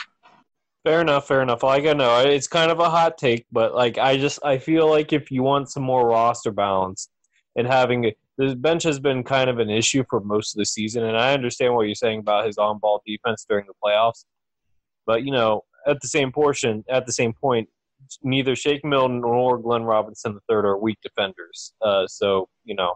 Fair 0.84 1.00
enough, 1.00 1.26
fair 1.26 1.42
enough. 1.42 1.64
Like 1.64 1.86
I 1.86 1.92
know 1.92 2.20
it's 2.20 2.46
kind 2.46 2.70
of 2.70 2.78
a 2.78 2.88
hot 2.88 3.18
take, 3.18 3.46
but 3.50 3.74
like 3.74 3.98
I 3.98 4.16
just 4.16 4.38
I 4.44 4.58
feel 4.58 4.88
like 4.88 5.12
if 5.12 5.30
you 5.30 5.42
want 5.42 5.70
some 5.70 5.82
more 5.82 6.06
roster 6.06 6.52
balance 6.52 7.08
and 7.56 7.66
having 7.66 8.12
the 8.38 8.54
bench 8.54 8.84
has 8.84 9.00
been 9.00 9.24
kind 9.24 9.50
of 9.50 9.58
an 9.58 9.68
issue 9.68 10.04
for 10.08 10.20
most 10.20 10.54
of 10.54 10.58
the 10.58 10.64
season, 10.64 11.04
and 11.04 11.16
I 11.16 11.34
understand 11.34 11.74
what 11.74 11.86
you're 11.86 11.96
saying 11.96 12.20
about 12.20 12.46
his 12.46 12.56
on-ball 12.56 13.02
defense 13.04 13.44
during 13.48 13.66
the 13.66 13.74
playoffs. 13.84 14.24
But 15.06 15.24
you 15.24 15.32
know, 15.32 15.62
at 15.86 16.00
the 16.00 16.08
same 16.08 16.30
portion, 16.30 16.84
at 16.88 17.04
the 17.04 17.12
same 17.12 17.32
point, 17.32 17.68
neither 18.22 18.54
Shake 18.54 18.84
Milton 18.84 19.20
nor 19.22 19.58
Glenn 19.58 19.82
Robinson 19.82 20.38
III 20.48 20.56
are 20.56 20.78
weak 20.78 20.98
defenders. 21.02 21.74
Uh, 21.82 22.06
so 22.06 22.48
you 22.64 22.76
know, 22.76 22.94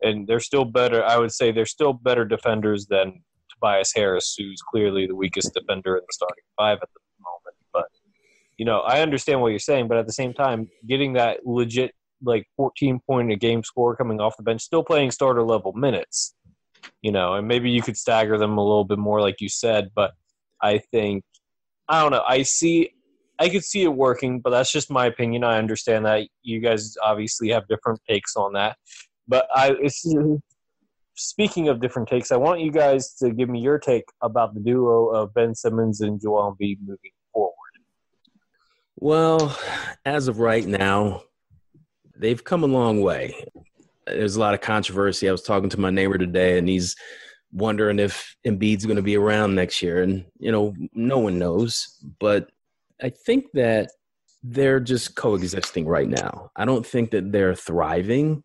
and 0.00 0.28
they're 0.28 0.40
still 0.40 0.64
better. 0.64 1.04
I 1.04 1.18
would 1.18 1.32
say 1.32 1.50
they're 1.50 1.66
still 1.66 1.92
better 1.92 2.24
defenders 2.24 2.86
than 2.86 3.20
Tobias 3.52 3.92
Harris, 3.92 4.36
who's 4.38 4.62
clearly 4.62 5.08
the 5.08 5.16
weakest 5.16 5.54
defender 5.54 5.96
in 5.96 6.02
the 6.06 6.12
starting 6.12 6.44
five 6.56 6.78
at 6.80 6.88
the 6.94 7.00
moment. 7.20 7.56
But 7.72 7.86
you 8.58 8.64
know, 8.64 8.80
I 8.80 9.00
understand 9.00 9.40
what 9.40 9.48
you're 9.48 9.58
saying, 9.58 9.88
but 9.88 9.96
at 9.96 10.06
the 10.06 10.12
same 10.12 10.34
time, 10.34 10.68
getting 10.86 11.14
that 11.14 11.44
legit 11.44 11.96
like 12.22 12.46
14 12.56 13.00
point 13.06 13.32
a 13.32 13.36
game 13.36 13.62
score 13.62 13.96
coming 13.96 14.20
off 14.20 14.36
the 14.36 14.42
bench, 14.42 14.62
still 14.62 14.84
playing 14.84 15.10
starter 15.10 15.42
level 15.42 15.72
minutes. 15.72 16.34
You 17.00 17.12
know, 17.12 17.34
and 17.34 17.46
maybe 17.46 17.70
you 17.70 17.80
could 17.80 17.96
stagger 17.96 18.38
them 18.38 18.58
a 18.58 18.64
little 18.64 18.84
bit 18.84 18.98
more, 18.98 19.20
like 19.20 19.40
you 19.40 19.48
said. 19.48 19.90
But 19.94 20.12
I 20.60 20.78
think 20.78 21.24
I 21.88 22.00
don't 22.00 22.10
know. 22.10 22.24
I 22.26 22.42
see, 22.42 22.94
I 23.38 23.48
could 23.48 23.64
see 23.64 23.82
it 23.82 23.94
working, 23.94 24.40
but 24.40 24.50
that's 24.50 24.72
just 24.72 24.90
my 24.90 25.06
opinion. 25.06 25.44
I 25.44 25.58
understand 25.58 26.06
that 26.06 26.26
you 26.42 26.60
guys 26.60 26.96
obviously 27.02 27.50
have 27.50 27.68
different 27.68 28.00
takes 28.08 28.36
on 28.36 28.54
that. 28.54 28.76
But 29.28 29.46
I, 29.54 29.74
speaking 31.14 31.68
of 31.68 31.80
different 31.80 32.08
takes, 32.08 32.32
I 32.32 32.36
want 32.36 32.60
you 32.60 32.70
guys 32.70 33.14
to 33.16 33.30
give 33.30 33.48
me 33.48 33.60
your 33.60 33.78
take 33.78 34.04
about 34.22 34.54
the 34.54 34.60
duo 34.60 35.08
of 35.08 35.34
Ben 35.34 35.54
Simmons 35.54 36.00
and 36.00 36.20
Joel 36.20 36.56
Embiid 36.56 36.78
moving 36.80 37.12
forward. 37.32 37.52
Well, 38.96 39.58
as 40.04 40.28
of 40.28 40.38
right 40.38 40.66
now, 40.66 41.24
they've 42.22 42.42
come 42.42 42.62
a 42.62 42.68
long 42.68 43.02
way. 43.02 43.44
There's 44.06 44.36
a 44.36 44.40
lot 44.40 44.54
of 44.54 44.60
controversy. 44.60 45.28
I 45.28 45.32
was 45.32 45.42
talking 45.42 45.68
to 45.70 45.80
my 45.80 45.90
neighbor 45.90 46.16
today, 46.16 46.56
and 46.56 46.68
he's 46.68 46.96
wondering 47.52 47.98
if 47.98 48.34
Embiid's 48.46 48.86
going 48.86 48.96
to 48.96 49.02
be 49.02 49.16
around 49.16 49.54
next 49.54 49.82
year. 49.82 50.02
And, 50.02 50.24
you 50.38 50.50
know, 50.50 50.74
no 50.94 51.18
one 51.18 51.38
knows. 51.38 51.98
But 52.18 52.50
I 53.02 53.10
think 53.10 53.46
that 53.54 53.90
they're 54.42 54.80
just 54.80 55.14
coexisting 55.16 55.86
right 55.86 56.08
now. 56.08 56.50
I 56.56 56.64
don't 56.64 56.86
think 56.86 57.10
that 57.10 57.30
they're 57.30 57.54
thriving. 57.54 58.42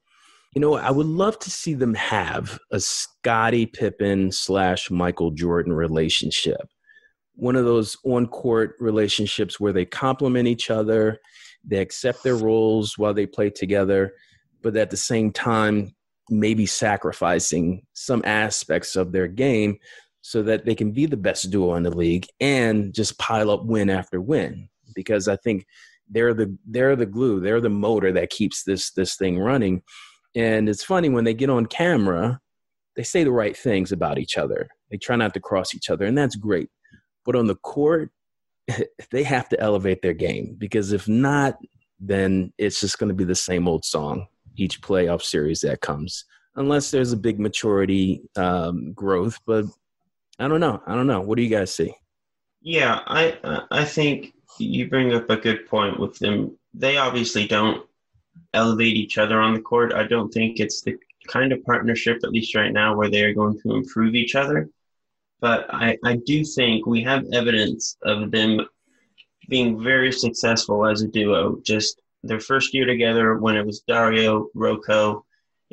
You 0.54 0.62
know, 0.62 0.76
I 0.76 0.92
would 0.92 1.08
love 1.08 1.40
to 1.40 1.52
see 1.52 1.74
them 1.74 1.94
have 1.94 2.60
a 2.72 2.80
Scottie 2.80 3.66
Pippen 3.66 4.32
slash 4.32 4.92
Michael 4.92 5.32
Jordan 5.32 5.74
relationship. 5.74 6.70
One 7.36 7.56
of 7.56 7.66
those 7.66 7.96
on 8.04 8.28
court 8.28 8.76
relationships 8.80 9.60
where 9.60 9.74
they 9.74 9.86
complement 9.86 10.48
each 10.48 10.72
other, 10.72 11.20
they 11.67 11.77
accept 11.77 12.23
their 12.23 12.36
roles 12.36 12.97
while 12.97 13.13
they 13.13 13.25
play 13.25 13.49
together, 13.49 14.13
but 14.63 14.75
at 14.75 14.89
the 14.89 14.97
same 14.97 15.32
time, 15.32 15.93
maybe 16.30 16.65
sacrificing 16.65 17.86
some 17.93 18.21
aspects 18.25 18.95
of 18.95 19.12
their 19.12 19.27
game 19.27 19.77
so 20.21 20.43
that 20.43 20.65
they 20.65 20.75
can 20.75 20.91
be 20.91 21.06
the 21.06 21.17
best 21.17 21.51
duo 21.51 21.75
in 21.75 21.84
the 21.84 21.95
league 21.95 22.27
and 22.39 22.93
just 22.93 23.17
pile 23.17 23.49
up 23.49 23.63
win 23.63 23.89
after 23.89 24.19
win. 24.19 24.67
Because 24.93 25.27
I 25.27 25.36
think 25.38 25.65
they're 26.10 26.34
the 26.34 26.58
they're 26.65 26.95
the 26.95 27.06
glue 27.06 27.41
they're 27.41 27.60
the 27.60 27.69
motor 27.69 28.13
that 28.13 28.30
keeps 28.30 28.63
this 28.63 28.91
this 28.91 29.15
thing 29.15 29.39
running. 29.39 29.84
And 30.36 30.69
it's 30.69 30.84
funny 30.84 31.10
when 31.10 31.23
they 31.23 31.34
get 31.34 31.49
on 31.49 31.65
camera 31.65 32.39
they 32.95 33.03
say 33.03 33.23
the 33.23 33.32
right 33.32 33.56
things 33.56 33.91
about 33.91 34.17
each 34.17 34.39
other. 34.39 34.67
They 34.89 34.97
try 34.97 35.15
not 35.15 35.36
to 35.36 35.39
cross 35.39 35.75
each 35.75 35.89
other 35.89 36.06
and 36.06 36.17
that's 36.17 36.36
great. 36.36 36.69
But 37.25 37.36
on 37.36 37.47
the 37.47 37.56
court 37.56 38.12
they 39.12 39.23
have 39.23 39.49
to 39.49 39.60
elevate 39.60 40.01
their 40.01 40.13
game 40.13 40.56
because 40.58 40.91
if 40.91 41.08
not 41.08 41.58
then 41.99 42.53
it's 42.58 42.80
just 42.80 42.99
going 42.99 43.10
to 43.10 43.15
be 43.15 43.23
the 43.23 43.36
same 43.36 43.67
old 43.67 43.84
song 43.86 44.27
each 44.56 44.82
playoff 44.82 45.21
series 45.21 45.62
that 45.62 45.82
comes, 45.82 46.25
unless 46.56 46.91
there's 46.91 47.13
a 47.13 47.17
big 47.17 47.39
maturity 47.39 48.21
um, 48.36 48.93
growth. 48.93 49.39
But 49.45 49.65
I 50.39 50.47
don't 50.47 50.60
know. 50.60 50.82
I 50.86 50.95
don't 50.95 51.08
know. 51.08 51.21
What 51.21 51.38
do 51.38 51.43
you 51.43 51.49
guys 51.49 51.73
see? 51.73 51.93
Yeah, 52.62 53.01
I 53.06 53.65
I 53.71 53.86
think 53.86 54.34
you 54.60 54.89
bring 54.89 55.13
up 55.13 55.30
a 55.30 55.38
good 55.38 55.67
point 55.67 55.99
with 55.99 56.17
them. 56.19 56.58
They 56.73 56.97
obviously 56.97 57.47
don't 57.47 57.86
elevate 58.53 58.95
each 58.95 59.17
other 59.17 59.39
on 59.39 59.53
the 59.53 59.62
court. 59.62 59.93
I 59.93 60.03
don't 60.03 60.30
think 60.32 60.60
it's 60.60 60.82
the 60.82 60.97
kind 61.27 61.51
of 61.51 61.63
partnership, 61.63 62.19
at 62.23 62.32
least 62.32 62.56
right 62.56 62.71
now, 62.71 62.95
where 62.95 63.10
they 63.10 63.23
are 63.23 63.34
going 63.34 63.60
to 63.62 63.75
improve 63.75 64.15
each 64.15 64.36
other. 64.36 64.69
But 65.39 65.67
I, 65.73 65.97
I 66.04 66.15
do 66.26 66.43
think 66.43 66.86
we 66.86 67.04
have 67.04 67.26
evidence 67.32 67.97
of 68.04 68.32
them 68.32 68.67
being 69.50 69.82
very 69.84 70.12
successful 70.12 70.86
as 70.86 71.02
a 71.02 71.08
duo, 71.08 71.60
just 71.63 72.02
their 72.23 72.39
first 72.39 72.73
year 72.73 72.86
together 72.86 73.38
when 73.38 73.56
it 73.56 73.65
was 73.65 73.82
Dario, 73.82 74.47
Rocco, 74.54 75.26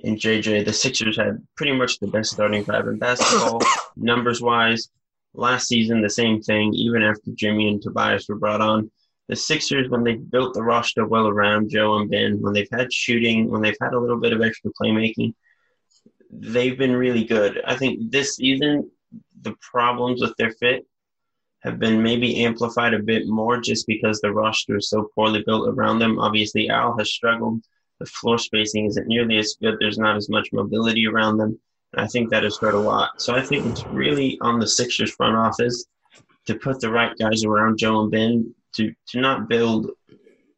and 0.02 0.18
JJ, 0.18 0.64
the 0.64 0.72
Sixers 0.72 1.16
had 1.16 1.44
pretty 1.56 1.72
much 1.72 1.98
the 1.98 2.08
best 2.08 2.32
starting 2.32 2.64
five 2.64 2.86
in 2.88 2.98
basketball, 2.98 3.60
numbers 3.96 4.40
wise. 4.40 4.88
Last 5.34 5.68
season, 5.68 6.00
the 6.00 6.10
same 6.10 6.42
thing, 6.42 6.74
even 6.74 7.02
after 7.02 7.30
Jimmy 7.34 7.68
and 7.68 7.80
Tobias 7.80 8.28
were 8.28 8.36
brought 8.36 8.60
on. 8.60 8.90
The 9.28 9.36
Sixers, 9.36 9.88
when 9.88 10.04
they 10.04 10.14
built 10.14 10.54
the 10.54 10.62
roster 10.62 11.06
well 11.06 11.28
around 11.28 11.70
Joe 11.70 11.96
and 11.98 12.10
Ben, 12.10 12.40
when 12.40 12.52
they've 12.52 12.68
had 12.70 12.92
shooting, 12.92 13.50
when 13.50 13.62
they've 13.62 13.76
had 13.80 13.94
a 13.94 13.98
little 13.98 14.20
bit 14.20 14.32
of 14.32 14.42
extra 14.42 14.70
playmaking, 14.80 15.34
they've 16.30 16.76
been 16.76 16.94
really 16.94 17.24
good. 17.24 17.60
I 17.64 17.76
think 17.76 18.10
this 18.10 18.36
season, 18.36 18.90
the 19.44 19.54
problems 19.60 20.20
with 20.20 20.34
their 20.36 20.50
fit 20.52 20.86
have 21.62 21.78
been 21.78 22.02
maybe 22.02 22.44
amplified 22.44 22.92
a 22.92 22.98
bit 22.98 23.26
more 23.26 23.58
just 23.58 23.86
because 23.86 24.20
the 24.20 24.32
roster 24.32 24.76
is 24.76 24.90
so 24.90 25.08
poorly 25.14 25.42
built 25.46 25.68
around 25.68 25.98
them. 25.98 26.18
Obviously, 26.18 26.68
Al 26.68 26.96
has 26.98 27.10
struggled. 27.10 27.62
The 28.00 28.06
floor 28.06 28.38
spacing 28.38 28.86
isn't 28.86 29.06
nearly 29.06 29.38
as 29.38 29.56
good. 29.60 29.76
There's 29.78 29.98
not 29.98 30.16
as 30.16 30.28
much 30.28 30.52
mobility 30.52 31.06
around 31.06 31.38
them. 31.38 31.58
And 31.92 32.04
I 32.04 32.06
think 32.06 32.28
that 32.30 32.42
has 32.42 32.58
hurt 32.58 32.74
a 32.74 32.78
lot. 32.78 33.22
So 33.22 33.34
I 33.34 33.40
think 33.40 33.64
it's 33.64 33.86
really 33.86 34.36
on 34.42 34.58
the 34.58 34.66
Sixers 34.66 35.14
front 35.14 35.36
office 35.36 35.86
to 36.46 36.56
put 36.56 36.80
the 36.80 36.90
right 36.90 37.16
guys 37.18 37.44
around 37.44 37.78
Joe 37.78 38.02
and 38.02 38.10
Ben 38.10 38.54
to, 38.74 38.92
to 39.08 39.20
not 39.20 39.48
build 39.48 39.90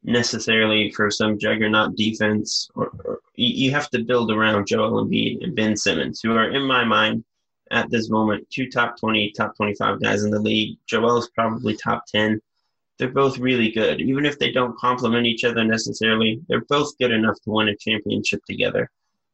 necessarily 0.03 0.91
for 0.93 1.11
some 1.11 1.39
juggernaut 1.39 1.95
defense. 1.95 2.69
Or, 2.75 2.91
or 3.05 3.21
you 3.37 3.71
have 3.71 3.91
to 3.91 4.03
build 4.03 4.33
around 4.33 4.67
Joel 4.67 5.05
Embiid 5.05 5.45
and 5.45 5.55
Ben 5.55 5.77
Simmons, 5.77 6.21
who 6.23 6.35
are, 6.35 6.51
in 6.51 6.63
my 6.63 6.85
mind, 6.85 7.23
at 7.71 7.91
this 7.91 8.11
moment, 8.11 8.49
two 8.51 8.71
top 8.71 8.99
20, 8.99 9.33
top 9.33 9.57
25 9.57 10.01
guys 10.01 10.25
in 10.25 10.31
the 10.31 10.39
league. 10.39 10.79
Joel's 10.87 11.29
probably 11.31 11.77
top 11.77 12.05
10. 12.07 12.41
They're 12.99 13.09
both 13.09 13.39
really 13.39 13.71
good. 13.71 14.01
Even 14.01 14.25
if 14.25 14.39
they 14.39 14.53
don't 14.53 14.79
complement 14.79 15.27
each 15.27 15.45
other 15.45 15.65
necessarily, 15.65 16.41
they're 16.49 16.65
both 16.69 16.97
good 16.99 17.11
enough 17.11 17.41
to 17.43 17.51
win 17.51 17.69
a 17.69 17.77
championship 17.77 18.45
together. 18.45 18.91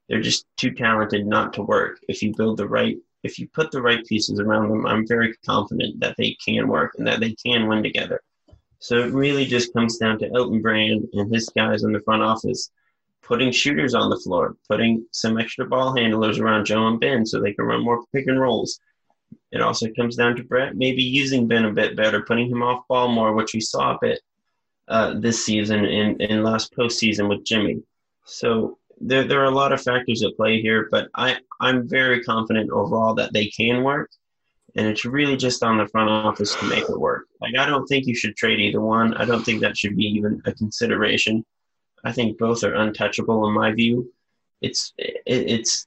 They're 0.09 0.21
just 0.21 0.47
too 0.57 0.73
talented 0.73 1.27
not 1.27 1.53
to 1.55 1.63
work. 1.63 2.01
If 2.09 2.23
you 2.23 2.35
build 2.37 2.57
the 2.57 2.69
right, 2.69 2.97
if 3.23 3.39
you 3.39 3.49
put 3.49 3.71
the 3.71 3.83
right 3.83 4.05
pieces 4.07 4.41
around 4.41 4.69
them, 4.69 4.87
I'm 4.87 5.07
very 5.07 5.35
confident 5.47 6.01
that 6.01 6.17
they 6.17 6.37
can 6.45 6.69
work 6.69 6.95
and 6.99 7.07
that 7.07 7.21
they 7.21 7.35
can 7.35 7.69
win 7.69 7.83
together. 7.83 8.21
So 8.81 8.99
it 8.99 9.13
really 9.13 9.47
just 9.47 9.73
comes 9.73 9.97
down 9.99 10.19
to 10.19 10.31
Elton 10.35 10.61
Brand 10.61 11.07
and 11.13 11.33
his 11.33 11.49
guys 11.51 11.85
in 11.85 11.93
the 11.93 12.01
front 12.01 12.23
office 12.23 12.71
putting 13.23 13.53
shooters 13.53 13.95
on 13.95 14.11
the 14.11 14.19
floor, 14.19 14.57
putting 14.69 15.07
some 15.13 15.39
extra 15.39 15.67
ball 15.67 15.97
handlers 15.97 16.39
around 16.39 16.65
Joe 16.65 16.89
and 16.89 17.01
Ben 17.01 17.25
so 17.25 17.41
they 17.41 17.53
can 17.53 17.65
run 17.65 17.85
more 17.85 18.05
pick 18.13 18.27
and 18.27 18.41
rolls. 18.41 18.81
It 19.51 19.61
also 19.61 19.89
comes 19.97 20.17
down 20.17 20.37
to 20.37 20.45
Brett 20.45 20.77
maybe 20.77 21.03
using 21.03 21.47
Ben 21.47 21.65
a 21.65 21.73
bit 21.73 21.97
better, 21.97 22.23
putting 22.23 22.51
him 22.51 22.63
off 22.63 22.87
ball 22.89 23.09
more, 23.09 23.33
which 23.33 23.55
we 23.55 23.61
saw 23.61 23.95
a 23.95 23.99
bit 24.01 24.21
uh, 24.89 25.15
this 25.19 25.45
season 25.45 25.85
and 25.85 26.21
in, 26.21 26.31
in 26.31 26.43
last 26.43 26.75
postseason 26.75 27.29
with 27.29 27.45
Jimmy. 27.45 27.83
So 28.25 28.79
there, 29.01 29.25
there 29.25 29.41
are 29.41 29.47
a 29.47 29.51
lot 29.51 29.73
of 29.73 29.83
factors 29.83 30.23
at 30.23 30.37
play 30.37 30.61
here, 30.61 30.89
but 30.91 31.09
I, 31.15 31.39
I'm 31.61 31.89
very 31.89 32.23
confident 32.23 32.71
overall 32.71 33.15
that 33.15 33.33
they 33.33 33.47
can 33.47 33.83
work. 33.83 34.11
And 34.75 34.87
it's 34.87 35.05
really 35.05 35.37
just 35.37 35.63
on 35.63 35.77
the 35.77 35.87
front 35.89 36.09
office 36.09 36.55
to 36.57 36.65
make 36.69 36.89
it 36.89 36.99
work. 36.99 37.27
Like, 37.41 37.57
I 37.59 37.67
don't 37.67 37.87
think 37.87 38.07
you 38.07 38.15
should 38.15 38.37
trade 38.37 38.59
either 38.59 38.81
one. 38.81 39.13
I 39.15 39.27
don't 39.27 39.45
think 39.45 39.61
that 39.61 39.77
should 39.77 39.97
be 39.97 40.05
even 40.05 40.41
a 40.47 40.53
consideration. 40.53 41.45
I 42.05 42.13
think 42.13 42.39
both 42.39 42.65
are 42.65 42.75
untouchable 42.75 43.47
in 43.47 43.55
my 43.55 43.73
view. 43.73 44.13
It's 44.61 44.93
it, 44.99 45.23
it's 45.27 45.87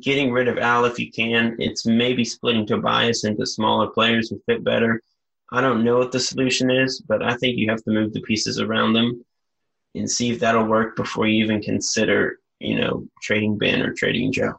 getting 0.00 0.32
rid 0.32 0.48
of 0.48 0.58
Al 0.58 0.84
if 0.84 0.98
you 0.98 1.10
can. 1.10 1.56
It's 1.58 1.86
maybe 1.86 2.24
splitting 2.24 2.66
Tobias 2.66 3.24
into 3.24 3.46
smaller 3.46 3.88
players 3.88 4.30
who 4.30 4.42
fit 4.46 4.64
better. 4.64 5.02
I 5.50 5.60
don't 5.60 5.84
know 5.84 5.98
what 5.98 6.12
the 6.12 6.20
solution 6.20 6.70
is, 6.70 7.00
but 7.00 7.22
I 7.22 7.36
think 7.36 7.58
you 7.58 7.68
have 7.70 7.82
to 7.84 7.90
move 7.90 8.12
the 8.12 8.22
pieces 8.22 8.58
around 8.58 8.94
them 8.94 9.24
and 9.94 10.10
see 10.10 10.30
if 10.30 10.40
that'll 10.40 10.64
work 10.64 10.96
before 10.96 11.26
you 11.26 11.44
even 11.44 11.60
consider, 11.60 12.38
you 12.58 12.80
know, 12.80 13.06
trading 13.20 13.58
Ben 13.58 13.82
or 13.82 13.92
trading 13.92 14.32
Joe. 14.32 14.58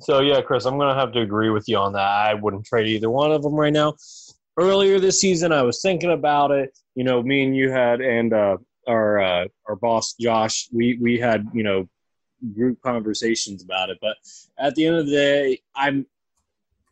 So 0.00 0.20
yeah, 0.20 0.40
Chris, 0.42 0.66
I'm 0.66 0.78
gonna 0.78 0.98
have 0.98 1.12
to 1.12 1.20
agree 1.20 1.50
with 1.50 1.68
you 1.68 1.78
on 1.78 1.92
that. 1.92 2.00
I 2.00 2.34
wouldn't 2.34 2.66
trade 2.66 2.88
either 2.88 3.08
one 3.10 3.32
of 3.32 3.42
them 3.42 3.54
right 3.54 3.72
now. 3.72 3.94
Earlier 4.58 5.00
this 5.00 5.20
season, 5.20 5.52
I 5.52 5.62
was 5.62 5.80
thinking 5.80 6.12
about 6.12 6.50
it. 6.50 6.76
You 6.94 7.04
know, 7.04 7.22
me 7.22 7.44
and 7.44 7.56
you 7.56 7.70
had, 7.70 8.00
and 8.00 8.32
uh, 8.32 8.56
our 8.86 9.20
uh, 9.20 9.46
our 9.66 9.76
boss 9.76 10.14
Josh, 10.14 10.68
we 10.72 10.98
we 11.00 11.18
had 11.18 11.48
you 11.52 11.62
know 11.62 11.88
group 12.54 12.80
conversations 12.82 13.62
about 13.62 13.90
it. 13.90 13.98
But 14.00 14.16
at 14.58 14.74
the 14.74 14.86
end 14.86 14.96
of 14.96 15.06
the 15.06 15.12
day, 15.12 15.62
I'm 15.74 16.06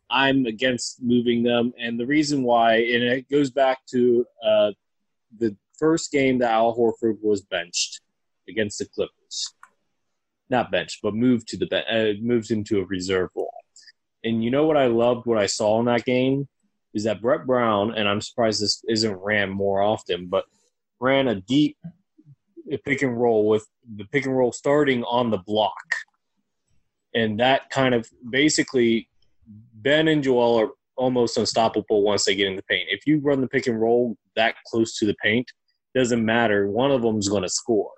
I'm 0.09 0.45
against 0.45 1.01
moving 1.01 1.43
them, 1.43 1.73
and 1.79 1.99
the 1.99 2.05
reason 2.05 2.43
why, 2.43 2.75
and 2.75 3.03
it 3.03 3.29
goes 3.29 3.51
back 3.51 3.85
to 3.87 4.25
uh, 4.45 4.71
the 5.39 5.55
first 5.77 6.11
game 6.11 6.39
that 6.39 6.51
Al 6.51 6.75
Horford 6.75 7.17
was 7.21 7.41
benched 7.41 8.01
against 8.47 8.79
the 8.79 8.85
Clippers, 8.85 9.53
not 10.49 10.71
benched, 10.71 10.99
but 11.01 11.15
moved 11.15 11.47
to 11.49 11.57
the 11.57 11.65
ben- 11.67 11.85
uh, 11.89 12.13
moved 12.21 12.51
into 12.51 12.79
a 12.79 12.85
reserve 12.85 13.29
role. 13.35 13.49
And 14.23 14.43
you 14.43 14.51
know 14.51 14.65
what 14.65 14.77
I 14.77 14.87
loved, 14.87 15.25
what 15.25 15.37
I 15.37 15.47
saw 15.47 15.79
in 15.79 15.85
that 15.87 16.05
game, 16.05 16.47
is 16.93 17.03
that 17.05 17.21
Brett 17.21 17.45
Brown, 17.45 17.93
and 17.95 18.07
I'm 18.07 18.21
surprised 18.21 18.61
this 18.61 18.83
isn't 18.87 19.15
ran 19.15 19.49
more 19.49 19.81
often, 19.81 20.27
but 20.27 20.45
ran 21.03 21.27
a 21.27 21.35
deep 21.35 21.77
pick 22.85 23.01
and 23.01 23.19
roll 23.19 23.47
with 23.49 23.67
the 23.97 24.05
pick 24.05 24.25
and 24.25 24.35
roll 24.35 24.53
starting 24.53 25.03
on 25.03 25.29
the 25.29 25.37
block. 25.37 25.83
And 27.13 27.39
that 27.39 27.69
kind 27.69 27.93
of 27.93 28.09
basically 28.29 29.09
Ben 29.75 30.07
and 30.07 30.23
Joel 30.23 30.59
are 30.59 30.69
almost 30.95 31.37
unstoppable 31.37 32.03
once 32.03 32.23
they 32.23 32.35
get 32.35 32.47
in 32.47 32.55
the 32.55 32.63
paint. 32.63 32.87
If 32.89 33.05
you 33.05 33.19
run 33.19 33.41
the 33.41 33.47
pick 33.47 33.67
and 33.67 33.79
roll 33.79 34.15
that 34.37 34.55
close 34.65 34.97
to 34.99 35.05
the 35.05 35.15
paint, 35.21 35.51
doesn't 35.93 36.25
matter. 36.25 36.69
One 36.71 36.91
of 36.91 37.01
them 37.01 37.17
is 37.17 37.29
going 37.29 37.43
to 37.43 37.49
score. 37.49 37.91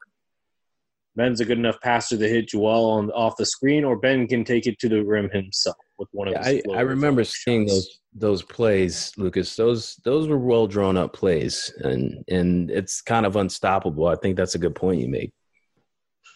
Ben's 1.16 1.40
a 1.40 1.46
good 1.46 1.60
enough 1.60 1.80
passer 1.82 2.18
to 2.18 2.28
hit 2.28 2.50
Joel 2.50 2.90
on 2.90 3.12
off 3.12 3.38
the 3.38 3.46
screen, 3.46 3.86
or 3.86 3.96
Ben 3.96 4.28
can 4.28 4.44
take 4.44 4.68
it 4.68 4.80
to 4.80 4.90
the 4.90 5.02
rim 5.02 5.30
himself 5.30 5.78
with 5.98 6.10
one 6.12 6.28
of 6.28 6.34
yeah, 6.34 6.46
his. 6.46 6.64
I, 6.74 6.80
I 6.80 6.82
remember 6.82 7.24
seeing 7.24 7.66
those 7.68 8.02
those 8.16 8.42
plays, 8.42 9.12
Lucas. 9.18 9.56
Those 9.56 9.98
those 10.06 10.28
were 10.28 10.40
well 10.40 10.68
drawn 10.68 10.98
up 10.98 11.14
plays, 11.14 11.72
and 11.80 12.24
and 12.30 12.72
it's 12.72 13.02
kind 13.02 13.26
of 13.26 13.36
unstoppable. 13.36 14.08
I 14.08 14.16
think 14.16 14.38
that's 14.38 14.56
a 14.56 14.60
good 14.60 14.74
point 14.74 15.02
you 15.02 15.10
make. 15.10 15.32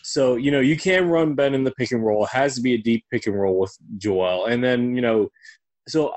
So 0.04 0.36
you 0.36 0.52
know 0.52 0.60
you 0.60 0.76
can 0.76 1.08
run 1.08 1.36
Ben 1.36 1.54
in 1.54 1.64
the 1.64 1.72
pick 1.72 1.92
and 1.92 2.06
roll. 2.06 2.26
It 2.26 2.32
has 2.32 2.56
to 2.56 2.62
be 2.62 2.74
a 2.74 2.82
deep 2.82 3.06
pick 3.12 3.28
and 3.28 3.40
roll 3.40 3.60
with 3.60 3.76
Joel, 3.98 4.46
and 4.46 4.64
then 4.64 4.94
you 4.96 5.02
know, 5.02 5.30
so 5.88 6.14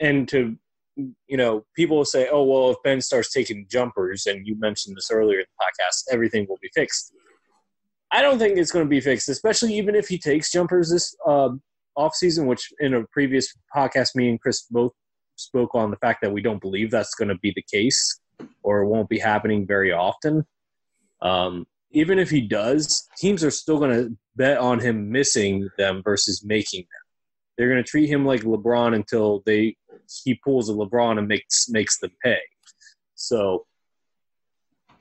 and 0.00 0.28
to 0.28 0.56
you 0.96 1.36
know 1.36 1.64
people 1.76 2.04
say, 2.04 2.28
oh 2.30 2.42
well, 2.42 2.70
if 2.70 2.76
Ben 2.82 3.00
starts 3.00 3.32
taking 3.32 3.66
jumpers, 3.70 4.26
and 4.26 4.46
you 4.46 4.58
mentioned 4.58 4.96
this 4.96 5.10
earlier 5.12 5.38
in 5.38 5.46
the 5.56 5.64
podcast, 5.64 6.12
everything 6.12 6.46
will 6.48 6.58
be 6.60 6.70
fixed. 6.74 7.12
I 8.10 8.22
don't 8.22 8.38
think 8.38 8.58
it's 8.58 8.70
going 8.70 8.84
to 8.84 8.90
be 8.90 9.00
fixed, 9.00 9.28
especially 9.28 9.74
even 9.74 9.94
if 9.94 10.08
he 10.08 10.18
takes 10.18 10.50
jumpers 10.50 10.90
this 10.90 11.16
uh, 11.26 11.50
offseason, 11.96 12.46
which 12.46 12.72
in 12.80 12.94
a 12.94 13.04
previous 13.12 13.54
podcast, 13.74 14.14
me 14.14 14.28
and 14.28 14.40
Chris 14.40 14.62
both 14.70 14.92
spoke 15.36 15.74
on 15.74 15.90
the 15.90 15.96
fact 15.96 16.20
that 16.22 16.32
we 16.32 16.42
don't 16.42 16.60
believe 16.60 16.90
that's 16.90 17.14
going 17.14 17.28
to 17.28 17.38
be 17.38 17.52
the 17.54 17.64
case 17.72 18.20
or 18.62 18.80
it 18.80 18.88
won't 18.88 19.08
be 19.08 19.18
happening 19.18 19.66
very 19.66 19.92
often. 19.92 20.44
Um, 21.22 21.66
even 21.90 22.18
if 22.18 22.30
he 22.30 22.40
does, 22.40 23.08
teams 23.16 23.44
are 23.44 23.50
still 23.50 23.78
going 23.78 23.92
to 23.92 24.16
bet 24.36 24.58
on 24.58 24.80
him 24.80 25.10
missing 25.10 25.68
them 25.78 26.02
versus 26.04 26.44
making 26.44 26.80
them. 26.80 27.02
They're 27.56 27.68
going 27.68 27.82
to 27.82 27.88
treat 27.88 28.08
him 28.08 28.26
like 28.26 28.42
LeBron 28.42 28.94
until 28.94 29.42
they 29.46 29.76
he 30.24 30.34
pulls 30.44 30.68
a 30.68 30.72
LeBron 30.72 31.18
and 31.18 31.28
makes 31.28 31.68
makes 31.68 31.98
them 32.00 32.10
pay. 32.22 32.40
So 33.14 33.64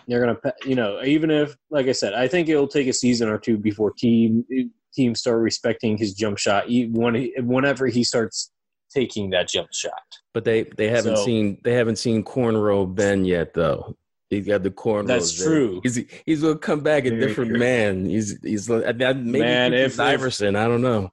they're 0.07 0.23
going 0.23 0.35
to, 0.35 0.53
you 0.65 0.75
know, 0.75 1.01
even 1.03 1.31
if, 1.31 1.55
like 1.71 1.87
I 1.87 1.93
said, 1.93 2.13
I 2.13 2.27
think 2.27 2.49
it'll 2.49 2.67
take 2.67 2.87
a 2.87 2.93
season 2.93 3.29
or 3.29 3.37
two 3.37 3.57
before 3.57 3.91
team 3.91 4.45
teams 4.93 5.19
start 5.19 5.41
respecting 5.41 5.97
his 5.97 6.13
jump 6.13 6.37
shot. 6.37 6.65
When 6.67 7.31
whenever 7.39 7.87
he 7.87 8.03
starts 8.03 8.51
taking 8.93 9.31
that 9.31 9.49
jump 9.49 9.73
shot. 9.73 10.03
But 10.33 10.45
they 10.45 10.63
they 10.63 10.89
haven't 10.89 11.17
so, 11.17 11.25
seen 11.25 11.59
they 11.63 11.73
haven't 11.73 11.97
seen 11.97 12.23
cornrow 12.23 12.93
Ben 12.93 13.25
yet 13.25 13.53
though. 13.53 13.95
He's 14.29 14.47
got 14.47 14.63
the 14.63 14.71
cornrows. 14.71 15.07
That's 15.07 15.33
true. 15.33 15.79
He's 15.83 16.03
he's 16.25 16.41
gonna 16.41 16.57
come 16.57 16.81
back 16.81 17.05
a 17.05 17.09
Very 17.09 17.21
different 17.21 17.51
true. 17.51 17.59
man. 17.59 18.05
He's 18.05 18.39
he's 18.41 18.67
that 18.67 18.97
maybe 18.97 19.39
man, 19.39 19.73
if 19.73 19.99
Iverson. 19.99 20.55
I 20.55 20.67
don't 20.67 20.81
know. 20.81 21.11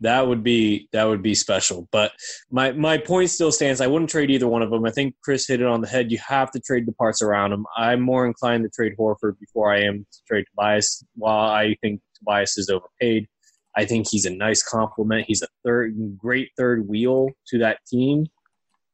That 0.00 0.26
would 0.26 0.42
be 0.42 0.88
that 0.92 1.04
would 1.04 1.22
be 1.22 1.34
special. 1.34 1.88
But 1.92 2.12
my 2.50 2.72
my 2.72 2.98
point 2.98 3.30
still 3.30 3.52
stands. 3.52 3.80
I 3.80 3.86
wouldn't 3.86 4.10
trade 4.10 4.30
either 4.30 4.48
one 4.48 4.62
of 4.62 4.70
them. 4.70 4.84
I 4.84 4.90
think 4.90 5.14
Chris 5.22 5.46
hit 5.46 5.60
it 5.60 5.66
on 5.66 5.80
the 5.80 5.86
head. 5.86 6.10
You 6.10 6.18
have 6.26 6.50
to 6.52 6.60
trade 6.60 6.86
the 6.86 6.92
parts 6.92 7.22
around 7.22 7.52
him. 7.52 7.66
I'm 7.76 8.00
more 8.00 8.26
inclined 8.26 8.64
to 8.64 8.70
trade 8.70 8.94
Horford 8.98 9.38
before 9.38 9.72
I 9.72 9.82
am 9.82 10.04
to 10.10 10.18
trade 10.26 10.46
Tobias. 10.50 11.04
While 11.14 11.50
I 11.50 11.76
think 11.80 12.00
Tobias 12.24 12.58
is 12.58 12.70
overpaid, 12.70 13.28
I 13.76 13.84
think 13.84 14.06
he's 14.10 14.24
a 14.24 14.30
nice 14.30 14.62
compliment. 14.62 15.26
He's 15.26 15.42
a 15.42 15.48
third 15.64 16.16
great 16.16 16.50
third 16.56 16.88
wheel 16.88 17.30
to 17.48 17.58
that 17.58 17.78
team. 17.86 18.26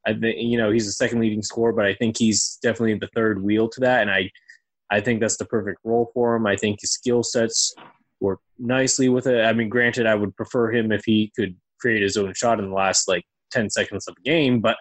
I 0.07 0.15
think 0.15 0.37
you 0.39 0.57
know 0.57 0.71
he's 0.71 0.89
a 0.89 0.93
second 0.93 1.21
leading 1.21 1.43
scorer, 1.43 1.73
but 1.73 1.85
I 1.85 1.95
think 1.95 2.17
he's 2.19 2.59
definitely 2.63 2.99
the 2.99 3.11
third 3.15 3.43
wheel 3.43 3.69
to 3.69 3.81
that, 3.81 4.03
and 4.03 4.11
I 4.11 4.31
I 4.91 5.01
think 5.01 5.21
that's 5.21 5.37
the 5.37 5.45
perfect 5.45 5.81
role 5.85 6.11
for 6.15 6.35
him. 6.35 6.47
I 6.47 6.57
think 6.57 6.81
his 6.81 6.93
skill 6.93 7.23
sets 7.23 7.75
work 8.21 8.41
nicely 8.59 9.09
with 9.09 9.27
it. 9.27 9.45
I 9.45 9.53
mean, 9.53 9.69
granted, 9.69 10.07
I 10.07 10.15
would 10.15 10.35
prefer 10.37 10.73
him 10.73 10.93
if 10.93 11.05
he 11.05 11.33
could 11.37 11.57
create 11.81 12.03
his 12.03 12.17
own 12.17 12.33
shot 12.35 12.59
in 12.59 12.69
the 12.69 12.75
last 12.75 13.09
like 13.09 13.25
ten 13.51 13.69
seconds 13.69 14.09
of 14.09 14.15
the 14.15 14.23
game, 14.23 14.61
but 14.61 14.77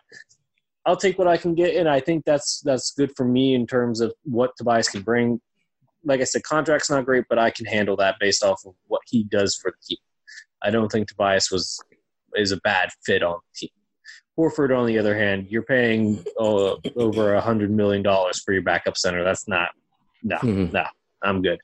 I'll 0.85 0.97
take 0.97 1.19
what 1.19 1.27
I 1.27 1.37
can 1.37 1.55
get, 1.55 1.75
and 1.75 1.89
I 1.89 1.99
think 1.99 2.23
that's 2.25 2.61
that's 2.61 2.91
good 2.91 3.11
for 3.17 3.25
me 3.25 3.53
in 3.53 3.67
terms 3.67 3.99
of 3.99 4.13
what 4.23 4.51
Tobias 4.57 4.87
can 4.87 5.01
bring. 5.01 5.41
Like 6.03 6.21
I 6.21 6.23
said, 6.23 6.43
contract's 6.43 6.89
not 6.89 7.05
great, 7.05 7.25
but 7.29 7.39
I 7.39 7.49
can 7.49 7.65
handle 7.65 7.95
that 7.97 8.15
based 8.19 8.43
off 8.43 8.61
of 8.65 8.73
what 8.87 9.01
he 9.07 9.23
does 9.23 9.55
for 9.55 9.71
the 9.71 9.77
team. 9.95 9.97
I 10.61 10.69
don't 10.69 10.91
think 10.91 11.07
Tobias 11.07 11.51
was 11.51 11.79
is 12.35 12.51
a 12.51 12.57
bad 12.57 12.89
fit 13.05 13.23
on 13.23 13.39
the 13.53 13.67
team. 13.67 13.69
Horford, 14.37 14.77
on 14.77 14.85
the 14.85 14.97
other 14.97 15.17
hand, 15.17 15.47
you're 15.49 15.63
paying 15.63 16.23
uh, 16.39 16.75
over 16.95 17.33
a 17.33 17.41
hundred 17.41 17.71
million 17.71 18.03
dollars 18.03 18.41
for 18.41 18.53
your 18.53 18.61
backup 18.61 18.97
center. 18.97 19.23
That's 19.23 19.47
not 19.47 19.69
no, 20.23 20.37
mm-hmm. 20.37 20.73
no. 20.73 20.85
I'm 21.21 21.41
good. 21.41 21.59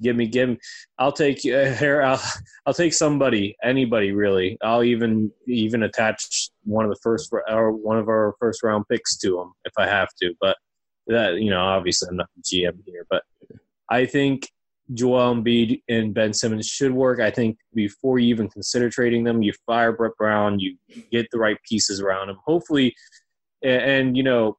Give 0.00 0.16
me, 0.16 0.26
give 0.26 0.50
me. 0.50 0.58
I'll 0.98 1.12
take 1.12 1.38
uh, 1.38 1.70
here. 1.78 2.02
I'll, 2.02 2.22
I'll 2.66 2.74
take 2.74 2.92
somebody, 2.92 3.56
anybody 3.62 4.12
really. 4.12 4.58
I'll 4.62 4.82
even 4.82 5.30
even 5.46 5.82
attach 5.84 6.50
one 6.64 6.84
of 6.84 6.90
the 6.90 7.00
first 7.02 7.32
or 7.48 7.72
one 7.72 7.98
of 7.98 8.08
our 8.08 8.34
first 8.38 8.62
round 8.62 8.84
picks 8.88 9.16
to 9.18 9.36
them 9.36 9.52
if 9.64 9.72
I 9.76 9.86
have 9.86 10.08
to. 10.20 10.34
But 10.40 10.56
that 11.06 11.36
you 11.36 11.50
know, 11.50 11.60
obviously, 11.60 12.08
I'm 12.08 12.16
not 12.16 12.28
the 12.36 12.42
GM 12.42 12.78
here. 12.86 13.06
But 13.10 13.22
I 13.92 14.06
think 14.06 14.48
Joel 14.94 15.34
Embiid 15.34 15.82
and 15.86 16.14
Ben 16.14 16.32
Simmons 16.32 16.66
should 16.66 16.92
work. 16.92 17.20
I 17.20 17.30
think 17.30 17.58
before 17.74 18.18
you 18.18 18.28
even 18.28 18.48
consider 18.48 18.88
trading 18.88 19.22
them, 19.22 19.42
you 19.42 19.52
fire 19.66 19.92
Brett 19.92 20.16
Brown, 20.16 20.58
you 20.58 20.78
get 21.10 21.26
the 21.30 21.38
right 21.38 21.58
pieces 21.68 22.00
around 22.00 22.30
him. 22.30 22.38
Hopefully, 22.46 22.94
and, 23.62 23.82
and 23.82 24.16
you 24.16 24.22
know, 24.22 24.56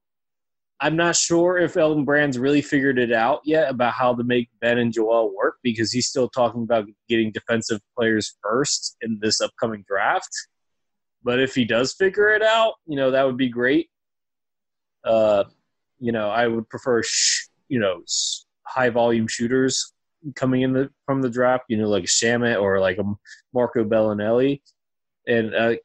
I'm 0.79 0.95
not 0.95 1.15
sure 1.15 1.57
if 1.57 1.77
Elton 1.77 2.05
Brand's 2.05 2.37
really 2.37 2.61
figured 2.61 2.99
it 2.99 3.11
out 3.11 3.41
yet 3.43 3.71
about 3.71 3.93
how 3.93 4.13
to 4.13 4.23
make 4.23 4.49
Ben 4.61 4.77
and 4.77 4.93
Joel 4.93 5.35
work 5.35 5.55
because 5.63 5.91
he's 5.91 6.07
still 6.07 6.29
talking 6.29 6.61
about 6.61 6.85
getting 7.09 7.31
defensive 7.31 7.81
players 7.97 8.37
first 8.43 8.97
in 9.01 9.17
this 9.19 9.41
upcoming 9.41 9.83
draft. 9.87 10.29
But 11.23 11.39
if 11.39 11.55
he 11.55 11.65
does 11.65 11.93
figure 11.93 12.29
it 12.29 12.43
out, 12.43 12.73
you 12.85 12.97
know, 12.97 13.09
that 13.09 13.25
would 13.25 13.37
be 13.37 13.49
great. 13.49 13.89
Uh, 15.03 15.45
you 15.99 16.11
know, 16.11 16.29
I 16.29 16.45
would 16.47 16.69
prefer, 16.69 17.01
sh- 17.01 17.47
you 17.67 17.79
know, 17.79 18.03
high 18.73 18.89
volume 18.89 19.27
shooters 19.27 19.93
coming 20.35 20.61
in 20.61 20.73
the 20.73 20.89
from 21.05 21.21
the 21.21 21.29
draft, 21.29 21.65
you 21.67 21.77
know, 21.77 21.89
like 21.89 22.03
a 22.03 22.07
Shamet 22.07 22.61
or 22.61 22.79
like 22.79 22.97
a 22.97 23.03
Marco 23.53 23.83
Belinelli. 23.83 24.61
And 25.27 25.55
uh, 25.55 25.75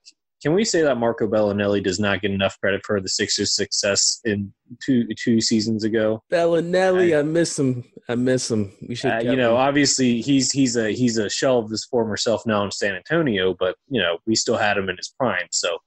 can 0.43 0.55
we 0.55 0.65
say 0.65 0.83
that 0.83 0.97
Marco 0.97 1.27
Belinelli 1.27 1.83
does 1.83 1.99
not 1.99 2.23
get 2.23 2.31
enough 2.31 2.59
credit 2.61 2.83
for 2.85 3.01
the 3.01 3.09
Sixers' 3.09 3.55
success 3.55 4.21
in 4.25 4.53
two 4.85 5.07
two 5.17 5.41
seasons 5.41 5.85
ago? 5.85 6.23
Belinelli, 6.31 7.17
I, 7.17 7.21
I 7.21 7.23
miss 7.23 7.59
him. 7.59 7.85
I 8.09 8.15
miss 8.15 8.51
him. 8.51 8.73
We 8.89 8.95
should, 8.95 9.13
uh, 9.13 9.19
you 9.19 9.37
know, 9.37 9.53
him. 9.53 9.61
obviously 9.61 10.21
he's 10.21 10.53
he's 10.53 10.77
a 10.77 10.93
he's 10.93 11.19
a 11.19 11.29
shell 11.29 11.59
of 11.59 11.71
his 11.71 11.85
former 11.85 12.17
self 12.17 12.47
now 12.47 12.65
in 12.65 12.71
San 12.71 12.95
Antonio, 12.95 13.55
but 13.59 13.77
you 13.89 14.01
know 14.01 14.19
we 14.27 14.35
still 14.35 14.57
had 14.57 14.77
him 14.77 14.89
in 14.89 14.97
his 14.97 15.13
prime. 15.19 15.49
So, 15.51 15.79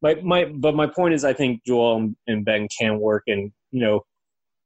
my 0.00 0.16
my 0.16 0.46
but 0.46 0.74
my 0.74 0.86
point 0.86 1.14
is, 1.14 1.24
I 1.24 1.32
think 1.32 1.62
Joel 1.64 2.12
and 2.26 2.44
Ben 2.44 2.66
can 2.76 2.98
work, 2.98 3.24
and 3.28 3.52
you 3.70 3.80
know 3.80 4.04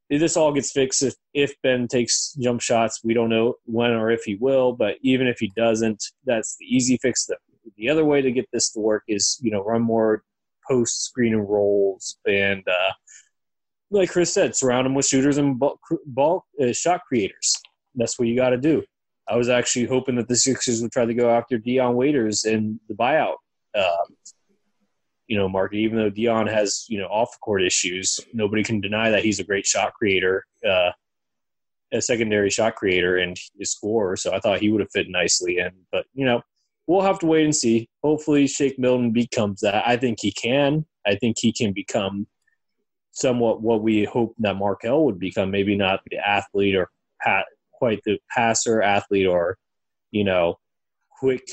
this 0.09 0.36
all 0.36 0.52
gets 0.52 0.72
fixed 0.72 1.02
if, 1.02 1.14
if 1.34 1.54
Ben 1.62 1.88
takes 1.88 2.34
jump 2.34 2.61
shots. 2.61 3.00
We 3.02 3.14
don't 3.14 3.28
know 3.28 3.54
when 3.64 3.90
or 3.90 4.11
if 4.11 4.22
he 4.24 4.36
will, 4.36 4.72
but 4.72 4.96
even 5.02 5.26
if 5.26 5.38
he 5.38 5.52
doesn't, 5.57 6.02
that's 6.24 6.57
the 6.59 6.66
easy 6.66 6.98
fix. 7.02 7.26
The, 7.26 7.36
the 7.76 7.88
other 7.88 8.04
way 8.04 8.22
to 8.22 8.30
get 8.30 8.46
this 8.52 8.70
to 8.72 8.80
work 8.80 9.02
is, 9.09 9.38
you 9.42 9.50
know, 9.50 9.62
run 9.64 9.82
more 9.82 10.22
post 10.68 11.04
screen 11.04 11.34
and 11.34 11.48
rolls 11.48 12.18
and, 12.26 12.62
uh, 12.66 12.92
like 13.90 14.11
Chris 14.11 14.34
said, 14.34 14.57
surround 14.57 14.86
him 14.86 14.94
with 14.94 15.07
shooters 15.07 15.38
and 15.38 15.59
ball, 15.59 15.78
ball 16.07 16.44
uh, 16.61 16.72
shot 16.72 17.02
creators. 17.07 17.54
That's 17.94 18.18
what 18.18 18.26
you 18.28 18.36
got 18.36 18.50
to 18.50 18.57
do. 18.57 18.82
I 19.28 19.36
was 19.36 19.48
actually 19.48 19.86
hoping 19.86 20.16
that 20.16 20.28
the 20.28 20.36
Sixers 20.36 20.82
would 20.82 20.92
try 20.92 21.04
to 21.04 21.14
go 21.14 21.30
after 21.30 21.59
Dion 21.59 21.94
Waiters 21.94 22.44
in 22.44 22.80
the 22.88 22.94
buyout 22.94 23.36
uh, 23.76 23.96
you 25.29 25.37
know, 25.37 25.49
market. 25.49 25.79
Even 25.79 25.99
though 25.99 26.11
Dion 26.11 26.47
has 26.47 26.85
you 26.89 26.99
know 26.99 27.07
off 27.07 27.39
court 27.41 27.62
issues, 27.62 28.20
nobody 28.33 28.62
can 28.62 28.81
deny 28.81 29.11
that 29.11 29.24
he's 29.24 29.41
a 29.41 29.45
great 29.45 29.66
shot 29.66 29.95
creator, 29.95 30.45
uh, 30.66 30.91
a 31.93 32.01
secondary 32.01 32.51
shot 32.51 32.77
creator, 32.77 33.16
and 33.16 33.37
a 33.61 33.64
scorer. 33.64 34.16
So 34.16 34.33
I 34.33 34.41
thought 34.41 34.61
he 34.61 34.70
would 34.70 34.81
have 34.81 34.91
fit 34.93 35.09
nicely 35.09 35.59
in. 35.59 35.70
But 35.91 36.07
you 36.14 36.24
know, 36.24 36.43
we'll 36.87 37.03
have 37.03 37.18
to 37.20 37.27
wait 37.27 37.45
and 37.45 37.55
see. 37.55 37.89
Hopefully, 38.03 38.47
Shake 38.47 38.79
Milton 38.79 39.12
becomes 39.12 39.61
that. 39.61 39.87
I 39.87 39.97
think 39.97 40.18
he 40.20 40.33
can. 40.33 40.85
I 41.07 41.14
think 41.16 41.37
he 41.39 41.53
can 41.53 41.72
become 41.72 42.27
somewhat 43.12 43.62
what 43.62 43.83
we 43.83 44.05
hope 44.05 44.35
that 44.39 44.57
Markelle 44.57 45.05
would 45.05 45.18
become. 45.18 45.51
Maybe 45.51 45.77
not 45.77 46.01
the 46.11 46.18
athlete 46.18 46.77
or 46.77 46.91
pat, 47.20 47.47
quite 47.72 48.01
the 48.05 48.18
passer 48.31 48.83
athlete 48.83 49.27
or 49.27 49.59
you 50.11 50.24
know 50.24 50.59
quick 51.18 51.47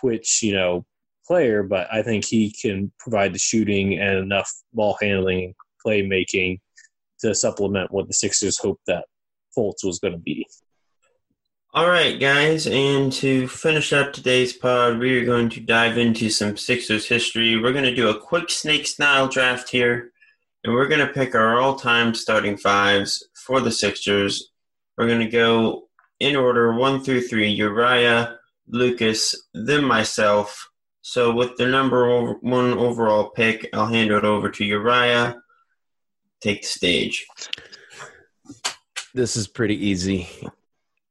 twitch 0.00 0.42
you 0.42 0.52
know 0.52 0.84
player, 1.30 1.62
but 1.62 1.86
I 1.92 2.02
think 2.02 2.24
he 2.24 2.50
can 2.50 2.90
provide 2.98 3.32
the 3.32 3.38
shooting 3.38 4.00
and 4.00 4.18
enough 4.18 4.52
ball 4.72 4.98
handling, 5.00 5.54
playmaking 5.86 6.58
to 7.20 7.36
supplement 7.36 7.92
what 7.92 8.08
the 8.08 8.14
Sixers 8.14 8.58
hoped 8.58 8.84
that 8.88 9.04
Fultz 9.56 9.84
was 9.84 10.00
going 10.00 10.14
to 10.14 10.18
be. 10.18 10.44
All 11.72 11.88
right, 11.88 12.18
guys, 12.18 12.66
and 12.66 13.12
to 13.12 13.46
finish 13.46 13.92
up 13.92 14.12
today's 14.12 14.52
pod, 14.52 14.98
we 14.98 15.16
are 15.20 15.24
going 15.24 15.48
to 15.50 15.60
dive 15.60 15.98
into 15.98 16.30
some 16.30 16.56
Sixers 16.56 17.06
history. 17.06 17.56
We're 17.56 17.72
going 17.72 17.84
to 17.84 17.94
do 17.94 18.08
a 18.08 18.20
quick 18.20 18.50
snake 18.50 18.88
style 18.88 19.28
draft 19.28 19.70
here, 19.70 20.10
and 20.64 20.74
we're 20.74 20.88
going 20.88 21.06
to 21.06 21.14
pick 21.14 21.36
our 21.36 21.60
all 21.60 21.76
time 21.76 22.12
starting 22.12 22.56
fives 22.56 23.24
for 23.46 23.60
the 23.60 23.70
Sixers. 23.70 24.50
We're 24.98 25.06
going 25.06 25.20
to 25.20 25.28
go 25.28 25.84
in 26.18 26.34
order 26.34 26.74
one 26.74 27.04
through 27.04 27.20
three 27.20 27.50
Uriah, 27.50 28.36
Lucas, 28.66 29.36
then 29.54 29.84
myself, 29.84 30.69
so 31.02 31.32
with 31.32 31.56
the 31.56 31.66
number 31.66 32.34
one 32.40 32.72
overall 32.74 33.30
pick, 33.30 33.68
I'll 33.72 33.86
hand 33.86 34.10
it 34.10 34.24
over 34.24 34.50
to 34.50 34.64
Uriah. 34.64 35.36
Take 36.40 36.62
the 36.62 36.68
stage. 36.68 37.26
This 39.14 39.36
is 39.36 39.48
pretty 39.48 39.86
easy. 39.86 40.28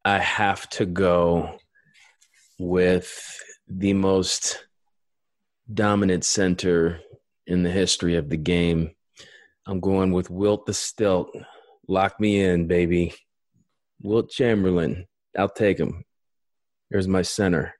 I 0.05 0.19
have 0.19 0.69
to 0.71 0.85
go 0.85 1.59
with 2.57 3.39
the 3.67 3.93
most 3.93 4.63
dominant 5.71 6.23
center 6.23 6.99
in 7.45 7.63
the 7.63 7.71
history 7.71 8.15
of 8.15 8.29
the 8.29 8.37
game. 8.37 8.91
I'm 9.65 9.79
going 9.79 10.11
with 10.11 10.29
Wilt 10.29 10.65
the 10.65 10.73
Stilt. 10.73 11.29
Lock 11.87 12.19
me 12.19 12.41
in, 12.41 12.67
baby. 12.67 13.13
Wilt 14.01 14.29
Chamberlain. 14.29 15.05
I'll 15.37 15.49
take 15.49 15.79
him. 15.79 16.05
Here's 16.89 17.07
my 17.07 17.21
center. 17.21 17.78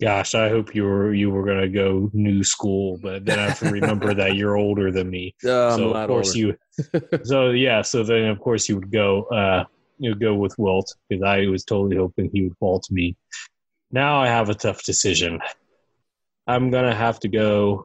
Gosh, 0.00 0.36
I 0.36 0.48
hope 0.48 0.76
you 0.76 0.84
were 0.84 1.12
you 1.12 1.30
were 1.30 1.44
gonna 1.44 1.68
go 1.68 2.08
new 2.12 2.44
school, 2.44 2.98
but 3.02 3.24
then 3.24 3.38
I 3.38 3.48
have 3.48 3.58
to 3.60 3.70
remember 3.70 4.14
that 4.14 4.36
you're 4.36 4.56
older 4.56 4.92
than 4.92 5.10
me. 5.10 5.34
Uh, 5.44 5.76
so 5.76 5.90
of 5.92 6.08
course 6.08 6.36
older. 6.36 6.38
you. 6.38 7.24
so 7.24 7.50
yeah, 7.50 7.82
so 7.82 8.04
then 8.04 8.26
of 8.26 8.38
course 8.38 8.68
you 8.68 8.76
would 8.76 8.92
go 8.92 9.24
uh 9.24 9.64
you 9.98 10.10
would 10.10 10.20
go 10.20 10.34
with 10.34 10.56
Wilt 10.58 10.94
because 11.08 11.22
I 11.24 11.46
was 11.46 11.64
totally 11.64 11.96
hoping 11.96 12.30
he 12.32 12.42
would 12.42 12.56
fall 12.58 12.78
to 12.78 12.94
me. 12.94 13.16
Now 13.90 14.20
I 14.20 14.28
have 14.28 14.48
a 14.50 14.54
tough 14.54 14.84
decision. 14.84 15.40
I'm 16.46 16.70
gonna 16.70 16.94
have 16.94 17.18
to 17.20 17.28
go. 17.28 17.84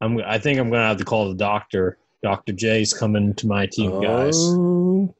I'm. 0.00 0.18
I 0.24 0.38
think 0.38 0.60
I'm 0.60 0.70
gonna 0.70 0.86
have 0.88 0.98
to 0.98 1.04
call 1.04 1.28
the 1.28 1.34
doctor. 1.34 1.98
Doctor 2.22 2.52
J's 2.52 2.94
coming 2.94 3.34
to 3.34 3.46
my 3.46 3.66
team, 3.66 4.00
guys. 4.00 4.36
Oh. 4.38 5.14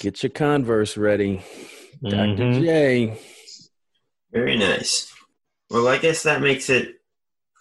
Get 0.00 0.22
your 0.22 0.30
Converse 0.30 0.96
ready. 0.96 1.42
Dr. 2.02 2.16
Mhm. 2.16 2.62
J. 2.62 3.18
Very 4.32 4.56
nice. 4.56 5.12
Well, 5.70 5.88
I 5.88 5.98
guess 5.98 6.22
that 6.24 6.40
makes 6.40 6.70
it. 6.70 6.96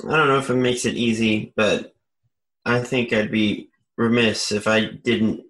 I 0.07 0.15
don't 0.15 0.27
know 0.27 0.37
if 0.39 0.49
it 0.49 0.55
makes 0.55 0.85
it 0.85 0.95
easy, 0.95 1.53
but 1.55 1.93
I 2.65 2.79
think 2.81 3.11
I'd 3.11 3.31
be 3.31 3.69
remiss 3.97 4.51
if 4.51 4.67
I 4.67 4.85
didn't 4.85 5.41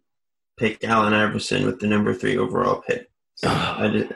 pick 0.58 0.84
Allen 0.84 1.14
Iverson 1.14 1.66
with 1.66 1.80
the 1.80 1.88
number 1.88 2.14
three 2.14 2.38
overall 2.38 2.82
pick. 2.88 3.10
So 3.36 3.48
I 3.52 3.88
did. 3.88 4.16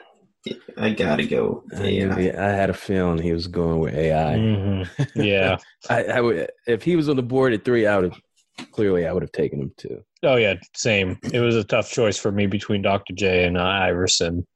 I 0.76 0.90
gotta 0.90 1.24
go. 1.24 1.64
I, 1.74 1.84
AI. 1.84 2.28
I 2.36 2.50
had 2.50 2.68
a 2.68 2.74
feeling 2.74 3.18
he 3.18 3.32
was 3.32 3.46
going 3.46 3.78
with 3.78 3.94
AI. 3.94 4.34
Mhm. 4.36 4.88
Yeah. 5.14 5.56
I, 5.88 6.04
I 6.04 6.20
would, 6.20 6.50
if 6.66 6.82
he 6.82 6.96
was 6.96 7.08
on 7.08 7.16
the 7.16 7.22
board 7.22 7.54
at 7.54 7.64
three, 7.64 7.86
I 7.86 7.96
would 7.96 8.12
have 8.12 8.70
clearly 8.70 9.06
I 9.06 9.12
would 9.12 9.22
have 9.22 9.32
taken 9.32 9.60
him 9.60 9.72
too. 9.78 10.02
Oh 10.22 10.36
yeah, 10.36 10.54
same. 10.74 11.18
It 11.32 11.40
was 11.40 11.56
a 11.56 11.64
tough 11.64 11.90
choice 11.90 12.18
for 12.18 12.30
me 12.30 12.46
between 12.46 12.82
Dr. 12.82 13.14
J 13.14 13.46
and 13.46 13.56
uh, 13.56 13.62
Iverson, 13.64 14.46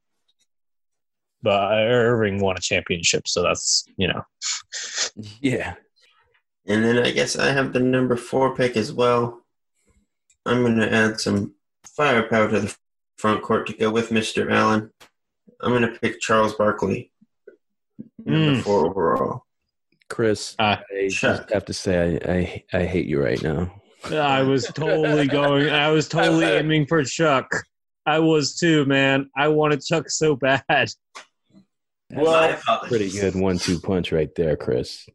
but 1.42 1.72
Irving 1.72 2.40
won 2.40 2.56
a 2.56 2.60
championship, 2.60 3.26
so 3.28 3.42
that's 3.42 3.84
you 3.96 4.08
know. 4.08 4.22
Yeah. 5.40 5.74
And 6.66 6.84
then 6.84 6.98
I 6.98 7.10
guess 7.12 7.36
I 7.38 7.50
have 7.52 7.72
the 7.72 7.80
number 7.80 8.16
four 8.16 8.54
pick 8.54 8.76
as 8.76 8.92
well. 8.92 9.42
I'm 10.44 10.62
going 10.62 10.76
to 10.78 10.92
add 10.92 11.18
some 11.20 11.54
firepower 11.96 12.48
to 12.50 12.60
the 12.60 12.76
front 13.16 13.42
court 13.42 13.66
to 13.68 13.72
go 13.72 13.90
with 13.90 14.10
Mr. 14.10 14.50
Allen. 14.52 14.90
I'm 15.62 15.70
going 15.70 15.82
to 15.82 15.98
pick 15.98 16.20
Charles 16.20 16.54
Barkley, 16.54 17.10
number 18.24 18.60
Mm. 18.60 18.62
four 18.62 18.86
overall. 18.86 19.44
Chris, 20.10 20.54
Ah, 20.58 20.80
I 20.96 21.08
Chuck. 21.08 21.38
just 21.40 21.50
have 21.52 21.64
to 21.66 21.72
say 21.72 22.18
I, 22.24 22.32
I 22.32 22.80
I 22.80 22.84
hate 22.86 23.06
you 23.06 23.22
right 23.22 23.42
now. 23.42 23.72
I 24.04 24.42
was 24.42 24.66
totally 24.68 25.26
going. 25.26 25.68
I 25.70 25.90
was 25.90 26.06
totally 26.08 26.46
aiming 26.46 26.86
for 26.86 27.02
Chuck. 27.04 27.50
I 28.06 28.18
was 28.20 28.56
too, 28.56 28.84
man. 28.86 29.28
I 29.36 29.48
wanted 29.48 29.82
Chuck 29.82 30.08
so 30.08 30.36
bad. 30.36 30.62
A 32.10 32.58
pretty 32.84 33.10
good 33.10 33.34
one-two 33.34 33.80
punch 33.80 34.12
right 34.12 34.34
there, 34.34 34.56
Chris. 34.56 35.06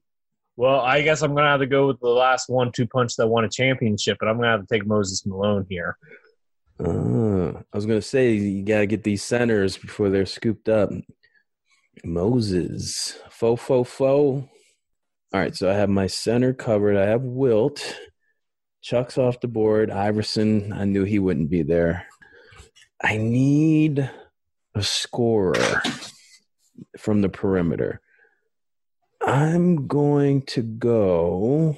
Well, 0.56 0.80
I 0.80 1.02
guess 1.02 1.24
I'm 1.24 1.34
gonna 1.34 1.50
have 1.50 1.62
to 1.62 1.66
go 1.66 1.88
with 1.88 2.00
the 2.00 2.10
last 2.10 2.50
one-two 2.50 2.88
punch 2.88 3.16
that 3.16 3.28
won 3.28 3.44
a 3.44 3.50
championship, 3.50 4.18
but 4.20 4.30
I'm 4.30 4.36
gonna 4.38 4.52
have 4.52 4.68
to 4.68 4.74
take 4.74 4.86
Moses 4.86 5.26
Malone 5.26 5.66
here. 5.68 5.98
Uh, 6.80 7.50
I 7.50 7.76
was 7.76 7.86
gonna 7.88 8.02
say 8.02 8.34
you 8.34 8.64
got 8.64 8.80
to 8.80 8.86
get 8.86 9.04
these 9.04 9.24
centers 9.24 9.78
before 9.78 10.10
they're 10.10 10.26
scooped 10.26 10.70
up. 10.70 10.91
Moses, 12.04 13.18
fo 13.30 13.56
fo 13.56 13.84
fo. 13.84 14.50
All 15.34 15.39
right, 15.39 15.56
so 15.56 15.70
I 15.70 15.74
have 15.74 15.89
my 15.89 16.06
center 16.06 16.54
covered. 16.54 16.98
I 16.98 17.08
have 17.08 17.24
Wilt. 17.24 18.00
Chuck's 18.82 19.18
off 19.18 19.39
the 19.39 19.48
board. 19.48 19.89
Iverson, 19.89 20.74
I 20.74 20.86
knew 20.86 21.06
he 21.06 21.18
wouldn't 21.18 21.50
be 21.50 21.64
there. 21.64 22.06
I 23.02 23.18
need 23.18 24.10
a 24.76 24.84
scorer 24.84 25.82
from 26.97 27.21
the 27.21 27.30
perimeter. 27.30 28.01
I'm 29.21 29.88
going 29.88 30.41
to 30.47 30.61
go 30.61 31.78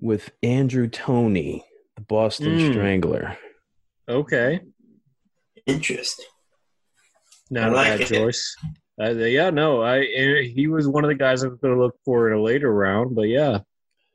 with 0.00 0.30
Andrew 0.42 0.86
Toney, 0.88 1.64
the 1.96 2.02
Boston 2.02 2.56
Mm. 2.58 2.70
Strangler. 2.72 3.36
Okay, 4.08 4.60
Interesting. 5.66 6.26
not 7.50 7.64
I 7.64 7.72
a 7.72 7.74
like 7.74 7.86
bad 7.86 8.00
it. 8.02 8.08
choice. 8.08 8.56
Uh, 9.00 9.10
yeah, 9.12 9.50
no, 9.50 9.82
I 9.82 10.00
eh, 10.00 10.42
he 10.42 10.68
was 10.68 10.86
one 10.86 11.04
of 11.04 11.08
the 11.08 11.14
guys 11.14 11.42
I 11.42 11.48
was 11.48 11.58
gonna 11.58 11.78
look 11.80 11.96
for 12.04 12.30
in 12.30 12.38
a 12.38 12.42
later 12.42 12.72
round, 12.72 13.14
but 13.16 13.22
yeah, 13.28 13.60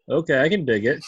okay, 0.09 0.41
I 0.41 0.47
can 0.47 0.63
dig 0.65 0.85
it. 0.85 1.03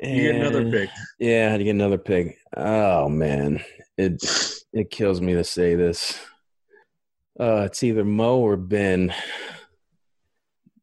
You 0.00 0.22
get 0.32 0.34
another 0.36 0.70
pick. 0.70 0.88
Yeah, 1.18 1.46
I 1.48 1.50
had 1.50 1.58
to 1.58 1.64
get 1.64 1.70
another 1.70 1.98
pick. 1.98 2.38
Oh 2.56 3.08
man, 3.08 3.62
it 3.98 4.22
it 4.72 4.90
kills 4.90 5.20
me 5.20 5.34
to 5.34 5.44
say 5.44 5.74
this. 5.74 6.18
Uh, 7.38 7.62
it's 7.66 7.82
either 7.82 8.04
Mo 8.04 8.38
or 8.38 8.56
Ben. 8.56 9.14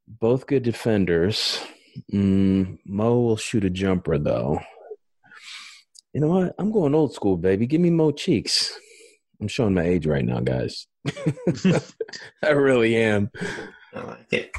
Both 0.08 0.48
good 0.48 0.64
defenders. 0.64 1.60
Mm, 2.12 2.80
Mo 2.86 3.20
will 3.20 3.38
shoot 3.38 3.66
a 3.66 3.70
jumper 3.70 4.18
though. 4.18 4.60
You 6.14 6.22
know 6.22 6.28
what? 6.28 6.56
I'm 6.58 6.72
going 6.72 6.96
old 6.96 7.14
school, 7.14 7.38
baby. 7.38 7.68
Give 7.68 7.82
me 7.82 7.92
Mo 7.92 8.12
Cheeks. 8.12 8.78
I'm 9.40 9.48
showing 9.48 9.74
my 9.74 9.84
age 9.84 10.08
right 10.08 10.26
now, 10.26 10.40
guys. 10.40 10.88
I 12.44 12.50
really 12.50 12.96
am. 12.96 13.30
I 13.94 14.02
like 14.02 14.34
it. 14.34 14.52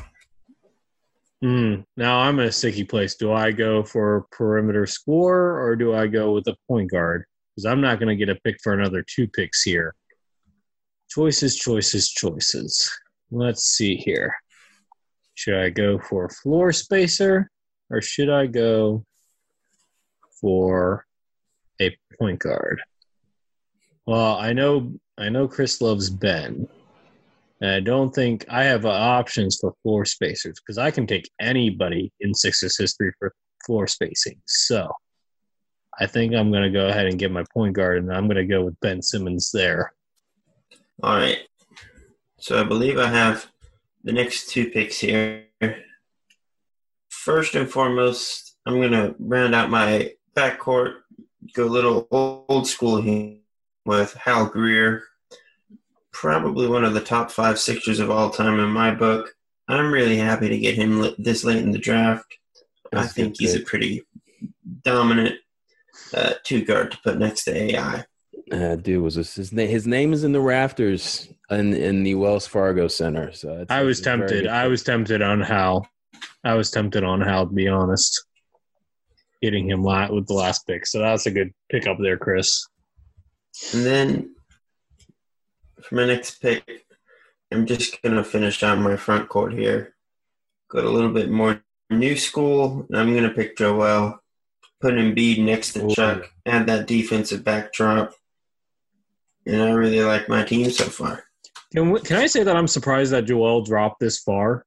Hmm. 1.42 1.80
Now 1.96 2.20
I'm 2.20 2.38
in 2.38 2.46
a 2.46 2.52
sticky 2.52 2.84
place. 2.84 3.14
Do 3.14 3.32
I 3.32 3.50
go 3.50 3.82
for 3.82 4.26
perimeter 4.30 4.86
score 4.86 5.60
or 5.60 5.74
do 5.74 5.94
I 5.94 6.06
go 6.06 6.32
with 6.32 6.46
a 6.48 6.56
point 6.68 6.90
guard? 6.90 7.24
Because 7.50 7.64
I'm 7.64 7.80
not 7.80 7.98
going 7.98 8.08
to 8.08 8.16
get 8.16 8.34
a 8.34 8.40
pick 8.40 8.58
for 8.62 8.74
another 8.74 9.02
two 9.02 9.26
picks 9.26 9.62
here. 9.62 9.94
Choices, 11.10 11.56
choices, 11.56 12.10
choices. 12.10 12.90
Let's 13.30 13.64
see 13.64 13.96
here. 13.96 14.34
Should 15.34 15.58
I 15.58 15.70
go 15.70 15.98
for 15.98 16.28
floor 16.28 16.72
spacer 16.72 17.50
or 17.90 18.00
should 18.00 18.30
I 18.30 18.46
go 18.46 19.04
for 20.40 21.04
a 21.80 21.96
point 22.18 22.38
guard? 22.38 22.80
Well, 24.06 24.36
I 24.36 24.52
know 24.52 24.92
I 25.18 25.28
know 25.28 25.48
Chris 25.48 25.80
loves 25.80 26.10
Ben. 26.10 26.68
And 27.60 27.70
I 27.70 27.80
don't 27.80 28.14
think 28.14 28.46
I 28.48 28.64
have 28.64 28.86
uh, 28.86 28.90
options 28.90 29.58
for 29.60 29.74
floor 29.82 30.04
spacers 30.04 30.58
because 30.60 30.78
I 30.78 30.90
can 30.90 31.06
take 31.06 31.30
anybody 31.40 32.10
in 32.20 32.32
Sixers 32.32 32.78
history 32.78 33.12
for 33.18 33.34
floor 33.66 33.86
spacing. 33.86 34.40
So 34.46 34.90
I 36.00 36.06
think 36.06 36.34
I'm 36.34 36.50
going 36.50 36.62
to 36.62 36.70
go 36.70 36.88
ahead 36.88 37.06
and 37.06 37.18
get 37.18 37.30
my 37.30 37.44
point 37.52 37.74
guard, 37.74 37.98
and 37.98 38.12
I'm 38.12 38.26
going 38.26 38.36
to 38.36 38.46
go 38.46 38.64
with 38.64 38.80
Ben 38.80 39.02
Simmons 39.02 39.50
there. 39.52 39.92
All 41.02 41.16
right. 41.16 41.38
So 42.38 42.60
I 42.60 42.64
believe 42.64 42.98
I 42.98 43.08
have 43.08 43.46
the 44.04 44.12
next 44.12 44.50
two 44.50 44.70
picks 44.70 44.98
here. 44.98 45.46
First 47.08 47.54
and 47.54 47.70
foremost, 47.70 48.56
I'm 48.66 48.76
going 48.76 48.92
to 48.92 49.14
round 49.18 49.54
out 49.54 49.70
my 49.70 50.12
backcourt, 50.36 50.96
go 51.54 51.64
a 51.64 51.66
little 51.66 52.06
old 52.10 52.66
school 52.66 53.00
here 53.00 53.36
with 53.86 54.14
Hal 54.14 54.46
Greer, 54.46 55.04
probably 56.12 56.66
one 56.66 56.84
of 56.84 56.92
the 56.92 57.00
top 57.00 57.30
five 57.30 57.58
Sixers 57.58 58.00
of 58.00 58.10
all 58.10 58.30
time 58.30 58.58
in 58.58 58.68
my 58.70 58.94
book. 58.94 59.34
I'm 59.68 59.92
really 59.92 60.16
happy 60.16 60.48
to 60.48 60.58
get 60.58 60.74
him 60.74 61.14
this 61.18 61.44
late 61.44 61.62
in 61.62 61.70
the 61.70 61.78
draft. 61.78 62.26
I 62.92 63.02
That's 63.02 63.12
a 63.12 63.14
think 63.14 63.36
he's 63.38 63.54
a 63.54 63.60
pretty 63.60 64.02
dominant 64.82 65.36
uh, 66.12 66.34
two 66.44 66.64
guard 66.64 66.92
to 66.92 66.98
put 66.98 67.18
next 67.18 67.44
to 67.44 67.56
AI. 67.56 68.04
Uh, 68.50 68.76
dude 68.76 69.02
was 69.02 69.14
this, 69.14 69.34
his 69.34 69.52
name? 69.52 69.68
His 69.68 69.86
name 69.86 70.12
is 70.12 70.24
in 70.24 70.32
the 70.32 70.40
rafters 70.40 71.28
in 71.50 71.72
in 71.74 72.02
the 72.02 72.16
Wells 72.16 72.46
Fargo 72.46 72.88
Center. 72.88 73.32
So 73.32 73.60
it's, 73.60 73.70
I 73.70 73.82
was 73.82 73.98
it's 73.98 74.04
tempted. 74.04 74.46
I 74.46 74.66
was 74.66 74.82
tempted 74.82 75.22
on 75.22 75.40
Hal. 75.40 75.88
I 76.42 76.54
was 76.54 76.70
tempted 76.70 77.04
on 77.04 77.20
Hal, 77.20 77.46
to 77.46 77.52
be 77.52 77.68
honest. 77.68 78.24
Getting 79.40 79.70
him 79.70 79.82
la- 79.82 80.10
with 80.10 80.26
the 80.26 80.34
last 80.34 80.66
pick. 80.66 80.86
So 80.86 80.98
that's 80.98 81.26
a 81.26 81.30
good 81.30 81.52
pick 81.70 81.86
up 81.86 81.98
there, 82.00 82.16
Chris. 82.16 82.66
And 83.72 83.84
then 83.84 84.34
for 85.82 85.94
my 85.94 86.06
next 86.06 86.40
pick, 86.42 86.64
I'm 87.52 87.66
just 87.66 88.00
going 88.02 88.16
to 88.16 88.24
finish 88.24 88.62
out 88.62 88.78
my 88.78 88.96
front 88.96 89.28
court 89.28 89.52
here. 89.52 89.94
Got 90.68 90.84
a 90.84 90.90
little 90.90 91.12
bit 91.12 91.30
more 91.30 91.62
new 91.88 92.16
school. 92.16 92.86
and 92.88 92.98
I'm 92.98 93.12
going 93.12 93.28
to 93.28 93.34
pick 93.34 93.56
Joel. 93.56 94.18
Put 94.80 94.94
Embiid 94.94 95.44
next 95.44 95.72
to 95.74 95.84
Ooh. 95.86 95.90
Chuck. 95.90 96.30
Add 96.46 96.66
that 96.66 96.86
defensive 96.86 97.44
backdrop. 97.44 98.14
And 99.46 99.62
I 99.62 99.70
really 99.70 100.02
like 100.02 100.28
my 100.28 100.44
team 100.44 100.70
so 100.70 100.84
far. 100.84 101.24
Can, 101.72 101.90
we, 101.90 102.00
can 102.00 102.16
I 102.16 102.26
say 102.26 102.42
that 102.42 102.56
I'm 102.56 102.68
surprised 102.68 103.12
that 103.12 103.26
Joel 103.26 103.62
dropped 103.64 104.00
this 104.00 104.18
far? 104.18 104.64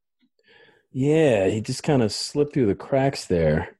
Yeah, 0.92 1.48
he 1.48 1.62
just 1.62 1.84
kind 1.84 2.02
of 2.02 2.12
slipped 2.12 2.54
through 2.54 2.68
the 2.68 2.76
cracks 2.76 3.26
there. 3.26 3.78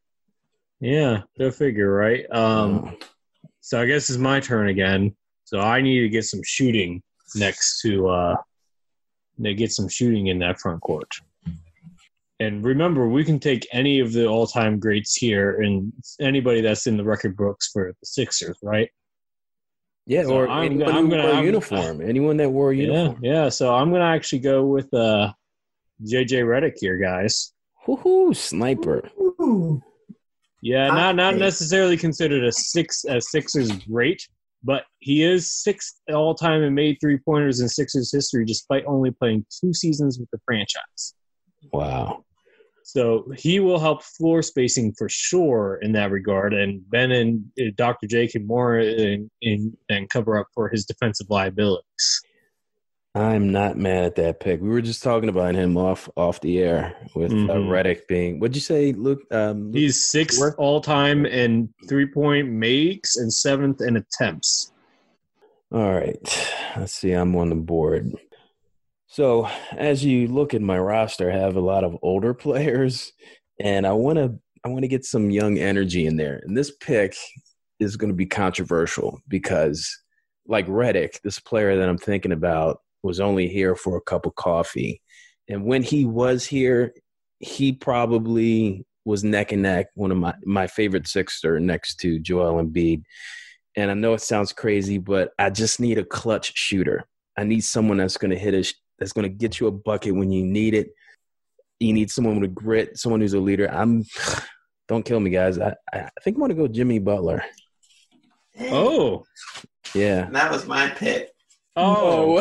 Yeah, 0.80 1.22
go 1.38 1.52
figure, 1.52 1.92
right? 1.94 2.26
Um, 2.32 2.86
Oh. 2.86 3.08
So 3.62 3.82
I 3.82 3.86
guess 3.86 4.10
it's 4.10 4.20
my 4.20 4.42
turn 4.42 4.68
again. 4.68 5.16
So 5.46 5.62
I 5.62 5.80
need 5.82 6.02
to 6.02 6.10
get 6.10 6.26
some 6.26 6.42
shooting 6.44 7.02
next 7.36 7.82
to 7.82 8.10
uh 8.10 8.36
to 9.42 9.54
get 9.54 9.72
some 9.72 9.88
shooting 9.88 10.28
in 10.28 10.40
that 10.40 10.60
front 10.60 10.82
court. 10.82 11.10
And 12.42 12.64
remember, 12.64 13.08
we 13.08 13.24
can 13.24 13.40
take 13.40 13.66
any 13.72 14.02
of 14.02 14.12
the 14.12 14.28
all-time 14.28 14.80
greats 14.80 15.16
here 15.16 15.62
and 15.62 15.94
anybody 16.20 16.60
that's 16.60 16.88
in 16.88 16.98
the 16.98 17.04
record 17.06 17.38
books 17.38 17.70
for 17.72 17.94
the 17.98 18.06
Sixers, 18.06 18.58
right? 18.62 18.90
Yeah, 20.06 20.24
so 20.24 20.36
or 20.36 20.48
I'm 20.50 20.66
anyone 20.66 20.86
gonna- 20.88 20.98
I'm 21.00 21.10
gonna- 21.10 21.24
wore 21.24 21.32
a 21.32 21.36
I'm- 21.36 21.46
uniform. 21.46 22.02
anyone 22.02 22.38
that 22.38 22.50
wore 22.50 22.72
a 22.72 22.76
Yeah, 22.76 22.84
uniform. 22.86 23.20
yeah. 23.24 23.50
So 23.50 23.74
I'm 23.74 23.92
gonna 23.92 24.06
actually 24.06 24.40
go 24.40 24.66
with 24.66 24.94
uh 24.94 25.34
JJ 26.04 26.42
Redick 26.44 26.74
here, 26.80 26.98
guys. 26.98 27.54
Woohoo, 27.88 28.36
sniper. 28.36 29.10
Yeah, 30.62 30.88
not 30.88 31.16
not 31.16 31.36
necessarily 31.38 31.98
considered 31.98 32.44
a 32.44 32.52
six 32.52 33.04
a 33.06 33.20
Sixers 33.20 33.72
great, 33.86 34.28
but 34.64 34.84
he 35.00 35.24
is 35.24 35.52
sixth 35.52 36.00
all 36.14 36.34
time 36.36 36.64
in 36.64 36.74
made 36.74 36.98
three 37.02 37.18
pointers 37.18 37.60
in 37.60 37.68
Sixers 37.68 38.12
history, 38.14 38.46
despite 38.46 38.86
only 38.86 39.12
playing 39.12 39.46
two 39.62 39.74
seasons 39.74 40.20
with 40.20 40.30
the 40.32 40.40
franchise. 40.46 41.14
Wow. 41.72 42.24
So 42.84 43.32
he 43.38 43.60
will 43.60 43.80
help 43.80 44.04
floor 44.04 44.42
spacing 44.42 44.94
for 44.98 45.08
sure 45.10 45.80
in 45.82 45.94
that 45.94 46.12
regard. 46.12 46.54
And 46.54 46.82
Ben 46.90 47.12
and 47.12 47.46
uh, 47.60 47.72
Dr. 47.76 48.08
J 48.08 48.28
can 48.28 48.46
more 48.46 48.78
in, 48.80 49.30
in, 49.42 49.76
and 49.90 50.10
cover 50.10 50.38
up 50.38 50.48
for 50.54 50.70
his 50.70 50.86
defensive 50.86 51.28
liabilities. 51.30 52.22
I'm 53.16 53.52
not 53.52 53.78
mad 53.78 54.06
at 54.06 54.16
that 54.16 54.40
pick. 54.40 54.60
We 54.60 54.70
were 54.70 54.82
just 54.82 55.04
talking 55.04 55.30
about 55.30 55.54
him 55.54 55.78
off 55.78 56.10
off 56.18 56.42
the 56.42 56.60
air 56.60 56.96
with 57.16 57.32
uh, 57.32 57.36
Mhm. 57.36 57.68
Redick 57.68 58.08
being. 58.08 58.40
What'd 58.40 58.56
you 58.56 58.62
say, 58.62 58.92
Luke? 58.92 59.22
Um, 59.32 59.66
Luke- 59.68 59.76
He's 59.76 60.04
sixth 60.04 60.42
all 60.58 60.82
time 60.82 61.26
in 61.28 61.72
three 61.88 62.08
point 62.08 62.50
makes 62.50 63.16
and 63.18 63.32
seventh 63.32 63.82
in 63.82 63.98
attempts. 63.98 64.72
All 65.72 65.94
right. 65.94 66.18
Let's 66.76 66.94
see. 66.94 67.12
I'm 67.12 67.36
on 67.36 67.50
the 67.50 67.56
board. 67.56 68.14
So 69.14 69.48
as 69.78 70.04
you 70.04 70.28
look 70.28 70.56
at 70.56 70.64
my 70.64 70.80
roster, 70.80 71.32
I 71.32 71.38
have 71.38 71.56
a 71.56 71.62
lot 71.62 71.84
of 71.84 71.96
older 72.02 72.34
players, 72.46 73.14
and 73.60 73.86
I 73.86 73.94
want 73.94 74.18
to 74.18 74.40
I 74.66 74.70
want 74.70 74.82
to 74.82 74.88
get 74.88 75.06
some 75.06 75.30
young 75.30 75.60
energy 75.60 76.08
in 76.08 76.18
there. 76.18 76.42
And 76.44 76.58
this 76.58 76.72
pick 76.78 77.16
is 77.80 77.96
going 77.96 78.10
to 78.10 78.16
be 78.16 78.26
controversial 78.26 79.20
because, 79.28 79.88
like 80.48 80.66
Redick, 80.66 81.22
this 81.22 81.40
player 81.40 81.78
that 81.78 81.88
I'm 81.88 82.00
thinking 82.00 82.32
about 82.32 82.80
was 83.04 83.20
only 83.20 83.48
here 83.48 83.76
for 83.76 83.98
a 83.98 84.02
cup 84.02 84.26
of 84.26 84.34
coffee, 84.34 85.00
and 85.48 85.64
when 85.64 85.84
he 85.84 86.06
was 86.06 86.44
here, 86.44 86.92
he 87.38 87.72
probably 87.72 88.84
was 89.06 89.24
neck 89.24 89.52
and 89.52 89.62
neck 89.62 89.90
one 89.94 90.10
of 90.10 90.18
my 90.18 90.34
my 90.44 90.66
favorite 90.66 91.08
Sixer 91.08 91.60
next 91.60 91.98
to 91.98 92.18
Joel 92.18 92.64
Embiid. 92.64 93.04
And 93.76 93.92
I 93.92 93.94
know 93.94 94.16
it 94.16 94.22
sounds 94.22 94.54
crazy, 94.54 94.98
but 94.98 95.34
I 95.38 95.52
just 95.52 95.80
need 95.80 96.00
a 96.00 96.04
clutch 96.04 96.58
shooter. 96.58 97.06
I 97.38 97.44
need 97.44 97.62
someone 97.62 97.98
that's 97.98 98.18
going 98.18 98.32
to 98.32 98.38
hit 98.38 98.56
a 98.56 98.74
that's 99.00 99.14
going 99.14 99.24
to 99.24 99.30
get 99.30 99.60
you 99.60 99.68
a 99.68 99.72
bucket 99.72 100.16
when 100.16 100.32
you 100.32 100.44
need 100.46 100.74
it. 100.74 100.94
You 101.80 101.94
need 101.94 102.10
someone 102.12 102.40
with 102.40 102.50
a 102.50 102.54
grit, 102.54 102.98
someone 102.98 103.22
who's 103.22 103.34
a 103.34 103.40
leader. 103.40 103.70
I'm 103.72 104.04
don't 104.88 105.04
kill 105.06 105.20
me, 105.20 105.30
guys. 105.30 105.60
I 105.60 105.76
I 105.94 106.10
think 106.24 106.36
I'm 106.36 106.40
going 106.42 106.50
to 106.50 106.56
go 106.56 106.68
Jimmy 106.68 107.00
Butler. 107.00 107.44
Oh, 108.72 109.24
Yeah. 109.96 110.30
that 110.30 110.52
was 110.52 110.66
my 110.68 110.90
pick. 110.90 111.32
oh! 111.76 112.40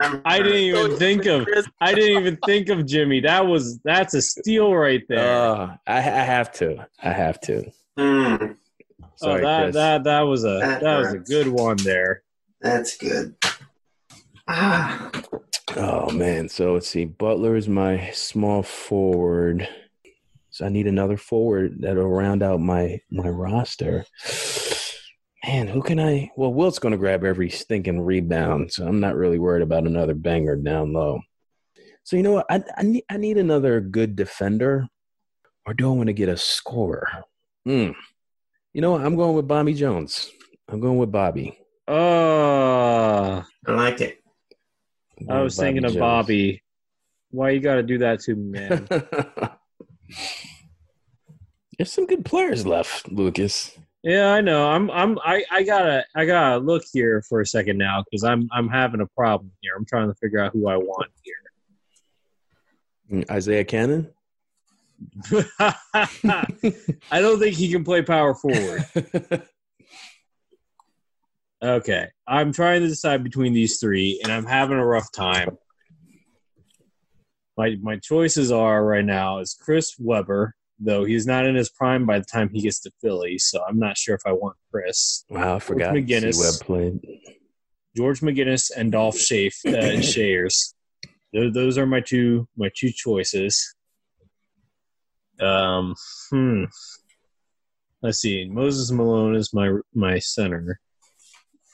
I'm- 0.00 0.20
I 0.24 0.38
didn't 0.38 0.58
even 0.58 0.96
think 0.96 1.26
of. 1.26 1.46
I 1.80 1.94
didn't 1.94 2.20
even 2.20 2.36
think 2.44 2.68
of 2.70 2.84
Jimmy. 2.86 3.20
That 3.20 3.46
was 3.46 3.78
that's 3.84 4.14
a 4.14 4.20
steal 4.22 4.74
right 4.74 5.02
there. 5.08 5.40
Uh, 5.40 5.76
I, 5.86 5.98
I 5.98 6.00
have 6.00 6.50
to. 6.54 6.84
I 7.00 7.12
have 7.12 7.38
to. 7.42 7.70
Mm, 7.96 8.56
Sorry, 9.14 9.40
oh, 9.42 9.46
that 9.46 9.62
Chris. 9.62 9.74
that 9.76 10.02
that 10.04 10.20
was 10.22 10.42
a 10.44 10.58
That 10.58 10.80
that, 10.80 10.98
was 10.98 11.12
a 11.12 11.18
good 11.18 11.46
one 11.46 11.76
there. 11.84 12.24
that's 12.60 12.96
good. 12.96 13.36
Ah, 14.48 15.08
Oh 15.76 16.10
man, 16.10 16.48
so 16.48 16.74
let's 16.74 16.88
see. 16.88 17.04
Butler 17.04 17.56
is 17.56 17.68
my 17.68 18.10
small 18.10 18.62
forward. 18.62 19.68
So 20.50 20.66
I 20.66 20.68
need 20.68 20.86
another 20.86 21.16
forward 21.16 21.76
that'll 21.80 22.08
round 22.08 22.42
out 22.42 22.60
my 22.60 23.00
my 23.10 23.28
roster. 23.28 24.04
Man, 25.44 25.66
who 25.66 25.82
can 25.82 25.98
I? 25.98 26.30
Well, 26.36 26.52
Wilt's 26.52 26.78
going 26.78 26.92
to 26.92 26.98
grab 26.98 27.24
every 27.24 27.50
stinking 27.50 28.00
rebound, 28.00 28.72
so 28.72 28.86
I'm 28.86 29.00
not 29.00 29.16
really 29.16 29.38
worried 29.38 29.62
about 29.62 29.86
another 29.86 30.14
banger 30.14 30.56
down 30.56 30.92
low. 30.92 31.20
So 32.04 32.16
you 32.16 32.22
know 32.22 32.32
what? 32.32 32.46
I 32.50 32.62
I 32.76 32.82
need 32.82 33.04
I 33.08 33.16
need 33.16 33.38
another 33.38 33.80
good 33.80 34.14
defender, 34.16 34.88
or 35.66 35.74
do 35.74 35.88
I 35.88 35.94
want 35.96 36.08
to 36.08 36.12
get 36.12 36.28
a 36.28 36.36
scorer? 36.36 37.08
Hmm. 37.64 37.90
You 38.72 38.80
know 38.80 38.92
what? 38.92 39.04
I'm 39.04 39.16
going 39.16 39.34
with 39.34 39.48
Bobby 39.48 39.74
Jones. 39.74 40.30
I'm 40.68 40.80
going 40.80 40.98
with 40.98 41.12
Bobby. 41.12 41.58
Uh 41.88 43.42
I 43.66 43.72
like 43.72 44.00
it. 44.00 44.21
I 45.28 45.40
was 45.40 45.56
with 45.56 45.64
thinking 45.64 45.84
of 45.84 45.92
Jones. 45.92 46.00
Bobby. 46.00 46.62
Why 47.30 47.50
you 47.50 47.60
got 47.60 47.76
to 47.76 47.82
do 47.82 47.98
that 47.98 48.20
to 48.20 48.34
me, 48.34 48.60
man? 48.60 48.86
There's 51.78 51.92
some 51.92 52.06
good 52.06 52.24
players 52.24 52.66
left, 52.66 53.10
Lucas. 53.10 53.76
yeah, 54.02 54.32
I 54.32 54.40
know. 54.40 54.68
I'm 54.68 54.90
I'm 54.90 55.18
I, 55.24 55.42
I 55.50 55.62
gotta 55.62 56.04
I 56.14 56.26
gotta 56.26 56.58
look 56.58 56.82
here 56.92 57.22
for 57.28 57.40
a 57.40 57.46
second 57.46 57.78
now 57.78 58.04
because 58.04 58.24
I'm 58.24 58.48
I'm 58.52 58.68
having 58.68 59.00
a 59.00 59.06
problem 59.16 59.50
here. 59.60 59.72
I'm 59.76 59.86
trying 59.86 60.08
to 60.08 60.14
figure 60.16 60.38
out 60.38 60.52
who 60.52 60.68
I 60.68 60.76
want 60.76 61.10
here. 61.22 61.34
Mm, 63.20 63.30
Isaiah 63.30 63.64
Canaan. 63.64 64.10
I 67.10 67.20
don't 67.20 67.38
think 67.38 67.56
he 67.56 67.70
can 67.70 67.84
play 67.84 68.02
power 68.02 68.34
forward. 68.34 68.84
Okay, 71.62 72.08
I'm 72.26 72.52
trying 72.52 72.80
to 72.80 72.88
decide 72.88 73.22
between 73.22 73.52
these 73.52 73.78
three, 73.78 74.20
and 74.22 74.32
I'm 74.32 74.46
having 74.46 74.78
a 74.78 74.86
rough 74.86 75.12
time. 75.12 75.56
My 77.56 77.76
my 77.80 77.98
choices 77.98 78.50
are 78.50 78.84
right 78.84 79.04
now 79.04 79.38
is 79.38 79.54
Chris 79.54 79.94
Webber, 79.98 80.56
though 80.80 81.04
he's 81.04 81.26
not 81.26 81.46
in 81.46 81.54
his 81.54 81.70
prime 81.70 82.04
by 82.04 82.18
the 82.18 82.24
time 82.24 82.50
he 82.52 82.62
gets 82.62 82.80
to 82.80 82.90
Philly, 83.00 83.38
so 83.38 83.62
I'm 83.64 83.78
not 83.78 83.96
sure 83.96 84.14
if 84.14 84.22
I 84.26 84.32
want 84.32 84.56
Chris. 84.72 85.24
wow, 85.30 85.56
I 85.56 85.58
forgot. 85.60 85.94
McGinnis. 85.94 86.38
Webb 86.38 86.66
played. 86.66 87.00
George 87.96 88.20
McGinnis 88.20 88.70
and 88.74 88.90
Dolph 88.90 89.18
Shafe, 89.18 89.54
uh, 89.66 89.70
Schayes. 90.00 90.74
Those, 91.32 91.52
those 91.52 91.78
are 91.78 91.86
my 91.86 92.00
two 92.00 92.48
my 92.56 92.70
two 92.76 92.90
choices. 92.90 93.74
Um, 95.40 95.94
hmm. 96.30 96.64
Let's 98.02 98.18
see. 98.18 98.48
Moses 98.50 98.90
Malone 98.90 99.36
is 99.36 99.54
my 99.54 99.72
my 99.94 100.18
center, 100.18 100.80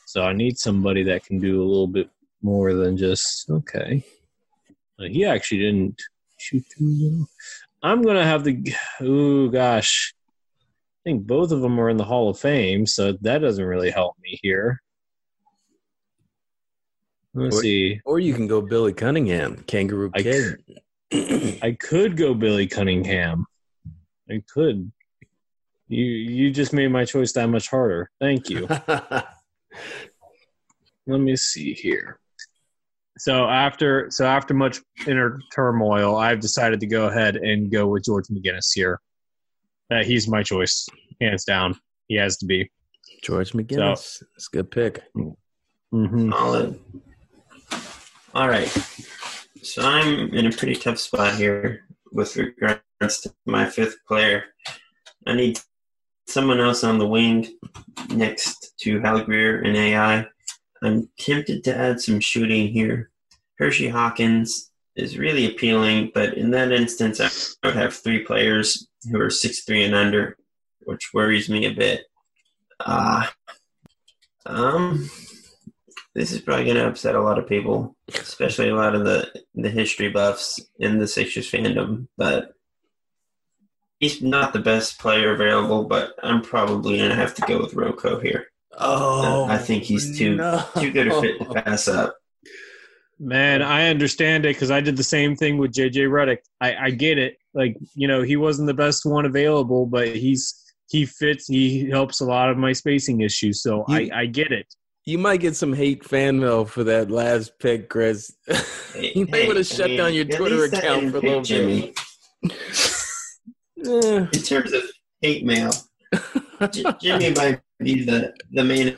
so 0.08 0.22
I 0.22 0.32
need 0.32 0.56
somebody 0.56 1.02
that 1.02 1.26
can 1.26 1.38
do 1.38 1.62
a 1.62 1.68
little 1.68 1.86
bit 1.86 2.08
more 2.40 2.72
than 2.72 2.96
just 2.96 3.50
okay. 3.50 4.02
He 4.98 5.26
actually 5.26 5.58
didn't 5.58 6.00
shoot 6.38 6.64
too 6.76 6.96
well. 6.98 7.28
I'm 7.82 8.00
gonna 8.00 8.24
have 8.24 8.42
the. 8.42 8.72
oh 9.02 9.48
gosh. 9.48 10.14
I 10.16 11.00
think 11.04 11.26
both 11.26 11.52
of 11.52 11.60
them 11.60 11.78
are 11.78 11.90
in 11.90 11.98
the 11.98 12.04
Hall 12.06 12.30
of 12.30 12.38
Fame, 12.38 12.86
so 12.86 13.12
that 13.20 13.38
doesn't 13.42 13.62
really 13.66 13.90
help 13.90 14.16
me 14.22 14.38
here. 14.42 14.80
Let's 17.34 17.56
What- 17.56 17.62
see. 17.62 18.00
Or 18.06 18.18
you 18.18 18.32
can 18.32 18.46
go 18.46 18.62
Billy 18.62 18.94
Cunningham, 18.94 19.62
Kangaroo 19.66 20.10
I 20.14 20.22
Kid. 20.22 20.64
I 21.62 21.76
could 21.78 22.16
go 22.16 22.32
Billy 22.32 22.66
Cunningham. 22.66 23.44
I 24.30 24.42
could. 24.48 24.90
You 25.88 26.04
you 26.04 26.50
just 26.50 26.72
made 26.72 26.88
my 26.88 27.04
choice 27.04 27.32
that 27.32 27.48
much 27.48 27.68
harder. 27.68 28.10
Thank 28.18 28.48
you. 28.48 28.66
Let 31.06 31.20
me 31.20 31.36
see 31.36 31.72
here. 31.72 32.20
So 33.18 33.48
after 33.48 34.10
so 34.10 34.24
after 34.26 34.54
much 34.54 34.80
inner 35.06 35.40
turmoil, 35.52 36.16
I've 36.16 36.40
decided 36.40 36.80
to 36.80 36.86
go 36.86 37.06
ahead 37.06 37.36
and 37.36 37.70
go 37.70 37.86
with 37.88 38.04
George 38.04 38.26
McGinnis 38.28 38.72
here. 38.74 39.00
Uh, 39.90 40.04
he's 40.04 40.28
my 40.28 40.42
choice, 40.42 40.86
hands 41.20 41.44
down. 41.44 41.74
He 42.06 42.16
has 42.16 42.36
to 42.38 42.46
be. 42.46 42.70
George 43.22 43.52
McGinnis. 43.52 44.22
It's 44.36 44.48
a 44.52 44.56
good 44.56 44.70
pick. 44.70 45.02
Mm-hmm. 45.92 46.30
Solid. 46.30 46.80
All 48.34 48.48
right. 48.48 48.68
So 49.62 49.82
I'm 49.82 50.32
in 50.34 50.46
a 50.46 50.52
pretty 50.52 50.76
tough 50.76 50.98
spot 50.98 51.34
here 51.34 51.86
with 52.12 52.36
regards 52.36 53.20
to 53.22 53.34
my 53.46 53.66
fifth 53.66 53.96
player. 54.06 54.44
I 55.26 55.34
need 55.34 55.60
someone 56.28 56.60
else 56.60 56.84
on 56.84 56.98
the 56.98 57.06
wing 57.06 57.48
next 58.10 58.74
to 58.80 59.00
Hal 59.00 59.24
Greer 59.24 59.62
and 59.62 59.76
AI. 59.76 60.26
I'm 60.82 61.08
tempted 61.18 61.64
to 61.64 61.76
add 61.76 62.00
some 62.00 62.20
shooting 62.20 62.68
here. 62.68 63.10
Hersey 63.58 63.88
Hawkins 63.88 64.70
is 64.94 65.18
really 65.18 65.46
appealing, 65.46 66.12
but 66.14 66.34
in 66.34 66.50
that 66.50 66.70
instance, 66.70 67.20
I 67.20 67.30
would 67.66 67.76
have 67.76 67.94
three 67.94 68.24
players 68.24 68.88
who 69.10 69.20
are 69.20 69.30
six 69.30 69.64
three 69.64 69.84
and 69.84 69.94
under, 69.94 70.36
which 70.80 71.10
worries 71.12 71.48
me 71.48 71.66
a 71.66 71.72
bit. 71.72 72.04
Uh, 72.78 73.26
um, 74.46 75.10
this 76.14 76.32
is 76.32 76.40
probably 76.40 76.64
going 76.64 76.76
to 76.76 76.86
upset 76.86 77.14
a 77.14 77.20
lot 77.20 77.38
of 77.38 77.48
people, 77.48 77.96
especially 78.14 78.68
a 78.68 78.76
lot 78.76 78.94
of 78.94 79.04
the 79.04 79.30
the 79.54 79.70
history 79.70 80.10
buffs 80.10 80.60
in 80.78 80.98
the 80.98 81.08
Sixers 81.08 81.50
fandom. 81.50 82.06
But 82.16 82.52
he's 84.00 84.22
not 84.22 84.52
the 84.52 84.58
best 84.60 84.98
player 84.98 85.32
available. 85.32 85.84
But 85.84 86.14
I'm 86.22 86.42
probably 86.42 86.98
going 86.98 87.10
to 87.10 87.16
have 87.16 87.34
to 87.34 87.42
go 87.42 87.58
with 87.60 87.74
Rocco 87.74 88.20
here. 88.20 88.46
Oh, 88.80 89.44
I 89.48 89.58
think 89.58 89.82
he's 89.84 90.16
too- 90.16 90.36
no. 90.36 90.64
Too 90.78 90.90
good 90.92 91.08
a 91.08 91.20
fit 91.20 91.38
to 91.40 91.44
pass 91.62 91.88
up. 91.88 92.16
Man, 93.20 93.62
I 93.62 93.88
understand 93.88 94.44
it 94.46 94.54
because 94.54 94.70
I 94.70 94.80
did 94.80 94.96
the 94.96 95.02
same 95.02 95.34
thing 95.34 95.58
with 95.58 95.72
JJ 95.72 96.08
Redick. 96.08 96.38
I, 96.60 96.76
I 96.76 96.90
get 96.90 97.18
it. 97.18 97.36
Like, 97.52 97.76
you 97.96 98.06
know, 98.06 98.22
he 98.22 98.36
wasn't 98.36 98.68
the 98.68 98.74
best 98.74 99.04
one 99.04 99.24
available, 99.26 99.86
but 99.86 100.14
he's 100.14 100.62
he 100.88 101.04
fits. 101.04 101.48
He 101.48 101.90
helps 101.90 102.20
a 102.20 102.24
lot 102.24 102.48
of 102.50 102.56
my 102.56 102.72
spacing 102.72 103.20
issues. 103.20 103.60
So 103.62 103.84
You- 103.88 104.10
I, 104.12 104.20
I 104.20 104.26
get 104.26 104.52
it. 104.52 104.72
You 105.04 105.18
might 105.18 105.40
get 105.40 105.56
some 105.56 105.72
hate 105.72 106.04
fan 106.04 106.38
mail 106.38 106.64
for 106.66 106.84
that 106.84 107.10
last 107.10 107.58
pick, 107.58 107.88
Chris. 107.88 108.30
you 109.00 109.26
might 109.26 109.46
want 109.46 109.56
to 109.56 109.64
shut 109.64 109.88
mean, 109.88 109.96
down 109.96 110.12
your 110.14 110.26
Twitter 110.26 110.64
account 110.64 111.10
for 111.10 111.16
a 111.16 111.20
little 111.20 111.42
Jimmy. 111.42 111.94
bit. 112.42 112.52
Eh. 113.86 114.26
In 114.32 114.42
terms 114.42 114.72
of 114.72 114.82
hate 115.20 115.44
mail, 115.44 115.70
Jimmy 117.00 117.30
might 117.34 117.60
be 117.78 118.04
the 118.04 118.34
the 118.50 118.64
main 118.64 118.96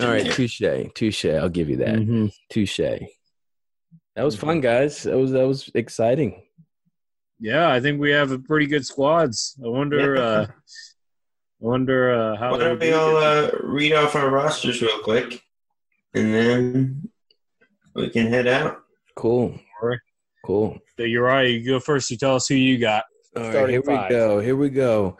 All 0.00 0.08
right, 0.08 0.30
touche, 0.30 0.62
touche. 0.94 1.24
I'll 1.26 1.48
give 1.48 1.68
you 1.68 1.76
that. 1.78 1.96
Mhm. 1.96 2.32
Touche. 2.50 2.80
That 4.16 4.22
was 4.24 4.36
fun, 4.36 4.60
guys. 4.60 5.02
That 5.02 5.16
was 5.16 5.32
that 5.32 5.46
was 5.46 5.70
exciting. 5.74 6.42
Yeah, 7.40 7.70
I 7.70 7.80
think 7.80 8.00
we 8.00 8.10
have 8.12 8.30
a 8.30 8.38
pretty 8.38 8.66
good 8.66 8.86
squads. 8.86 9.58
I 9.62 9.68
wonder. 9.68 10.14
Yeah. 10.14 10.22
uh 10.22 10.46
I 11.62 11.66
wonder 11.66 12.12
uh, 12.12 12.36
how. 12.36 12.52
Why 12.52 12.58
don't 12.58 12.80
we 12.80 12.92
all 12.92 13.16
uh, 13.16 13.50
read 13.62 13.92
off 13.92 14.14
our 14.16 14.28
rosters 14.30 14.82
real 14.82 15.00
quick, 15.02 15.42
and 16.14 16.34
then 16.34 17.10
we 17.94 18.10
can 18.10 18.26
head 18.26 18.46
out. 18.46 18.82
Cool. 19.16 19.58
Cool. 20.44 20.78
So 20.98 21.04
you're 21.04 21.24
right. 21.24 21.50
You 21.50 21.64
go 21.64 21.80
first. 21.80 22.10
You 22.10 22.18
tell 22.18 22.36
us 22.36 22.46
who 22.46 22.54
you 22.54 22.78
got. 22.78 23.04
All 23.36 23.50
right, 23.50 23.68
here 23.68 23.82
five. 23.82 24.10
we 24.10 24.14
go. 24.14 24.40
Here 24.40 24.56
we 24.56 24.68
go. 24.68 25.16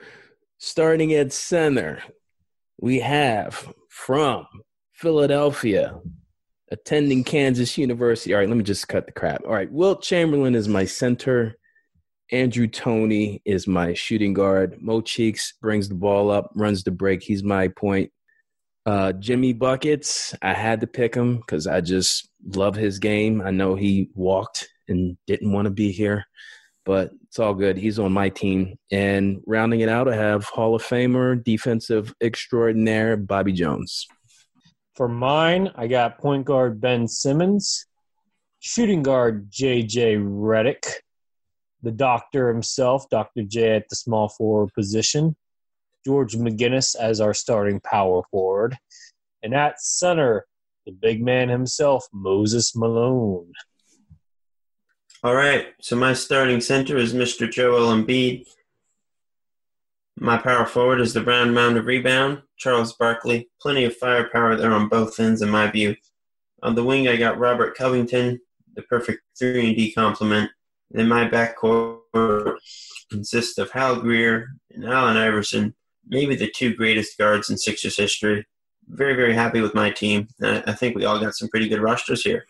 Starting 0.59 1.15
at 1.15 1.33
center, 1.33 2.03
we 2.79 3.01
have 3.01 3.73
from 3.89 4.47
Philadelphia, 4.93 5.99
attending 6.71 7.25
Kansas 7.25 7.77
University. 7.77 8.35
All 8.35 8.41
right, 8.41 8.49
let 8.49 8.57
me 8.57 8.63
just 8.63 8.87
cut 8.87 9.07
the 9.07 9.13
crap. 9.13 9.43
All 9.45 9.53
right, 9.53 9.71
Wilt 9.73 10.03
Chamberlain 10.03 10.55
is 10.55 10.69
my 10.69 10.85
center. 10.85 11.57
Andrew 12.31 12.67
Toney 12.67 13.43
is 13.45 13.67
my 13.67 13.95
shooting 13.95 14.35
guard. 14.35 14.77
Mo 14.81 15.01
Cheeks 15.01 15.55
brings 15.61 15.89
the 15.89 15.95
ball 15.95 16.31
up, 16.31 16.51
runs 16.55 16.85
the 16.85 16.91
break. 16.91 17.23
He's 17.23 17.43
my 17.43 17.69
point. 17.69 18.11
Uh, 18.87 19.13
Jimmy 19.13 19.55
Buckets, 19.55 20.35
I 20.43 20.53
had 20.53 20.83
to 20.83 20.87
pick 20.87 21.15
him 21.15 21.39
because 21.39 21.67
I 21.67 21.81
just 21.81 22.29
love 22.55 22.77
his 22.77 22.99
game. 22.99 23.41
I 23.41 23.51
know 23.51 23.75
he 23.75 24.11
walked 24.15 24.69
and 24.89 25.17
didn't 25.27 25.53
want 25.53 25.67
to 25.67 25.71
be 25.71 25.93
here 25.93 26.27
but 26.85 27.13
it's 27.27 27.39
all 27.39 27.55
good. 27.55 27.77
He's 27.77 27.99
on 27.99 28.13
my 28.13 28.29
team. 28.29 28.79
And 28.91 29.41
rounding 29.47 29.81
it 29.81 29.89
out, 29.89 30.09
I 30.09 30.17
have 30.17 30.45
Hall 30.45 30.75
of 30.75 30.83
Famer, 30.83 31.43
defensive 31.43 32.15
extraordinaire, 32.21 33.17
Bobby 33.17 33.53
Jones. 33.53 34.07
For 34.95 35.09
mine, 35.09 35.71
I 35.75 35.87
got 35.87 36.19
point 36.19 36.45
guard 36.45 36.81
Ben 36.81 37.09
Simmons, 37.09 37.87
shooting 38.61 39.03
guard 39.03 39.51
JJ 39.51 40.19
Redick, 40.23 40.87
the 41.83 41.91
doctor 41.91 42.49
himself, 42.49 43.09
Dr. 43.11 43.43
J 43.43 43.77
at 43.77 43.89
the 43.89 43.97
small 43.97 44.29
forward 44.29 44.73
position, 44.75 45.35
George 46.07 46.35
McGinnis 46.35 46.95
as 46.95 47.21
our 47.21 47.35
starting 47.35 47.81
power 47.81 48.23
forward, 48.31 48.77
and 49.43 49.55
at 49.55 49.81
center, 49.81 50.47
the 50.87 50.93
big 50.93 51.23
man 51.23 51.49
himself, 51.49 52.07
Moses 52.13 52.77
Malone. 52.77 53.53
All 55.25 55.35
right, 55.35 55.69
so 55.81 55.97
my 55.97 56.13
starting 56.13 56.61
center 56.61 56.99
is 56.99 57.15
Mr. 57.15 57.51
Joel 57.51 57.95
Embiid. 57.95 58.47
My 60.19 60.37
power 60.37 60.67
forward 60.67 61.01
is 61.01 61.15
the 61.15 61.25
round 61.25 61.55
Mound 61.55 61.79
of 61.79 61.87
rebound, 61.87 62.43
Charles 62.59 62.93
Barkley. 62.93 63.49
Plenty 63.59 63.87
of 63.87 63.97
firepower 63.97 64.55
there 64.55 64.75
on 64.75 64.91
both 64.91 65.19
ends, 65.19 65.41
in 65.41 65.49
my 65.49 65.71
view. 65.71 65.97
On 66.63 66.75
the 66.75 66.85
wing, 66.85 67.09
I 67.09 67.17
got 67.17 67.39
Robert 67.39 67.75
Covington, 67.75 68.39
the 68.77 68.83
perfect 68.83 69.23
3 69.39 69.69
and 69.69 69.75
D 69.75 69.93
complement. 69.93 70.51
Then 70.91 71.09
my 71.09 71.27
backcourt 71.27 72.59
consists 73.11 73.57
of 73.57 73.71
Hal 73.71 73.97
Greer 73.97 74.49
and 74.73 74.85
Allen 74.85 75.17
Iverson, 75.17 75.75
maybe 76.07 76.37
the 76.37 76.51
two 76.51 76.75
greatest 76.75 77.17
guards 77.17 77.49
in 77.49 77.57
Sixers 77.57 77.97
history. 77.97 78.45
Very, 78.89 79.15
very 79.15 79.33
happy 79.33 79.63
with 79.63 79.75
my 79.75 79.89
team. 79.89 80.29
I 80.43 80.65
I 80.67 80.73
think 80.75 80.95
we 80.95 81.07
all 81.07 81.19
got 81.19 81.35
some 81.35 81.49
pretty 81.49 81.71
good 81.71 81.81
rosters 81.81 82.23
here. 82.23 82.45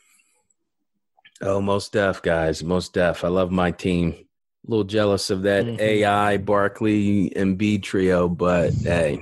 Oh, 1.41 1.61
most 1.61 1.93
deaf, 1.93 2.23
guys. 2.23 2.63
Most 2.63 2.93
deaf. 2.95 3.25
I 3.25 3.29
love 3.29 3.51
my 3.51 3.71
team. 3.71 4.13
A 4.13 4.71
little 4.71 4.85
jealous 4.85 5.31
of 5.31 5.43
that 5.43 5.65
Mhm. 5.67 5.79
AI, 5.81 6.37
Barkley, 6.39 7.35
and 7.37 7.59
B 7.59 7.79
trio, 7.79 8.29
but 8.29 8.73
hey, 8.73 9.21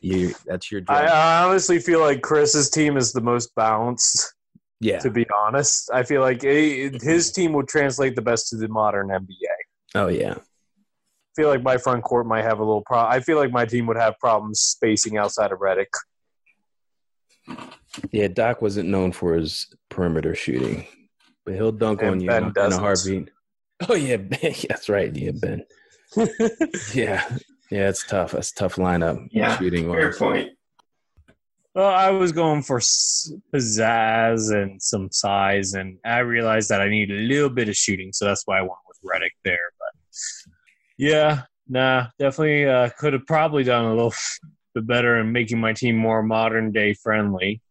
you 0.00 0.34
that's 0.46 0.72
your 0.72 0.80
job. 0.80 0.96
I, 0.96 1.44
honestly 1.44 1.78
feel 1.78 2.00
like 2.00 2.20
Chris's 2.22 2.70
team 2.70 2.96
is 2.96 3.12
the 3.12 3.20
most 3.20 3.54
balanced. 3.54 4.34
yeah. 4.80 4.98
To 4.98 5.10
be 5.10 5.24
honest, 5.30 5.88
I 5.94 6.02
feel 6.02 6.22
like 6.22 6.42
eh, 6.42 6.90
his 7.00 7.30
team 7.30 7.52
would 7.52 7.68
translate 7.68 8.16
the 8.16 8.22
best 8.22 8.48
to 8.48 8.56
the 8.56 8.66
modern 8.66 9.08
NBA. 9.10 9.54
Oh, 9.94 10.08
yeah. 10.08 10.34
I 10.38 11.32
feel 11.36 11.48
like 11.48 11.62
my 11.62 11.78
front 11.78 12.02
court 12.02 12.26
might 12.26 12.42
have 12.42 12.58
a 12.58 12.64
little 12.64 12.82
problem. 12.82 13.12
I 13.12 13.20
feel 13.20 13.36
like 13.38 13.52
my 13.52 13.64
team 13.64 13.86
would 13.86 13.96
have 13.96 14.18
problems 14.18 14.58
spacing 14.60 15.16
outside 15.18 15.52
of 15.52 15.60
Redick. 15.60 15.86
Yeah, 18.10 18.26
Doc 18.28 18.60
wasn't 18.60 18.88
known 18.88 19.12
for 19.12 19.34
his 19.34 19.72
perimeter 19.88 20.34
shooting, 20.34 20.86
but 21.44 21.54
he'll 21.54 21.72
dunk 21.72 22.00
And 22.02 22.10
on 22.12 22.20
you 22.20 22.28
Ben 22.28 22.44
in 22.44 22.48
a 22.50 22.52
doesn't. 22.52 22.80
heartbeat. 22.82 23.30
Oh, 23.88 23.94
yeah. 23.94 24.16
Ben, 24.16 24.54
that's 24.68 24.88
right. 24.88 25.14
Yeah, 25.14 25.32
Ben. 25.34 25.64
Yeah. 26.94 27.26
Yeah, 27.70 27.88
it's 27.88 28.06
tough. 28.06 28.32
That's 28.32 28.50
a 28.50 28.54
tough 28.54 28.76
lineup. 28.76 29.28
Yeah, 29.30 29.56
shooting 29.58 29.90
Fair 29.90 30.08
wise. 30.08 30.18
point. 30.18 30.50
well, 31.74 31.88
I 31.88 32.10
was 32.10 32.30
going 32.32 32.62
for 32.62 32.80
pizzazz 32.80 34.52
and 34.54 34.80
some 34.82 35.10
size, 35.10 35.72
and 35.72 35.96
I 36.04 36.18
realized 36.18 36.68
that 36.68 36.82
I 36.82 36.88
need 36.90 37.10
a 37.10 37.14
little 37.14 37.48
bit 37.48 37.68
of 37.70 37.76
shooting, 37.76 38.12
so 38.12 38.26
that's 38.26 38.42
why 38.46 38.58
I 38.58 38.62
went 38.62 38.74
with 38.86 38.98
Redick 39.02 39.30
there. 39.44 39.58
But 39.78 40.12
yeah, 40.98 41.42
nah, 41.68 42.08
definitely 42.18 42.66
uh, 42.66 42.90
could 42.98 43.14
have 43.14 43.26
probably 43.26 43.64
done 43.64 43.86
a 43.86 43.94
little 43.94 44.12
bit 44.74 44.86
better 44.86 45.18
in 45.18 45.32
making 45.32 45.58
my 45.58 45.72
team 45.72 45.96
more 45.96 46.22
modern 46.22 46.72
day 46.72 46.92
friendly. 46.94 47.62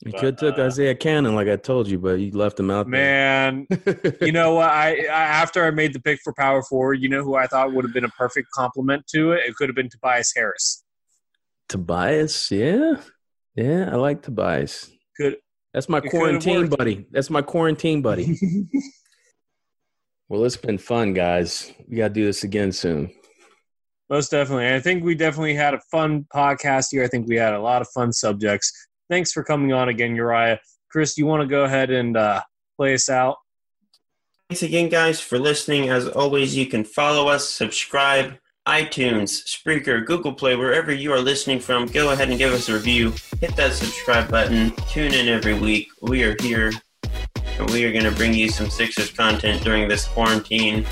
You 0.00 0.12
could 0.12 0.38
took 0.38 0.58
uh, 0.58 0.62
Isaiah 0.62 0.94
Canaan, 0.94 1.34
like 1.34 1.48
I 1.48 1.56
told 1.56 1.88
you, 1.88 1.98
but 1.98 2.20
you 2.20 2.30
left 2.30 2.60
him 2.60 2.70
out 2.70 2.86
Man, 2.86 3.66
you 4.20 4.30
know 4.30 4.54
what? 4.54 4.70
I, 4.70 5.06
I 5.06 5.22
after 5.40 5.64
I 5.64 5.72
made 5.72 5.92
the 5.92 5.98
pick 6.00 6.20
for 6.22 6.32
power 6.34 6.62
forward, 6.62 6.94
you 6.94 7.08
know 7.08 7.24
who 7.24 7.34
I 7.34 7.48
thought 7.48 7.72
would 7.72 7.84
have 7.84 7.92
been 7.92 8.04
a 8.04 8.10
perfect 8.10 8.48
complement 8.52 9.08
to 9.08 9.32
it? 9.32 9.40
It 9.46 9.56
could 9.56 9.68
have 9.68 9.74
been 9.74 9.88
Tobias 9.88 10.32
Harris. 10.36 10.84
Tobias, 11.68 12.50
yeah, 12.52 13.00
yeah, 13.56 13.90
I 13.92 13.96
like 13.96 14.22
Tobias. 14.22 14.88
Could 15.16 15.38
That's 15.74 15.88
my 15.88 16.00
quarantine 16.00 16.68
buddy. 16.68 17.06
That's 17.10 17.28
my 17.28 17.42
quarantine 17.42 18.00
buddy. 18.00 18.38
well, 20.28 20.44
it's 20.44 20.56
been 20.56 20.78
fun, 20.78 21.12
guys. 21.12 21.72
We 21.88 21.96
got 21.96 22.08
to 22.08 22.14
do 22.14 22.24
this 22.24 22.44
again 22.44 22.70
soon. 22.70 23.10
Most 24.08 24.30
definitely. 24.30 24.72
I 24.72 24.80
think 24.80 25.04
we 25.04 25.14
definitely 25.14 25.54
had 25.54 25.74
a 25.74 25.80
fun 25.90 26.24
podcast 26.32 26.86
here. 26.92 27.02
I 27.02 27.08
think 27.08 27.26
we 27.28 27.36
had 27.36 27.52
a 27.52 27.60
lot 27.60 27.82
of 27.82 27.88
fun 27.88 28.12
subjects. 28.12 28.72
Thanks 29.08 29.32
for 29.32 29.42
coming 29.42 29.72
on 29.72 29.88
again, 29.88 30.14
Uriah. 30.14 30.60
Chris, 30.90 31.18
you 31.18 31.26
want 31.26 31.42
to 31.42 31.46
go 31.46 31.64
ahead 31.64 31.90
and 31.90 32.16
uh, 32.16 32.42
play 32.76 32.94
us 32.94 33.08
out? 33.08 33.36
Thanks 34.48 34.62
again, 34.62 34.88
guys, 34.88 35.20
for 35.20 35.38
listening. 35.38 35.90
As 35.90 36.08
always, 36.08 36.56
you 36.56 36.66
can 36.66 36.82
follow 36.82 37.28
us, 37.28 37.48
subscribe, 37.48 38.38
iTunes, 38.66 39.44
Spreaker, 39.46 40.04
Google 40.04 40.32
Play, 40.32 40.56
wherever 40.56 40.92
you 40.92 41.12
are 41.12 41.20
listening 41.20 41.60
from. 41.60 41.86
Go 41.86 42.12
ahead 42.12 42.28
and 42.30 42.38
give 42.38 42.52
us 42.52 42.68
a 42.68 42.74
review. 42.74 43.12
Hit 43.40 43.56
that 43.56 43.72
subscribe 43.72 44.30
button. 44.30 44.72
Tune 44.88 45.12
in 45.12 45.28
every 45.28 45.58
week. 45.58 45.88
We 46.02 46.22
are 46.24 46.36
here, 46.40 46.72
and 47.58 47.70
we 47.70 47.84
are 47.84 47.92
going 47.92 48.04
to 48.04 48.10
bring 48.10 48.32
you 48.32 48.48
some 48.48 48.70
Sixers 48.70 49.10
content 49.10 49.62
during 49.62 49.88
this 49.88 50.06
quarantine. 50.06 50.86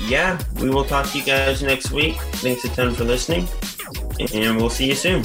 Yeah, 0.00 0.38
we 0.60 0.70
will 0.70 0.84
talk 0.84 1.06
to 1.10 1.18
you 1.18 1.24
guys 1.24 1.62
next 1.62 1.90
week. 1.90 2.16
Thanks 2.36 2.64
a 2.64 2.68
ton 2.68 2.94
for 2.94 3.04
listening, 3.04 3.48
and 4.32 4.56
we'll 4.56 4.70
see 4.70 4.88
you 4.88 4.94
soon. 4.94 5.24